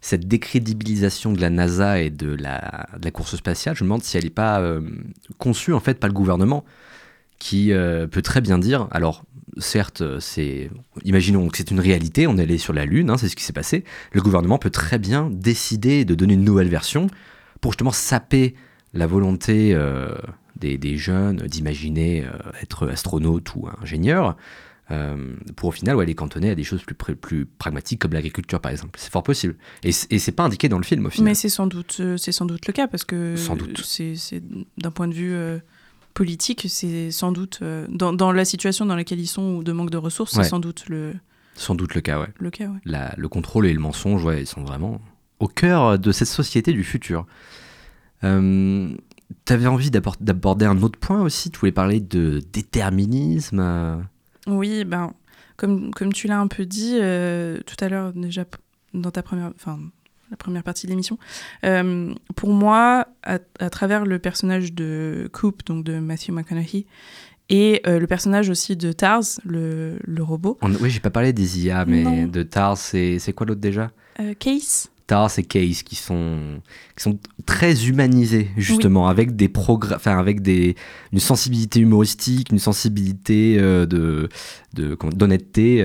cette 0.00 0.28
décrédibilisation 0.28 1.32
de 1.32 1.40
la 1.40 1.50
NASA 1.50 2.00
et 2.00 2.10
de 2.10 2.34
la, 2.34 2.86
de 2.98 3.04
la 3.04 3.10
course 3.10 3.36
spatiale, 3.36 3.74
je 3.74 3.84
me 3.84 3.88
demande 3.88 4.02
si 4.02 4.16
elle 4.18 4.24
n'est 4.24 4.30
pas 4.30 4.62
conçue 5.38 5.72
en 5.72 5.80
fait 5.80 5.98
par 5.98 6.08
le 6.08 6.14
gouvernement, 6.14 6.64
qui 7.38 7.72
euh, 7.72 8.06
peut 8.06 8.22
très 8.22 8.40
bien 8.40 8.58
dire, 8.58 8.88
alors 8.90 9.24
certes, 9.58 10.00
euh, 10.00 10.18
c'est, 10.20 10.70
imaginons 11.04 11.48
que 11.48 11.56
c'est 11.58 11.70
une 11.70 11.80
réalité, 11.80 12.26
on 12.26 12.36
est 12.38 12.42
allé 12.42 12.58
sur 12.58 12.72
la 12.72 12.84
Lune, 12.86 13.10
hein, 13.10 13.16
c'est 13.18 13.28
ce 13.28 13.36
qui 13.36 13.44
s'est 13.44 13.52
passé, 13.52 13.84
le 14.12 14.20
gouvernement 14.22 14.58
peut 14.58 14.70
très 14.70 14.98
bien 14.98 15.30
décider 15.30 16.04
de 16.04 16.14
donner 16.14 16.34
une 16.34 16.44
nouvelle 16.44 16.68
version 16.68 17.08
pour 17.60 17.72
justement 17.72 17.92
saper 17.92 18.54
la 18.94 19.06
volonté 19.06 19.74
euh, 19.74 20.14
des, 20.58 20.78
des 20.78 20.96
jeunes 20.96 21.36
d'imaginer 21.38 22.24
euh, 22.24 22.30
être 22.62 22.88
astronaute 22.88 23.54
ou 23.54 23.68
ingénieur, 23.82 24.36
pour 25.56 25.70
au 25.70 25.72
final 25.72 25.96
ouais, 25.96 26.04
les 26.04 26.14
cantonner 26.14 26.50
à 26.50 26.54
des 26.54 26.62
choses 26.62 26.82
plus, 26.82 26.94
pr- 26.94 27.14
plus 27.16 27.46
pragmatiques 27.46 27.98
comme 28.00 28.12
l'agriculture 28.12 28.60
par 28.60 28.70
exemple. 28.70 28.98
C'est 29.00 29.10
fort 29.10 29.22
possible. 29.22 29.56
Et, 29.82 29.88
et 30.10 30.18
c'est 30.18 30.30
pas 30.32 30.42
indiqué 30.44 30.68
dans 30.68 30.76
le 30.76 30.84
film 30.84 31.06
au 31.06 31.10
final. 31.10 31.24
Mais 31.30 31.34
c'est 31.34 31.48
sans 31.48 31.66
doute, 31.66 32.02
c'est 32.18 32.32
sans 32.32 32.44
doute 32.44 32.66
le 32.66 32.72
cas 32.74 32.86
parce 32.86 33.04
que 33.04 33.34
Sans 33.34 33.56
doute. 33.56 33.80
c'est 33.82 34.14
c'est- 34.14 34.42
d'un 34.76 34.90
point 34.90 35.08
de 35.08 35.14
vue 35.14 35.34
politique, 36.14 36.66
c'est 36.68 37.10
sans 37.10 37.32
doute 37.32 37.58
euh, 37.62 37.86
dans, 37.90 38.12
dans 38.12 38.32
la 38.32 38.44
situation 38.44 38.86
dans 38.86 38.96
laquelle 38.96 39.20
ils 39.20 39.26
sont 39.26 39.56
ou 39.56 39.64
de 39.64 39.72
manque 39.72 39.90
de 39.90 39.96
ressources, 39.98 40.34
Ouais. 40.36 40.44
c'est 40.44 40.50
sans 40.50 40.60
doute 40.60 40.84
le, 40.88 41.14
Sans 41.56 41.74
doute 41.74 41.94
le 41.94 42.00
cas, 42.00 42.20
ouais. 42.20 42.28
le 42.38 42.50
cas. 42.50 42.66
Ouais. 42.68 42.78
La- 42.84 43.14
le 43.16 43.28
contrôle 43.28 43.66
et 43.66 43.72
le 43.72 43.80
mensonge, 43.80 44.24
ouais, 44.24 44.42
ils 44.42 44.46
sont 44.46 44.62
vraiment 44.64 45.00
au 45.40 45.48
cœur 45.48 45.98
de 45.98 46.12
cette 46.12 46.28
société 46.28 46.72
du 46.72 46.84
futur. 46.84 47.26
Euh, 48.22 48.94
T'avais 49.46 49.66
envie 49.66 49.90
d'abord- 49.90 50.16
d'aborder 50.20 50.64
un 50.66 50.80
autre 50.82 50.98
point 50.98 51.20
aussi? 51.22 51.50
Tu 51.50 51.58
voulais 51.58 51.72
parler 51.72 51.98
de 52.00 52.40
déterminisme 52.52 53.58
euh, 53.60 53.96
Oui, 54.46 54.84
ben 54.84 55.12
comme 55.56 55.92
comme 55.92 56.12
tu 56.12 56.26
l'as 56.28 56.38
un 56.38 56.46
peu 56.46 56.66
dit 56.66 56.98
euh, 57.00 57.58
tout 57.66 57.76
à 57.82 57.88
l'heure 57.88 58.12
déjà 58.12 58.44
dans 58.92 59.10
ta 59.10 59.22
première, 59.22 59.50
enfin 59.56 59.78
la 60.34 60.36
première 60.36 60.64
partie 60.64 60.86
de 60.86 60.90
l'émission. 60.90 61.16
euh, 61.64 62.12
pour 62.34 62.50
moi, 62.52 63.06
à, 63.22 63.38
à 63.60 63.70
travers 63.70 64.04
le 64.04 64.18
personnage 64.18 64.72
de 64.72 65.30
Coop, 65.32 65.64
donc 65.64 65.84
de 65.84 66.00
Matthew 66.00 66.30
McConaughey, 66.30 66.86
et 67.50 67.80
euh, 67.86 68.00
le 68.00 68.06
personnage 68.08 68.48
aussi 68.50 68.74
de 68.74 68.90
Tars, 68.90 69.22
le, 69.44 69.98
le 70.02 70.22
robot, 70.24 70.58
on- 70.60 70.74
Oui, 70.80 70.90
j'ai 70.90 70.98
pas 70.98 71.10
parlé 71.10 71.32
des 71.32 71.64
IA, 71.66 71.84
mais 71.84 72.02
Non. 72.02 72.26
de 72.26 72.42
Tars, 72.42 72.76
c'est 72.76 73.32
quoi 73.36 73.46
l'autre 73.46 73.60
déjà? 73.60 73.92
Euh, 74.18 74.34
Case, 74.34 74.90
Tars 75.06 75.30
et 75.38 75.44
Case 75.44 75.82
qui 75.84 75.94
sont, 75.94 76.60
qui 76.96 77.02
sont 77.04 77.18
très 77.46 77.86
humanisés 77.86 78.48
justement 78.56 79.06
avec 79.06 79.36
des 79.36 79.52
enfin 79.56 80.18
avec 80.18 80.40
des 80.40 80.74
une 81.12 81.20
sensibilité 81.20 81.78
humoristique, 81.78 82.50
une 82.50 82.58
sensibilité 82.58 83.58
de 83.58 84.28
d'honnêteté, 84.72 85.82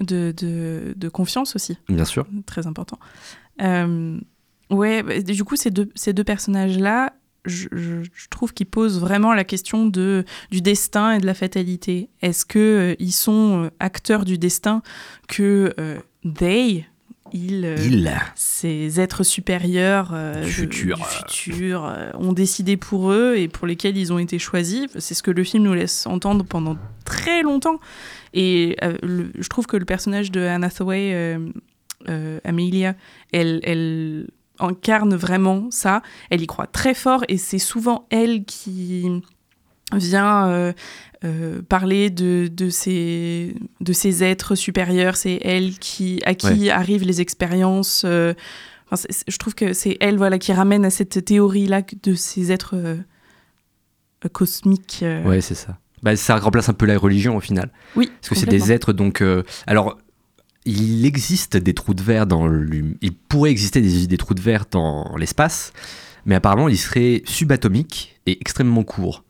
de, 0.00 0.34
de, 0.36 0.94
de 0.96 1.08
confiance 1.08 1.54
aussi, 1.54 1.78
bien 1.88 2.04
sûr. 2.04 2.26
très 2.44 2.66
important. 2.66 2.98
Euh, 3.60 4.18
ouais, 4.70 5.02
bah, 5.02 5.20
du 5.20 5.44
coup, 5.44 5.56
ces 5.56 5.70
deux, 5.70 5.88
ces 5.94 6.12
deux 6.12 6.24
personnages-là, 6.24 7.12
je, 7.44 7.66
je- 7.72 8.02
je 8.14 8.28
trouve 8.30 8.54
qu'ils 8.54 8.66
posent 8.66 9.00
vraiment 9.00 9.34
la 9.34 9.44
question 9.44 9.86
de, 9.86 10.24
du 10.50 10.60
destin 10.62 11.12
et 11.12 11.18
de 11.18 11.26
la 11.26 11.34
fatalité. 11.34 12.08
Est-ce 12.22 12.44
que 12.46 12.58
euh, 12.58 12.94
ils 13.00 13.12
sont 13.12 13.64
euh, 13.64 13.70
acteurs 13.80 14.24
du 14.24 14.38
destin 14.38 14.80
que 15.28 15.74
euh, 15.80 15.98
they, 16.36 16.86
ils, 17.32 17.64
euh, 17.64 17.76
Il. 17.80 18.12
ces 18.36 19.00
êtres 19.00 19.24
supérieurs 19.24 20.10
euh, 20.12 20.42
de- 20.42 20.46
futur. 20.46 20.98
du 20.98 21.02
futur, 21.04 21.84
euh, 21.86 22.10
ont 22.14 22.32
décidé 22.32 22.76
pour 22.76 23.10
eux 23.10 23.34
et 23.36 23.48
pour 23.48 23.66
lesquels 23.66 23.96
ils 23.96 24.12
ont 24.12 24.18
été 24.18 24.38
choisis. 24.38 24.86
C'est 24.98 25.14
ce 25.14 25.22
que 25.24 25.30
le 25.32 25.42
film 25.42 25.64
nous 25.64 25.74
laisse 25.74 26.06
entendre 26.06 26.44
pendant 26.44 26.76
très 27.04 27.42
longtemps. 27.42 27.80
Et 28.34 28.76
le- 29.02 29.32
je 29.36 29.48
trouve 29.48 29.66
que 29.66 29.76
le 29.76 29.84
personnage 29.84 30.30
de 30.30 30.40
Anne 30.42 30.62
Hathaway, 30.62 31.38
euh, 32.08 32.38
Amelia, 32.44 32.94
elle, 33.32 33.60
elle 33.64 34.28
incarne 34.58 35.14
vraiment 35.14 35.68
ça. 35.70 36.02
Elle 36.30 36.42
y 36.42 36.46
croit 36.46 36.66
très 36.66 36.94
fort 36.94 37.24
et 37.28 37.36
c'est 37.38 37.58
souvent 37.58 38.06
elle 38.10 38.44
qui 38.44 39.08
vient 39.94 40.48
euh, 40.48 40.72
euh, 41.24 41.60
parler 41.62 42.08
de, 42.10 42.48
de, 42.50 42.70
ces, 42.70 43.54
de 43.80 43.92
ces 43.92 44.24
êtres 44.24 44.54
supérieurs. 44.54 45.16
C'est 45.16 45.38
elle 45.42 45.78
qui, 45.78 46.20
à 46.24 46.34
qui 46.34 46.46
Ouais. 46.46 46.70
arrivent 46.70 47.04
les 47.04 47.20
expériences. 47.20 48.02
euh, 48.06 48.32
enfin, 48.90 49.06
je 49.28 49.36
trouve 49.36 49.54
que 49.54 49.72
c'est 49.72 49.96
elle 50.00 50.16
voilà, 50.16 50.38
qui 50.38 50.52
ramène 50.52 50.84
à 50.84 50.90
cette 50.90 51.24
théorie-là 51.24 51.82
de 52.02 52.14
ces 52.14 52.52
êtres 52.52 52.74
cosmiques. 54.32 55.04
Ouais, 55.24 55.40
c'est 55.40 55.54
ça. 55.54 55.78
Bah, 56.02 56.16
ça 56.16 56.36
remplace 56.36 56.68
un 56.68 56.72
peu 56.74 56.86
la 56.86 56.98
religion 56.98 57.36
au 57.36 57.40
final. 57.40 57.70
Oui, 57.96 58.10
Parce 58.20 58.28
que 58.30 58.34
c'est 58.34 58.46
des 58.46 58.72
êtres 58.72 58.92
donc. 58.92 59.22
alors, 59.66 59.98
il 60.64 61.04
existe 61.06 61.56
des 61.56 61.74
trous 61.74 61.94
de 61.94 62.02
verre 62.02 62.26
dans 62.26 62.46
l'hum- 62.46 62.94
Il 63.02 63.12
pourrait 63.12 63.50
exister 63.50 63.80
des, 63.80 64.06
des 64.06 64.16
trous 64.16 64.34
de 64.34 64.40
verre 64.40 64.64
dans 64.70 65.16
l'espace, 65.16 65.72
mais 66.26 66.34
apparemment, 66.34 66.68
ils 66.68 66.78
seraient 66.78 67.22
subatomiques 67.26 68.20
et 68.26 68.38
extrêmement 68.40 68.84
courts. 68.84 69.24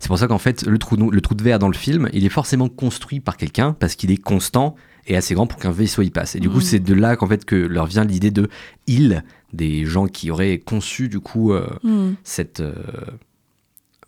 C'est 0.00 0.08
pour 0.08 0.18
ça 0.18 0.26
qu'en 0.26 0.38
fait, 0.38 0.66
le 0.66 0.78
trou, 0.78 0.96
le 0.96 1.20
trou 1.20 1.34
de 1.34 1.42
verre 1.42 1.58
dans 1.58 1.68
le 1.68 1.74
film, 1.76 2.08
il 2.12 2.26
est 2.26 2.30
forcément 2.30 2.68
construit 2.68 3.20
par 3.20 3.36
quelqu'un 3.36 3.72
parce 3.72 3.94
qu'il 3.94 4.10
est 4.10 4.16
constant 4.16 4.74
et 5.06 5.16
assez 5.16 5.34
grand 5.34 5.46
pour 5.46 5.58
qu'un 5.60 5.70
vaisseau 5.70 6.02
y 6.02 6.10
passe. 6.10 6.34
Et 6.34 6.40
du 6.40 6.48
coup, 6.50 6.56
Mhm. 6.56 6.62
c'est 6.62 6.78
de 6.80 6.94
là 6.94 7.14
qu'en 7.16 7.26
fait 7.28 7.44
que 7.44 7.54
leur 7.56 7.86
vient 7.86 8.04
l'idée 8.04 8.30
de 8.30 8.48
il, 8.86 9.22
des 9.52 9.84
gens 9.86 10.06
qui 10.08 10.30
auraient 10.30 10.58
conçu 10.58 11.08
du 11.08 11.20
coup 11.20 11.52
euh, 11.52 11.68
Hmm. 11.84 12.14
cette, 12.24 12.60
euh, 12.60 12.74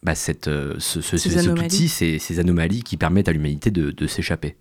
bah, 0.03 0.15
cette, 0.15 0.49
euh, 0.49 0.75
ce, 0.79 1.01
ce- 1.01 1.17
Ces 1.17 1.31
ce- 1.31 1.39
cet 1.41 1.59
outil, 1.59 1.89
ces, 1.89 2.19
ces 2.19 2.39
anomalies 2.41 2.83
qui 2.83 2.97
permettent 2.97 3.29
à 3.29 3.33
l'humanité 3.33 3.71
de, 3.71 3.91
de 3.91 4.07
s'échapper. 4.07 4.57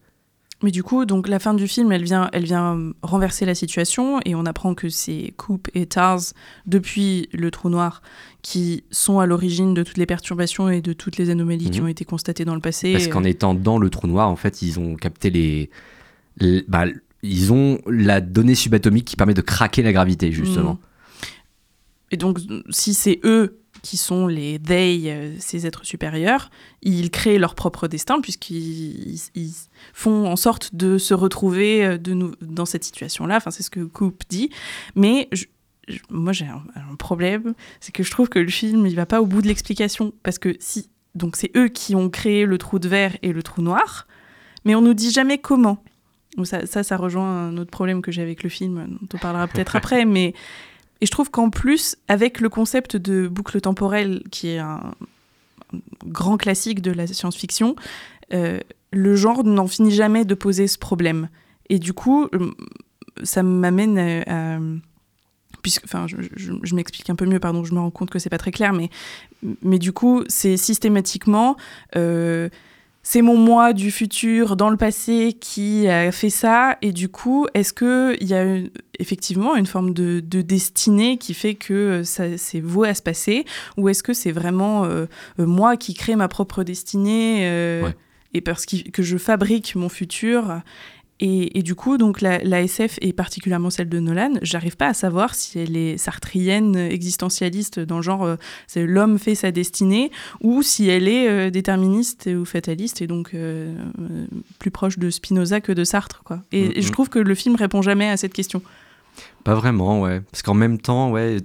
Mais 0.65 0.71
du 0.71 0.81
coup, 0.81 1.05
donc 1.05 1.27
la 1.27 1.37
fin 1.37 1.53
du 1.53 1.67
film, 1.67 1.91
elle 1.91 2.03
vient, 2.03 2.27
elle 2.33 2.43
vient 2.45 2.91
renverser 3.03 3.45
la 3.45 3.53
situation 3.53 4.19
et 4.25 4.33
on 4.33 4.47
apprend 4.47 4.73
que 4.73 4.89
c'est 4.89 5.33
Coop 5.37 5.67
et 5.75 5.85
Tars, 5.85 6.19
depuis 6.65 7.29
le 7.33 7.51
trou 7.51 7.69
noir, 7.69 8.01
qui 8.41 8.83
sont 8.89 9.19
à 9.19 9.27
l'origine 9.27 9.75
de 9.75 9.83
toutes 9.83 9.97
les 9.97 10.07
perturbations 10.07 10.67
et 10.67 10.81
de 10.81 10.91
toutes 10.93 11.17
les 11.17 11.29
anomalies 11.29 11.69
qui 11.69 11.79
Mhm. 11.81 11.85
ont 11.85 11.89
été 11.89 12.03
constatées 12.03 12.45
dans 12.45 12.55
le 12.55 12.61
passé. 12.61 12.91
Parce 12.93 13.07
qu'en 13.07 13.23
étant 13.23 13.53
dans 13.53 13.77
le 13.77 13.91
trou 13.91 14.07
noir, 14.07 14.27
en 14.27 14.35
fait, 14.35 14.63
ils 14.63 14.79
ont 14.79 14.95
capté 14.95 15.29
les. 15.29 15.69
les- 16.39 16.65
bah, 16.67 16.85
ils 17.21 17.53
ont 17.53 17.77
la 17.87 18.19
donnée 18.19 18.55
subatomique 18.55 19.05
qui 19.05 19.15
permet 19.15 19.33
de 19.35 19.41
craquer 19.41 19.83
la 19.83 19.93
gravité, 19.93 20.31
justement. 20.31 20.73
Mm. 20.73 20.77
Et 22.11 22.17
donc, 22.17 22.39
si 22.71 22.93
c'est 22.95 23.19
eux 23.23 23.59
qui 23.85 23.97
sont 23.97 24.25
les 24.25 24.57
they, 24.57 25.03
euh, 25.11 25.35
ces 25.39 25.67
êtres 25.67 25.85
supérieurs, 25.85 26.49
ils 26.81 27.11
créent 27.11 27.37
leur 27.37 27.53
propre 27.53 27.87
destin 27.87 28.19
puisqu'ils 28.19 29.13
ils- 29.13 29.21
ils 29.35 29.53
font 29.93 30.25
en 30.27 30.35
sorte 30.35 30.73
de 30.73 30.97
se 30.97 31.13
retrouver 31.13 31.85
euh, 31.85 31.97
de 31.99 32.31
dans 32.41 32.65
cette 32.65 32.83
situation-là. 32.83 33.37
Enfin, 33.37 33.51
c'est 33.51 33.61
ce 33.63 33.69
que 33.69 33.81
Coop 33.81 34.23
dit. 34.27 34.49
Mais 34.95 35.27
je- 35.31 35.45
je- 35.87 35.99
moi, 36.09 36.33
j'ai 36.33 36.45
un, 36.45 36.63
un 36.91 36.95
problème, 36.95 37.53
c'est 37.79 37.91
que 37.93 38.01
je 38.01 38.09
trouve 38.09 38.27
que 38.27 38.39
le 38.39 38.49
film, 38.49 38.87
il 38.87 38.95
va 38.95 39.05
pas 39.05 39.21
au 39.21 39.27
bout 39.27 39.43
de 39.43 39.47
l'explication 39.47 40.13
parce 40.23 40.39
que 40.39 40.55
si, 40.59 40.89
donc 41.13 41.35
c'est 41.35 41.51
eux 41.55 41.67
qui 41.67 41.95
ont 41.95 42.09
créé 42.09 42.45
le 42.45 42.57
trou 42.57 42.79
de 42.79 42.87
verre 42.89 43.15
et 43.21 43.33
le 43.33 43.43
trou 43.43 43.61
noir, 43.61 44.07
mais 44.65 44.73
on 44.73 44.81
nous 44.81 44.95
dit 44.95 45.11
jamais 45.11 45.37
comment. 45.37 45.77
Ça, 46.43 46.65
ça, 46.65 46.81
ça 46.83 46.97
rejoint 46.97 47.49
un 47.49 47.57
autre 47.57 47.69
problème 47.71 48.01
que 48.01 48.11
j'ai 48.11 48.23
avec 48.23 48.41
le 48.43 48.49
film, 48.49 48.97
dont 48.99 49.07
on 49.13 49.17
parlera 49.19 49.47
peut-être 49.47 49.75
après, 49.81 50.05
mais 50.05 50.33
et 51.01 51.05
je 51.05 51.11
trouve 51.11 51.29
qu'en 51.29 51.49
plus, 51.49 51.97
avec 52.07 52.39
le 52.39 52.49
concept 52.49 52.95
de 52.95 53.27
boucle 53.27 53.59
temporelle, 53.61 54.23
qui 54.31 54.49
est 54.49 54.59
un, 54.59 54.93
grand 56.05 56.37
classique 56.37 56.81
de 56.81 56.91
la 56.91 57.07
science-fiction, 57.07 57.75
euh, 58.33 58.59
le 58.91 59.15
genre 59.15 59.43
n'en 59.43 59.67
finit 59.67 59.91
jamais 59.91 60.25
de 60.25 60.35
poser 60.35 60.67
ce 60.67 60.77
problème. 60.77 61.29
Et 61.69 61.79
du 61.79 61.93
coup, 61.93 62.27
euh, 62.33 62.51
ça 63.23 63.43
m'amène 63.43 63.97
à... 63.97 64.55
à- 64.55 64.59
enfin, 65.83 66.05
je 66.07 66.75
m'explique 66.75 67.09
un 67.09 67.15
peu 67.15 67.25
mieux, 67.25 67.39
pardon, 67.39 67.63
je 67.63 67.73
me 67.73 67.79
rends 67.79 67.89
compte 67.89 68.11
que 68.11 68.19
c'est 68.19 68.29
pas 68.29 68.37
très 68.37 68.51
clair, 68.51 68.71
mais, 68.71 68.89
mais 69.63 69.79
du 69.79 69.91
coup, 69.91 70.23
c'est 70.27 70.57
systématiquement... 70.57 71.57
euh, 71.95 72.49
c'est 73.07 73.21
mon 73.21 73.37
moi 73.37 73.73
du 73.73 73.91
futur 73.91 74.55
dans 74.55 74.71
le 74.71 74.77
passé 74.77 75.37
qui 75.39 75.87
a 75.87 76.11
fait 76.11 76.31
ça 76.31 76.77
et 76.81 76.91
du 76.91 77.07
coup 77.07 77.45
est-ce 77.53 77.71
que 77.71 78.17
il 78.19 78.27
y 78.27 78.33
a 78.33 78.43
une- 78.43 78.71
effectivement 78.97 79.55
une 79.55 79.67
forme 79.67 79.93
de, 79.93 80.21
de 80.21 80.41
destinée 80.41 81.17
qui 81.19 81.35
fait 81.35 81.53
que 81.53 81.73
euh, 81.73 82.03
ça 82.03 82.23
c'est 82.37 82.59
voué 82.61 82.89
à 82.89 82.95
se 82.95 83.03
passer? 83.03 83.45
Ou 83.77 83.89
est-ce 83.89 84.01
que 84.01 84.13
c'est 84.13 84.31
vraiment 84.31 84.85
euh, 84.85 85.05
euh, 85.39 85.45
moi 85.45 85.77
qui 85.77 85.93
crée 85.93 86.15
ma 86.15 86.27
propre 86.27 86.63
destinée 86.63 87.41
euh, 87.47 87.83
Ouais. 87.83 87.95
et 88.33 88.41
parce 88.41 88.65
qu'il- 88.65 88.89
que 88.91 89.03
je 89.03 89.17
fabrique 89.17 89.75
mon 89.75 89.87
futur 89.89 90.61
et, 91.19 91.57
et 91.59 91.63
du 91.63 91.75
coup, 91.75 91.97
donc 91.97 92.19
la, 92.21 92.39
la 92.39 92.61
SF 92.61 92.97
et 93.01 93.13
particulièrement 93.13 93.69
celle 93.69 93.87
de 93.89 93.99
Nolan, 93.99 94.33
j'arrive 94.41 94.75
pas 94.75 94.87
à 94.87 94.93
savoir 94.93 95.33
si 95.33 95.59
elle 95.59 95.77
est 95.77 95.97
sartrienne, 95.97 96.75
existentialiste, 96.75 97.79
dans 97.79 97.97
le 97.97 98.01
genre 98.01 98.23
euh, 98.23 98.35
c'est 98.67 98.85
l'homme 98.85 99.17
fait 99.17 99.35
sa 99.35 99.51
destinée, 99.51 100.11
ou 100.41 100.61
si 100.61 100.89
elle 100.89 101.07
est 101.07 101.29
euh, 101.29 101.49
déterministe 101.49 102.29
ou 102.37 102.43
fataliste 102.45 103.01
et 103.01 103.07
donc 103.07 103.31
euh, 103.33 103.73
plus 104.59 104.71
proche 104.71 104.99
de 104.99 105.09
Spinoza 105.09 105.61
que 105.61 105.71
de 105.71 105.83
Sartre, 105.83 106.21
quoi. 106.23 106.41
Et, 106.51 106.79
et 106.79 106.81
je 106.81 106.87
Mhm. 106.87 106.91
trouve 106.93 107.09
que 107.09 107.19
le 107.19 107.35
film 107.35 107.55
répond 107.55 107.81
jamais 107.81 108.09
à 108.09 108.17
cette 108.17 108.33
question. 108.33 108.61
Pas 109.45 109.55
vraiment, 109.55 110.01
ouais. 110.01 110.21
Parce 110.31 110.41
qu'en 110.41 110.53
même 110.55 110.79
temps, 110.79 111.11
ouais, 111.11 111.37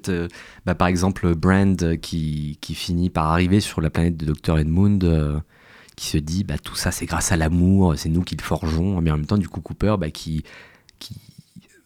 bah, 0.66 0.74
par 0.74 0.88
exemple, 0.88 1.34
Brand 1.36 1.96
qui, 2.00 2.58
qui 2.60 2.74
finit 2.74 3.10
par 3.10 3.26
arriver 3.28 3.60
sur 3.60 3.80
la 3.80 3.90
planète 3.90 4.16
de 4.16 4.32
Dr. 4.32 4.58
Edmund, 4.58 5.04
qui 6.00 6.06
se 6.06 6.16
dit, 6.16 6.44
bah, 6.44 6.56
tout 6.56 6.76
ça 6.76 6.92
c'est 6.92 7.04
grâce 7.04 7.30
à 7.30 7.36
l'amour, 7.36 7.92
c'est 7.94 8.08
nous 8.08 8.22
qui 8.22 8.34
le 8.34 8.42
forgeons. 8.42 9.02
Mais 9.02 9.10
en 9.10 9.18
même 9.18 9.26
temps, 9.26 9.36
du 9.36 9.50
coup, 9.50 9.60
Cooper, 9.60 9.96
bah, 9.98 10.10
qui, 10.10 10.42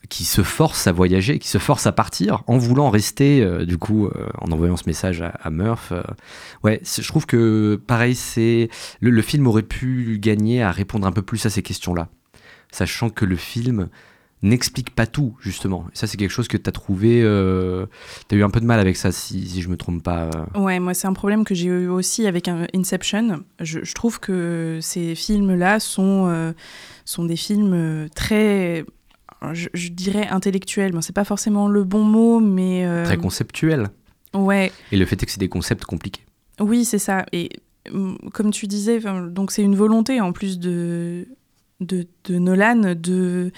se 0.09 0.45
force 0.45 0.87
à 0.87 0.93
voyager, 0.93 1.41
qui 1.41 1.49
se 1.49 1.59
force 1.59 1.89
à 1.89 1.93
partir, 1.93 2.45
en 2.47 2.57
voulant 2.57 2.91
rester, 2.91 3.43
euh, 3.43 3.67
du 3.67 3.77
coup, 3.77 4.07
euh, 4.07 4.29
en 4.39 4.53
envoyant 4.53 4.77
ce 4.77 4.85
message 4.87 5.21
à, 5.21 5.51
Murph. 5.51 5.91
euh. 5.91 6.05
ouais, 6.63 6.81
je 6.85 7.09
trouve 7.09 7.27
que, 7.27 7.83
pareil, 7.89 8.15
c'est 8.15 8.69
le 9.01 9.21
film 9.21 9.49
aurait 9.49 9.63
pu 9.63 10.21
gagner 10.21 10.63
à 10.63 10.71
répondre 10.71 11.09
un 11.09 11.13
peu 11.13 11.23
plus 11.23 11.45
à 11.47 11.51
ces 11.51 11.63
questions-là. 11.63 12.09
Sachant 12.71 13.11
que 13.11 13.25
le 13.25 13.37
film 13.37 13.89
n'explique 14.45 14.95
pas 14.95 15.07
tout, 15.07 15.37
justement. 15.41 15.87
Et 15.93 15.97
ça, 15.97 16.07
c'est 16.07 16.17
quelque 16.17 16.31
chose 16.31 16.47
que 16.49 16.57
tu 16.57 16.69
as 16.69 16.73
trouvé. 16.73 17.21
Euh, 17.23 17.87
tu 18.29 18.35
as 18.37 18.39
eu 18.39 18.45
un 18.45 18.51
peu 18.51 18.61
de 18.61 18.67
mal 18.67 18.79
avec 18.79 18.97
ça, 18.97 19.11
si, 19.11 19.49
si 19.49 19.63
je 19.63 19.69
me 19.69 19.77
trompe 19.77 20.03
pas. 20.05 20.31
Ouais, 20.55 20.79
moi 20.79 20.95
c'est 20.95 21.09
un 21.09 21.13
problème 21.15 21.45
que 21.45 21.55
j'ai 21.55 21.67
eu 21.69 21.89
aussi 21.89 22.27
avec 22.27 22.49
Inception. 22.75 23.43
Je, 23.61 23.81
je 23.83 23.95
trouve 23.95 24.21
que 24.21 24.79
ces 24.83 25.15
films-là 25.15 25.81
sont, 25.81 26.27
euh, 26.29 26.53
sont 27.05 27.25
des 27.25 27.37
films 27.37 27.73
euh, 27.75 28.07
très, 28.15 28.85
je, 29.53 29.69
je 29.75 29.89
dirais 29.89 30.29
intellectuels. 30.29 30.93
Bon, 30.93 31.01
c'est 31.01 31.15
pas 31.15 31.25
forcément 31.25 31.67
le 31.69 31.83
bon 31.85 32.05
mot, 32.05 32.39
mais 32.41 32.85
euh, 32.87 33.05
Très 33.05 33.17
conceptuel. 33.17 33.89
ouais, 34.35 34.71
Et 34.93 34.97
le 34.97 35.07
fait 35.07 35.21
est 35.23 35.27
que 35.27 35.33
c'est 35.33 35.41
des 35.41 35.49
concepts 35.49 35.85
compliqués. 35.85 36.23
oui 36.61 36.85
c'est 36.85 36.99
ça. 36.99 37.25
Et 37.33 37.49
hum, 37.93 38.19
comme 38.35 38.51
tu 38.51 38.67
disais, 38.67 39.01
donc 39.31 39.51
c'est 39.53 39.63
une 39.63 39.77
volonté 39.77 40.21
en 40.21 40.33
plus 40.33 40.59
de 40.59 41.27
de, 41.81 42.07
de 42.25 42.39
Nolan 42.39 42.95
de 42.95 43.51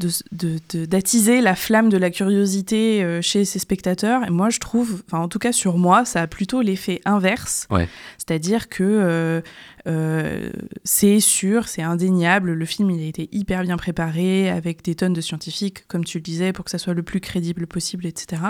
de- 0.00 0.08
de- 0.32 0.58
de- 0.72 0.86
d'attiser 0.86 1.40
la 1.40 1.54
flamme 1.54 1.88
de 1.90 1.96
la 1.98 2.10
curiosité 2.10 3.04
euh, 3.04 3.20
chez 3.22 3.44
ses 3.44 3.58
spectateurs. 3.58 4.24
Et 4.26 4.30
moi, 4.30 4.50
je 4.50 4.58
trouve, 4.58 5.02
enfin, 5.06 5.18
en 5.22 5.28
tout 5.28 5.38
cas 5.38 5.52
sur 5.52 5.76
moi, 5.78 6.04
ça 6.04 6.22
a 6.22 6.26
plutôt 6.26 6.62
l'effet 6.62 7.00
inverse. 7.04 7.66
Ouais. 7.70 7.88
C'est-à-dire 8.18 8.68
que 8.68 8.82
euh, 8.82 9.40
euh, 9.86 10.50
c'est 10.84 11.20
sûr, 11.20 11.68
c'est 11.68 11.82
indéniable, 11.82 12.52
le 12.52 12.64
film 12.66 12.90
il 12.90 13.02
a 13.02 13.06
été 13.06 13.28
hyper 13.32 13.62
bien 13.62 13.76
préparé, 13.76 14.50
avec 14.50 14.82
des 14.82 14.94
tonnes 14.94 15.12
de 15.12 15.20
scientifiques, 15.20 15.86
comme 15.88 16.04
tu 16.04 16.18
le 16.18 16.22
disais, 16.22 16.52
pour 16.52 16.64
que 16.64 16.70
ça 16.70 16.78
soit 16.78 16.94
le 16.94 17.02
plus 17.02 17.20
crédible 17.20 17.66
possible, 17.66 18.06
etc. 18.06 18.42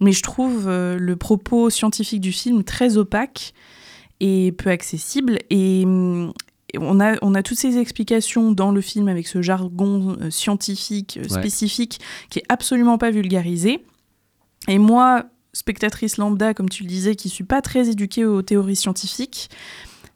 Mais 0.00 0.12
je 0.12 0.22
trouve 0.22 0.66
euh, 0.68 0.96
le 0.98 1.16
propos 1.16 1.70
scientifique 1.70 2.20
du 2.20 2.32
film 2.32 2.64
très 2.64 2.96
opaque 2.96 3.52
et 4.20 4.52
peu 4.52 4.70
accessible. 4.70 5.38
Et, 5.50 5.82
hum, 5.84 6.32
et 6.47 6.47
on, 6.76 7.00
a, 7.00 7.16
on 7.22 7.34
a 7.34 7.42
toutes 7.42 7.58
ces 7.58 7.78
explications 7.78 8.52
dans 8.52 8.70
le 8.72 8.80
film 8.80 9.08
avec 9.08 9.26
ce 9.26 9.40
jargon 9.42 10.16
euh, 10.20 10.30
scientifique 10.30 11.18
euh, 11.18 11.22
Ouais. 11.22 11.28
spécifique 11.40 12.00
qui 12.30 12.40
est 12.40 12.44
absolument 12.48 12.98
pas 12.98 13.10
vulgarisé. 13.10 13.84
Et 14.66 14.78
moi, 14.78 15.24
spectatrice 15.54 16.18
lambda, 16.18 16.52
comme 16.54 16.68
tu 16.68 16.82
le 16.82 16.88
disais, 16.88 17.16
qui 17.16 17.28
suis 17.30 17.44
pas 17.44 17.62
très 17.62 17.88
éduquée 17.88 18.24
aux 18.24 18.42
théories 18.42 18.76
scientifiques, 18.76 19.48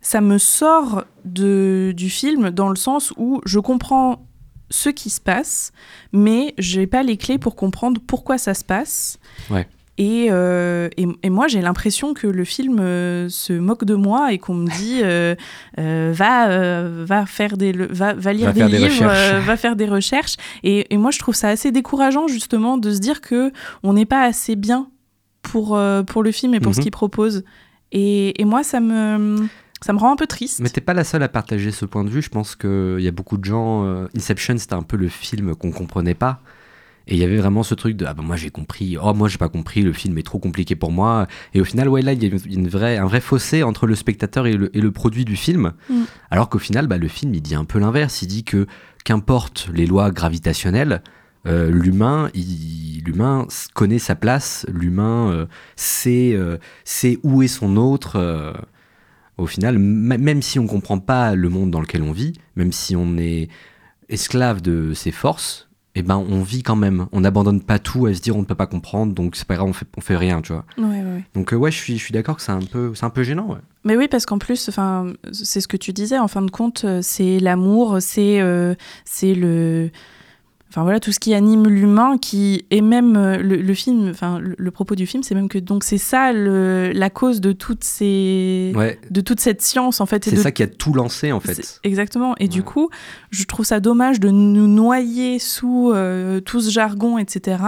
ça 0.01 0.21
me 0.21 0.37
sort 0.37 1.05
de, 1.25 1.93
du 1.97 2.11
film 2.11 2.51
dans 2.51 2.69
le 2.69 2.77
sens 2.77 3.13
où 3.17 3.41
je 3.47 3.59
comprends 3.61 4.27
ce 4.69 4.89
qui 4.89 5.11
se 5.11 5.21
passe, 5.21 5.73
mais 6.13 6.55
j'ai 6.59 6.87
pas 6.87 7.03
les 7.03 7.17
clés 7.17 7.39
pour 7.39 7.57
comprendre 7.57 8.01
pourquoi 8.07 8.37
ça 8.39 8.55
se 8.55 8.65
passe. 8.65 9.19
Ouais. 9.51 9.69
Et, 9.99 10.29
euh, 10.31 10.89
et, 10.97 11.07
et 11.23 11.29
moi, 11.31 11.49
j'ai 11.49 11.61
l'impression 11.61 12.15
que 12.15 12.27
le 12.27 12.45
film 12.45 12.79
euh, 12.81 13.29
se 13.29 13.53
moque 13.53 13.85
de 13.85 13.95
moi 13.95 14.33
et 14.33 14.39
qu'on 14.39 14.55
me 14.55 14.67
dit 14.79 15.01
euh, 15.05 15.35
va, 15.77 16.89
va, 17.05 17.27
faire 17.27 17.57
des, 17.57 17.73
va, 17.73 18.15
va 18.15 18.33
lire 18.33 18.53
Va 18.53 18.67
des 18.69 18.79
livres, 18.79 19.05
va 19.41 19.57
faire 19.57 19.77
des 19.77 19.87
recherches. 19.87 20.37
Et, 20.63 20.93
et 20.93 20.97
moi, 20.97 21.11
je 21.11 21.19
trouve 21.19 21.35
ça 21.35 21.49
assez 21.51 21.73
décourageant, 21.73 22.27
justement, 22.27 22.79
de 22.79 22.91
se 22.93 22.99
dire 23.01 23.21
que 23.21 23.53
on 23.83 23.93
n'est 23.93 24.07
pas 24.07 24.23
assez 24.23 24.57
bien 24.57 24.89
pour, 25.43 25.79
pour 26.07 26.23
le 26.23 26.33
film 26.33 26.55
et 26.55 26.61
pour 26.61 26.73
ce 26.75 26.79
Mhm. 26.79 26.83
qu'il 26.85 26.93
propose. 26.93 27.45
Et, 27.93 28.41
et 28.41 28.45
moi, 28.47 28.63
ça 28.63 28.81
me, 28.81 29.47
ça 29.83 29.93
me 29.93 29.99
rend 29.99 30.11
un 30.13 30.17
peu 30.17 30.27
triste. 30.27 30.61
Mais 30.61 30.71
t'es 30.71 30.81
pas 30.81 30.95
la 30.95 31.05
seule 31.05 31.23
à 31.23 31.29
partager 31.29 31.71
ce 31.71 31.85
point 31.85 32.05
de 32.05 32.09
vue. 32.09 32.23
Je 32.23 32.31
pense 32.31 32.57
qu'il 32.57 33.01
y 33.01 33.09
a 33.09 33.13
beaucoup 33.13 33.37
de 33.37 33.45
gens. 33.45 33.85
Inception, 34.17 34.57
c'était 34.57 34.73
un 34.75 34.83
peu 34.83 34.97
le 34.97 35.09
film 35.09 35.55
qu'on 35.55 35.71
comprenait 35.71 36.15
pas. 36.15 36.41
Et 37.07 37.15
il 37.15 37.19
y 37.19 37.25
avait 37.25 37.37
vraiment 37.37 37.63
ce 37.63 37.75
truc 37.75 37.97
de 37.97 38.07
ah 38.07 38.15
bah 38.15 38.23
moi 38.23 38.37
j'ai 38.37 38.51
compris, 38.51 38.97
oh 38.97 39.13
moi 39.15 39.29
j'ai 39.29 39.39
pas 39.39 39.49
compris, 39.49 39.83
le 39.83 39.93
film 39.93 40.17
est 40.19 40.23
trop 40.23 40.39
compliqué 40.39 40.77
pour 40.77 40.93
moi. 40.93 41.27
Et 41.55 41.61
au 41.61 41.65
final, 41.65 41.89
ouais, 41.89 42.03
là 42.03 42.13
il 42.13 42.23
y 42.23 42.27
a 42.27 42.31
une- 42.47 42.69
vraie, 42.69 42.97
un 42.99 43.07
vrai 43.07 43.21
fossé 43.21 43.63
entre 43.63 43.87
le 43.87 43.95
spectateur 43.95 44.47
et 44.47 44.53
le, 44.57 44.77
et 44.77 44.81
le 44.81 44.93
produit 44.93 45.25
du 45.25 45.37
film. 45.37 45.73
Mm. 45.91 46.03
Alors 46.31 46.49
qu'au 46.49 46.59
final, 46.59 46.87
bah, 46.87 46.99
le 46.99 47.09
film 47.09 47.35
il 47.35 47.43
dit 47.43 47.55
un 47.55 47.65
peu 47.65 47.79
l'inverse. 47.79 48.23
Il 48.23 48.29
dit 48.29 48.45
que 48.45 48.67
qu'importe 49.05 49.69
les 49.75 49.87
lois 49.87 50.11
gravitationnelles, 50.11 51.03
euh, 51.47 51.71
l'humain, 51.71 52.31
l'humain 53.05 53.47
connaît 53.75 53.99
sa 53.99 54.15
place, 54.15 54.65
l'humain 54.73 55.31
euh, 55.33 55.47
sait, 55.75 56.33
euh, 56.35 56.59
sait 56.85 57.19
où 57.25 57.43
est 57.43 57.49
son 57.49 57.77
autre. 57.77 58.55
au 59.39 59.47
final, 59.47 59.79
même 59.79 60.41
si 60.43 60.59
on 60.61 60.67
comprend 60.69 61.01
pas 61.01 61.35
le 61.35 61.49
monde 61.49 61.71
dans 61.73 61.81
lequel 61.81 62.03
on 62.03 62.13
vit, 62.13 62.35
même 62.55 62.71
si 62.71 62.95
on 62.95 63.17
est 63.19 63.49
esclave 64.09 64.61
de 64.63 64.95
ses 64.95 65.11
forces, 65.11 65.69
eh 65.95 66.03
ben 66.03 66.17
on 66.17 66.43
vit 66.43 66.63
quand 66.63 66.77
même. 66.77 67.07
On 67.13 67.21
n'abandonne 67.21 67.61
pas 67.61 67.79
tout 67.79 68.07
à 68.07 68.15
se 68.15 68.21
dire 68.21 68.37
on 68.37 68.41
ne 68.41 68.47
peut 68.47 68.55
pas 68.55 68.67
comprendre, 68.67 69.13
donc 69.13 69.37
c'est 69.37 69.47
pas 69.47 69.57
grave, 69.57 69.69
on 69.69 69.73
fait, 69.73 69.87
on 69.97 70.01
fait 70.01 70.17
rien, 70.17 70.41
tu 70.41 70.53
vois. 70.53 70.65
Ouais, 70.79 70.85
ouais, 70.85 71.03
ouais. 71.03 71.25
Donc 71.35 71.53
euh, 71.53 71.57
ouais, 71.57 71.71
je 71.71 71.77
suis, 71.77 71.99
je 71.99 72.05
suis 72.05 72.13
d'accord 72.13 72.37
que 72.37 72.43
c'est 72.43 72.53
un 72.53 72.61
peu, 72.61 72.93
un 73.01 73.11
peu 73.11 73.23
gênant. 73.23 73.49
Ouais. 73.49 73.59
Mais 73.85 73.97
oui, 73.97 74.07
parce 74.09 74.27
qu'en 74.27 74.39
plus, 74.39 74.71
c'est 75.33 75.61
ce 75.61 75.69
que 75.69 75.77
tu 75.77 75.93
disais. 75.93 76.19
En 76.19 76.29
fin 76.29 76.43
de 76.43 76.51
compte, 76.51 76.85
euh, 76.85 77.01
c'est 77.03 77.41
l'amour, 77.41 77.99
c'est, 78.01 78.41
euh, 78.41 78.75
c'est 79.05 79.35
le, 79.35 79.91
enfin 80.73 80.85
voilà 80.85 81.01
tout 81.01 81.13
ce 81.13 81.21
qui 81.21 81.35
anime 81.35 81.69
l'humain 81.69 82.17
qui 82.17 82.65
est 82.71 82.81
même 82.81 83.15
euh, 83.17 83.37
le, 83.37 83.57
le 83.57 83.75
film 83.75 84.09
enfin 84.09 84.39
le, 84.39 84.55
le 84.57 84.71
propos 84.71 84.95
du 84.95 85.07
film 85.07 85.23
c'est 85.23 85.35
même 85.35 85.51
que 85.51 85.59
donc 85.59 85.85
c'est 85.85 85.99
ça 85.99 86.33
le, 86.33 86.93
la 86.95 87.11
cause 87.11 87.43
de 87.43 87.53
toutes 87.53 87.85
ces 87.85 88.73
Ouais. 88.75 88.99
de 89.11 89.21
toute 89.21 89.39
cette 89.41 89.61
science 89.61 90.01
en 90.01 90.07
fait 90.07 90.27
et 90.27 90.31
C'est 90.31 90.37
de- 90.37 90.41
ça 90.41 90.51
qui 90.51 90.63
a 90.63 90.67
tout 90.67 90.95
lancé 90.95 91.31
en 91.31 91.41
fait. 91.41 91.79
exactement. 91.85 92.35
Et 92.39 92.49
du 92.49 92.63
coup 92.63 92.89
je 93.31 93.45
trouve 93.45 93.67
ça 93.67 93.81
dommage 93.81 94.19
de 94.19 94.31
nous 94.31 94.67
noyer 94.67 95.39
sous 95.39 95.93
euh, 95.93 96.41
tout 96.41 96.63
ce 96.63 96.71
jargon 96.71 97.19
etc 97.19 97.63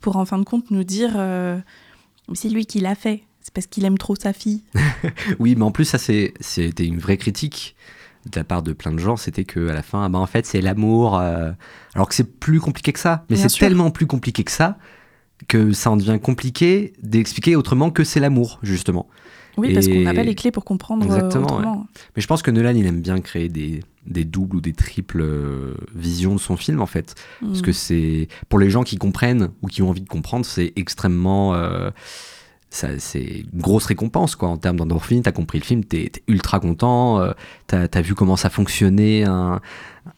pour 0.00 0.16
en 0.16 0.24
fin 0.24 0.38
de 0.38 0.44
compte 0.44 0.70
nous 0.72 0.82
dire 0.84 1.12
euh, 1.16 1.58
Mais 2.28 2.34
c'est 2.34 2.48
lui 2.48 2.66
qui 2.66 2.80
l'a 2.80 2.94
fait. 2.96 3.22
C'est 3.40 3.54
parce 3.54 3.66
qu'il 3.66 3.84
aime 3.86 3.96
trop 3.98 4.14
sa 4.16 4.32
fille. 4.32 4.62
Oui, 5.38 5.54
mais 5.56 5.62
en 5.64 5.70
plus, 5.70 5.86
ça, 5.86 5.96
c'est- 5.96 6.34
c'était 6.40 6.84
une 6.84 6.98
vraie 6.98 7.16
critique 7.16 7.74
de 8.30 8.38
la 8.38 8.44
part 8.44 8.62
de 8.62 8.72
plein 8.72 8.92
de 8.92 8.98
gens. 8.98 9.16
C'était 9.16 9.44
que 9.44 9.68
à 9.68 9.74
la 9.74 9.82
fin, 9.82 10.04
ah 10.04 10.08
ben, 10.08 10.18
en 10.18 10.26
fait, 10.26 10.46
c'est 10.46 10.60
l'amour. 10.60 11.18
euh, 11.18 11.50
alors 11.94 12.08
que 12.08 12.14
c'est 12.14 12.38
plus 12.38 12.60
compliqué 12.60 12.92
que 12.92 13.00
ça. 13.00 13.24
Mais 13.30 13.36
c'est 13.36 13.48
tellement 13.58 13.90
plus 13.90 14.06
compliqué 14.06 14.44
que 14.44 14.50
ça 14.52 14.78
que 15.46 15.72
ça 15.72 15.90
en 15.92 15.96
devient 15.96 16.18
compliqué 16.20 16.92
d'expliquer 17.00 17.54
autrement 17.54 17.90
que 17.90 18.02
c'est 18.02 18.18
l'amour, 18.18 18.58
justement. 18.64 19.06
oui 19.56 19.72
parce 19.72 19.86
qu'on 19.86 20.00
n'a 20.00 20.12
pas 20.12 20.24
les 20.24 20.34
clés 20.34 20.50
pour 20.50 20.64
comprendre 20.64 21.04
euh, 21.04 21.06
Exactement, 21.06 21.44
autrement 21.46 21.86
Mais 22.16 22.22
je 22.22 22.26
pense 22.26 22.42
que 22.42 22.50
Nolan, 22.50 22.74
il 22.74 22.84
aime 22.86 23.00
bien 23.00 23.20
créer 23.20 23.48
des, 23.48 23.84
des 24.04 24.24
doubles 24.24 24.56
ou 24.56 24.60
des 24.60 24.72
triples 24.72 25.20
euh, 25.20 25.74
visions 25.94 26.34
de 26.34 26.40
son 26.40 26.56
film, 26.56 26.80
en 26.80 26.86
fait. 26.86 27.14
Parce 27.40 27.60
Mm. 27.60 27.62
que 27.62 27.72
c'est. 27.72 28.28
Pour 28.48 28.58
les 28.58 28.68
gens 28.68 28.82
qui 28.82 28.96
comprennent 28.98 29.50
ou 29.62 29.68
qui 29.68 29.80
ont 29.82 29.90
envie 29.90 30.00
de 30.00 30.08
comprendre, 30.08 30.44
c'est 30.44 30.72
extrêmement. 30.74 31.54
euh, 31.54 31.90
c'est 32.70 33.44
une 33.52 33.60
grosse 33.60 33.86
récompense, 33.86 34.36
quoi, 34.36 34.48
en 34.48 34.56
termes 34.58 34.76
d'endorphine. 34.76 35.22
T'as 35.22 35.32
compris 35.32 35.58
le 35.58 35.64
film, 35.64 35.84
t'es 35.84 36.10
t'es 36.12 36.22
ultra 36.28 36.60
content. 36.60 37.20
euh, 37.20 37.32
T'as 37.66 37.86
as 37.92 38.00
vu 38.02 38.14
comment 38.14 38.36
ça 38.36 38.50
fonctionnait, 38.50 39.24
un, 39.24 39.60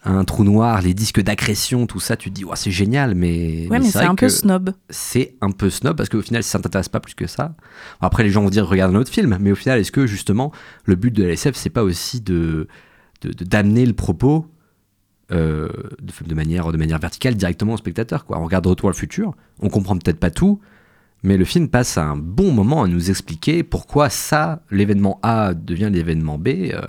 un 0.04 0.24
trou 0.24 0.42
noir, 0.44 0.82
les 0.82 0.92
disques 0.94 1.20
d'accrétion, 1.20 1.86
tout 1.86 2.00
ça. 2.00 2.16
Tu 2.16 2.30
te 2.30 2.34
dis, 2.34 2.44
ouais, 2.44 2.56
c'est 2.56 2.70
génial, 2.72 3.14
mais. 3.14 3.68
ouais 3.70 3.78
mais 3.78 3.84
c'est 3.90 3.98
un 3.98 4.14
peu 4.14 4.28
snob 4.28 4.72
c'est 4.90 5.36
un 5.40 5.50
peu 5.52 5.70
snob 5.70 5.96
parce 5.96 6.08
qu'au 6.08 6.22
final, 6.22 6.42
ça 6.42 6.58
t'intéresse 6.58 6.88
pas 6.88 7.00
plus 7.00 7.14
que 7.14 7.26
ça. 7.28 7.54
Après, 8.00 8.24
les 8.24 8.30
gens 8.30 8.42
vont 8.42 8.50
dire 8.50 8.66
regarde 8.66 8.94
un 8.94 8.98
autre 8.98 9.12
film, 9.12 9.38
mais 9.40 9.52
au 9.52 9.56
final, 9.56 9.78
est-ce 9.78 9.92
que 9.92 10.06
justement, 10.06 10.50
le 10.84 10.96
but 10.96 11.12
de 11.12 11.22
la 11.24 11.30
SF, 11.34 11.54
c'est 11.56 11.70
pas 11.70 11.84
aussi 11.84 12.20
de 12.20 12.66
d'amener 13.22 13.84
le 13.84 13.92
propos 13.92 14.46
euh, 15.30 15.68
de, 16.00 16.26
de 16.26 16.34
manière 16.34 16.72
de 16.72 16.76
manière 16.78 16.98
verticale 16.98 17.34
directement 17.36 17.74
au 17.74 17.76
spectateur 17.76 18.24
quoi. 18.24 18.38
On 18.40 18.44
regarde 18.44 18.66
Retour 18.66 18.88
à 18.88 18.92
le 18.92 18.96
futur, 18.96 19.34
on 19.60 19.68
comprend 19.68 19.94
peut-être 19.96 20.18
pas 20.18 20.30
tout, 20.30 20.58
mais 21.22 21.36
le 21.36 21.44
film 21.44 21.68
passe 21.68 21.98
un 21.98 22.16
bon 22.16 22.52
moment 22.52 22.82
à 22.82 22.88
nous 22.88 23.10
expliquer 23.10 23.62
pourquoi 23.62 24.08
ça, 24.10 24.62
l'événement 24.70 25.18
A 25.22 25.54
devient 25.54 25.90
l'événement 25.92 26.38
B. 26.38 26.48
euh, 26.48 26.80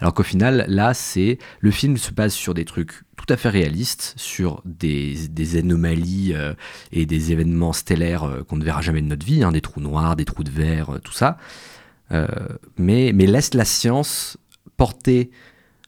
alors 0.00 0.12
qu'au 0.12 0.22
final, 0.22 0.66
là, 0.68 0.92
c'est 0.92 1.38
le 1.60 1.70
film 1.70 1.96
se 1.96 2.10
base 2.10 2.32
sur 2.32 2.52
des 2.52 2.64
trucs 2.64 3.02
tout 3.16 3.26
à 3.28 3.36
fait 3.36 3.48
réalistes, 3.48 4.14
sur 4.16 4.60
des, 4.64 5.56
anomalies 5.56 6.32
euh, 6.34 6.52
et 6.92 7.06
des 7.06 7.32
événements 7.32 7.72
stellaires 7.72 8.24
euh, 8.24 8.42
qu'on 8.42 8.56
ne 8.56 8.64
verra 8.64 8.82
jamais 8.82 9.00
de 9.00 9.06
notre 9.06 9.24
vie, 9.24 9.42
hein, 9.42 9.52
des 9.52 9.60
trous 9.60 9.80
noirs, 9.80 10.16
des 10.16 10.24
trous 10.24 10.44
de 10.44 10.50
verre, 10.50 10.98
tout 11.02 11.12
ça. 11.12 11.38
Mais, 12.78 13.10
mais 13.12 13.26
laisse 13.26 13.54
la 13.54 13.64
science 13.64 14.36
porter 14.76 15.32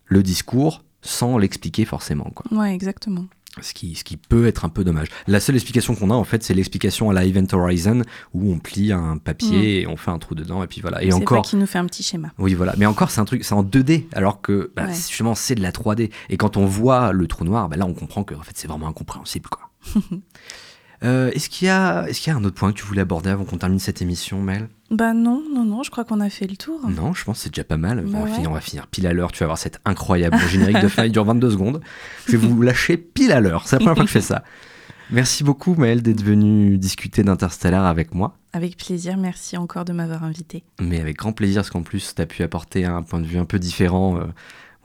le 0.06 0.24
discours 0.24 0.82
sans 1.02 1.38
l'expliquer 1.38 1.84
forcément. 1.84 2.32
Quoi. 2.34 2.58
ouais 2.58 2.74
exactement 2.74 3.26
Ce, 3.62 3.72
qui, 3.72 3.94
ce 3.94 4.04
qui 4.04 4.16
peut 4.18 4.46
être 4.46 4.64
un 4.64 4.68
peu 4.68 4.84
dommage. 4.84 5.08
La 5.26 5.40
seule 5.40 5.54
explication 5.54 5.94
qu'on 5.94 6.10
a, 6.10 6.14
en 6.14 6.24
fait, 6.24 6.42
c'est 6.42 6.52
l'explication 6.54 7.08
à 7.10 7.14
la 7.14 7.24
Event 7.24 7.46
Horizon, 7.52 8.02
où 8.34 8.52
on 8.52 8.58
plie 8.58 8.92
un 8.92 9.16
papier 9.16 9.80
et 9.80 9.86
on 9.86 9.96
fait 9.96 10.10
un 10.10 10.18
trou 10.18 10.34
dedans, 10.34 10.62
et 10.62 10.66
puis 10.66 10.80
voilà. 10.82 11.02
Et 11.02 11.12
encore, 11.12 11.42
qui 11.42 11.56
nous 11.56 11.66
fait 11.66 11.78
un 11.78 11.86
petit 11.86 12.02
schéma 12.02 12.28
oui, 12.38 12.54
voilà. 12.54 12.74
Mais 12.76 12.86
encore, 12.86 13.10
c'est 13.10 13.20
un 13.20 13.24
truc, 13.24 13.44
c'est 13.44 13.54
en 13.54 13.62
2D, 13.64 14.04
alors 14.12 14.40
que 14.42 14.72
bah, 14.76 14.84
Ouais. 14.86 14.94
justement, 14.94 15.34
c'est 15.34 15.54
de 15.54 15.62
la 15.62 15.72
3D. 15.72 16.10
Et 16.28 16.36
quand 16.36 16.56
on 16.56 16.66
voit 16.66 17.12
le 17.12 17.26
trou 17.26 17.44
noir, 17.44 17.68
bah, 17.68 17.76
là, 17.76 17.86
on 17.86 17.94
comprend 17.94 18.24
que 18.24 18.34
en 18.34 18.42
fait, 18.42 18.52
c'est 18.56 18.68
vraiment 18.68 18.88
incompréhensible, 18.88 19.48
quoi. 19.48 19.70
Euh, 21.04 21.30
est-ce 21.32 21.48
qu'il 21.50 21.66
y 21.66 21.70
a, 21.70 22.06
est-ce 22.08 22.20
qu'il 22.20 22.32
y 22.32 22.34
a 22.34 22.38
un 22.38 22.44
autre 22.44 22.54
point 22.56 22.72
que 22.72 22.78
tu 22.78 22.84
voulais 22.84 23.02
aborder 23.02 23.30
avant 23.30 23.44
qu'on 23.44 23.58
termine 23.58 23.78
cette 23.78 24.00
émission, 24.02 24.40
Mel? 24.40 24.68
Bah 24.90 25.14
non 25.14 25.42
non 25.52 25.64
non 25.64 25.82
je 25.82 25.90
crois 25.90 26.04
qu'on 26.04 26.20
a 26.20 26.30
fait 26.30 26.46
le 26.46 26.56
tour 26.56 26.80
Non, 26.88 27.12
je 27.12 27.24
pense 27.24 27.38
que 27.38 27.44
c'est 27.44 27.50
déjà 27.50 27.64
pas 27.64 27.76
mal. 27.76 28.02
Bah 28.02 28.10
on, 28.14 28.18
va 28.20 28.24
ouais. 28.24 28.34
finir, 28.34 28.50
on 28.50 28.54
va 28.54 28.60
finir 28.60 28.86
pile 28.86 29.06
à 29.06 29.12
l'heure. 29.12 29.32
Tu 29.32 29.40
vas 29.40 29.46
voir 29.46 29.58
cette 29.58 29.80
incroyable 29.84 30.38
générique 30.48 30.80
de 30.80 30.88
fin, 30.88 31.04
il 31.04 31.12
dure 31.12 31.24
22 31.24 31.50
secondes. 31.50 31.80
Je 32.26 32.36
vais 32.36 32.46
vous 32.46 32.62
lâcher 32.62 32.96
pile 32.96 33.32
à 33.32 33.40
l'heure. 33.40 33.66
C'est 33.66 33.76
la 33.76 33.80
première 33.80 33.96
fois 33.96 34.04
que 34.04 34.08
je 34.10 34.14
fais 34.14 34.20
ça. 34.20 34.44
Merci 35.10 35.44
beaucoup, 35.44 35.74
Maëlle, 35.74 36.02
d'être 36.02 36.22
venue 36.22 36.78
discuter 36.78 37.22
d'Interstellar 37.22 37.86
avec 37.86 38.12
moi. 38.12 38.36
Avec 38.52 38.76
plaisir, 38.76 39.16
merci 39.16 39.56
encore 39.56 39.84
de 39.84 39.92
m'avoir 39.92 40.24
invité. 40.24 40.64
Mais 40.80 41.00
avec 41.00 41.16
grand 41.16 41.32
plaisir, 41.32 41.60
parce 41.60 41.70
qu'en 41.70 41.82
plus, 41.82 42.14
tu 42.14 42.22
as 42.22 42.26
pu 42.26 42.42
apporter 42.42 42.84
un 42.84 43.02
point 43.02 43.20
de 43.20 43.26
vue 43.26 43.38
un 43.38 43.44
peu 43.44 43.58
différent. 43.60 44.16
euh, 44.18 44.24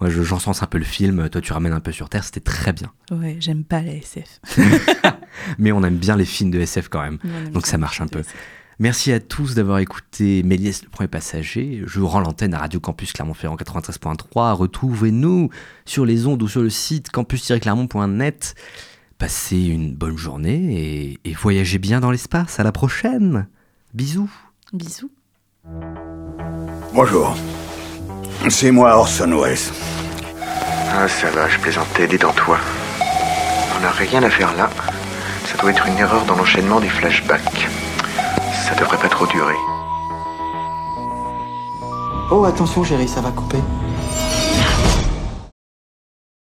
moi, 0.01 0.09
je- 0.09 0.23
j'encense 0.23 0.61
un 0.63 0.65
peu 0.67 0.77
le 0.79 0.83
film. 0.83 1.29
Toi, 1.29 1.39
tu 1.41 1.53
ramènes 1.53 1.73
un 1.73 1.79
peu 1.79 1.91
sur 1.91 2.09
Terre. 2.09 2.23
C'était 2.23 2.39
très 2.41 2.73
bien. 2.73 2.91
Ouais, 3.11 3.37
j'aime 3.39 3.63
pas 3.63 3.81
la 3.81 3.93
SF. 3.95 4.41
Mais 5.57 5.71
on 5.71 5.83
aime 5.83 5.97
bien 5.97 6.17
les 6.17 6.25
films 6.25 6.51
de 6.51 6.59
SF 6.59 6.89
quand 6.89 7.01
même. 7.01 7.19
Donc 7.53 7.65
ça 7.67 7.77
marche 7.77 8.01
un 8.01 8.07
peu. 8.07 8.19
SF. 8.19 8.33
Merci 8.79 9.11
à 9.11 9.19
tous 9.19 9.53
d'avoir 9.53 9.77
écouté 9.77 10.41
Méliès, 10.41 10.81
le 10.83 10.89
premier 10.89 11.07
passager. 11.07 11.83
Je 11.85 11.99
rends 12.01 12.19
l'antenne 12.19 12.55
à 12.55 12.59
Radio 12.59 12.79
Campus 12.79 13.13
Clermont-Ferrand 13.13 13.55
93.3. 13.55 14.53
Retrouvez-nous 14.53 15.49
sur 15.85 16.03
les 16.05 16.25
ondes 16.25 16.41
ou 16.41 16.47
sur 16.47 16.63
le 16.63 16.71
site 16.71 17.11
campus-clermont.net. 17.11 18.55
Passez 19.19 19.67
une 19.67 19.93
bonne 19.93 20.17
journée 20.17 21.11
et, 21.23 21.29
et 21.29 21.33
voyagez 21.35 21.77
bien 21.77 21.99
dans 21.99 22.09
l'espace. 22.09 22.59
À 22.59 22.63
la 22.63 22.71
prochaine. 22.71 23.47
Bisous. 23.93 24.31
Bisous. 24.73 25.11
Bonjour. 26.95 27.37
C'est 28.49 28.71
moi 28.71 28.95
Orson 28.95 29.31
Welles. 29.41 29.57
Ah, 30.93 31.07
ça 31.07 31.29
va, 31.29 31.47
je 31.47 31.57
plaisantais, 31.59 32.07
détends-toi. 32.07 32.57
On 33.77 33.81
n'a 33.81 33.91
rien 33.91 34.21
à 34.23 34.29
faire 34.29 34.53
là. 34.55 34.69
Ça 35.45 35.57
doit 35.57 35.71
être 35.71 35.85
une 35.87 35.97
erreur 35.97 36.25
dans 36.25 36.35
l'enchaînement 36.35 36.79
des 36.79 36.89
flashbacks. 36.89 37.67
Ça 38.67 38.75
devrait 38.75 38.97
pas 38.97 39.09
trop 39.09 39.25
durer. 39.27 39.55
Oh, 42.29 42.45
attention, 42.45 42.83
chérie, 42.83 43.07
ça 43.07 43.21
va 43.21 43.31
couper. 43.31 43.59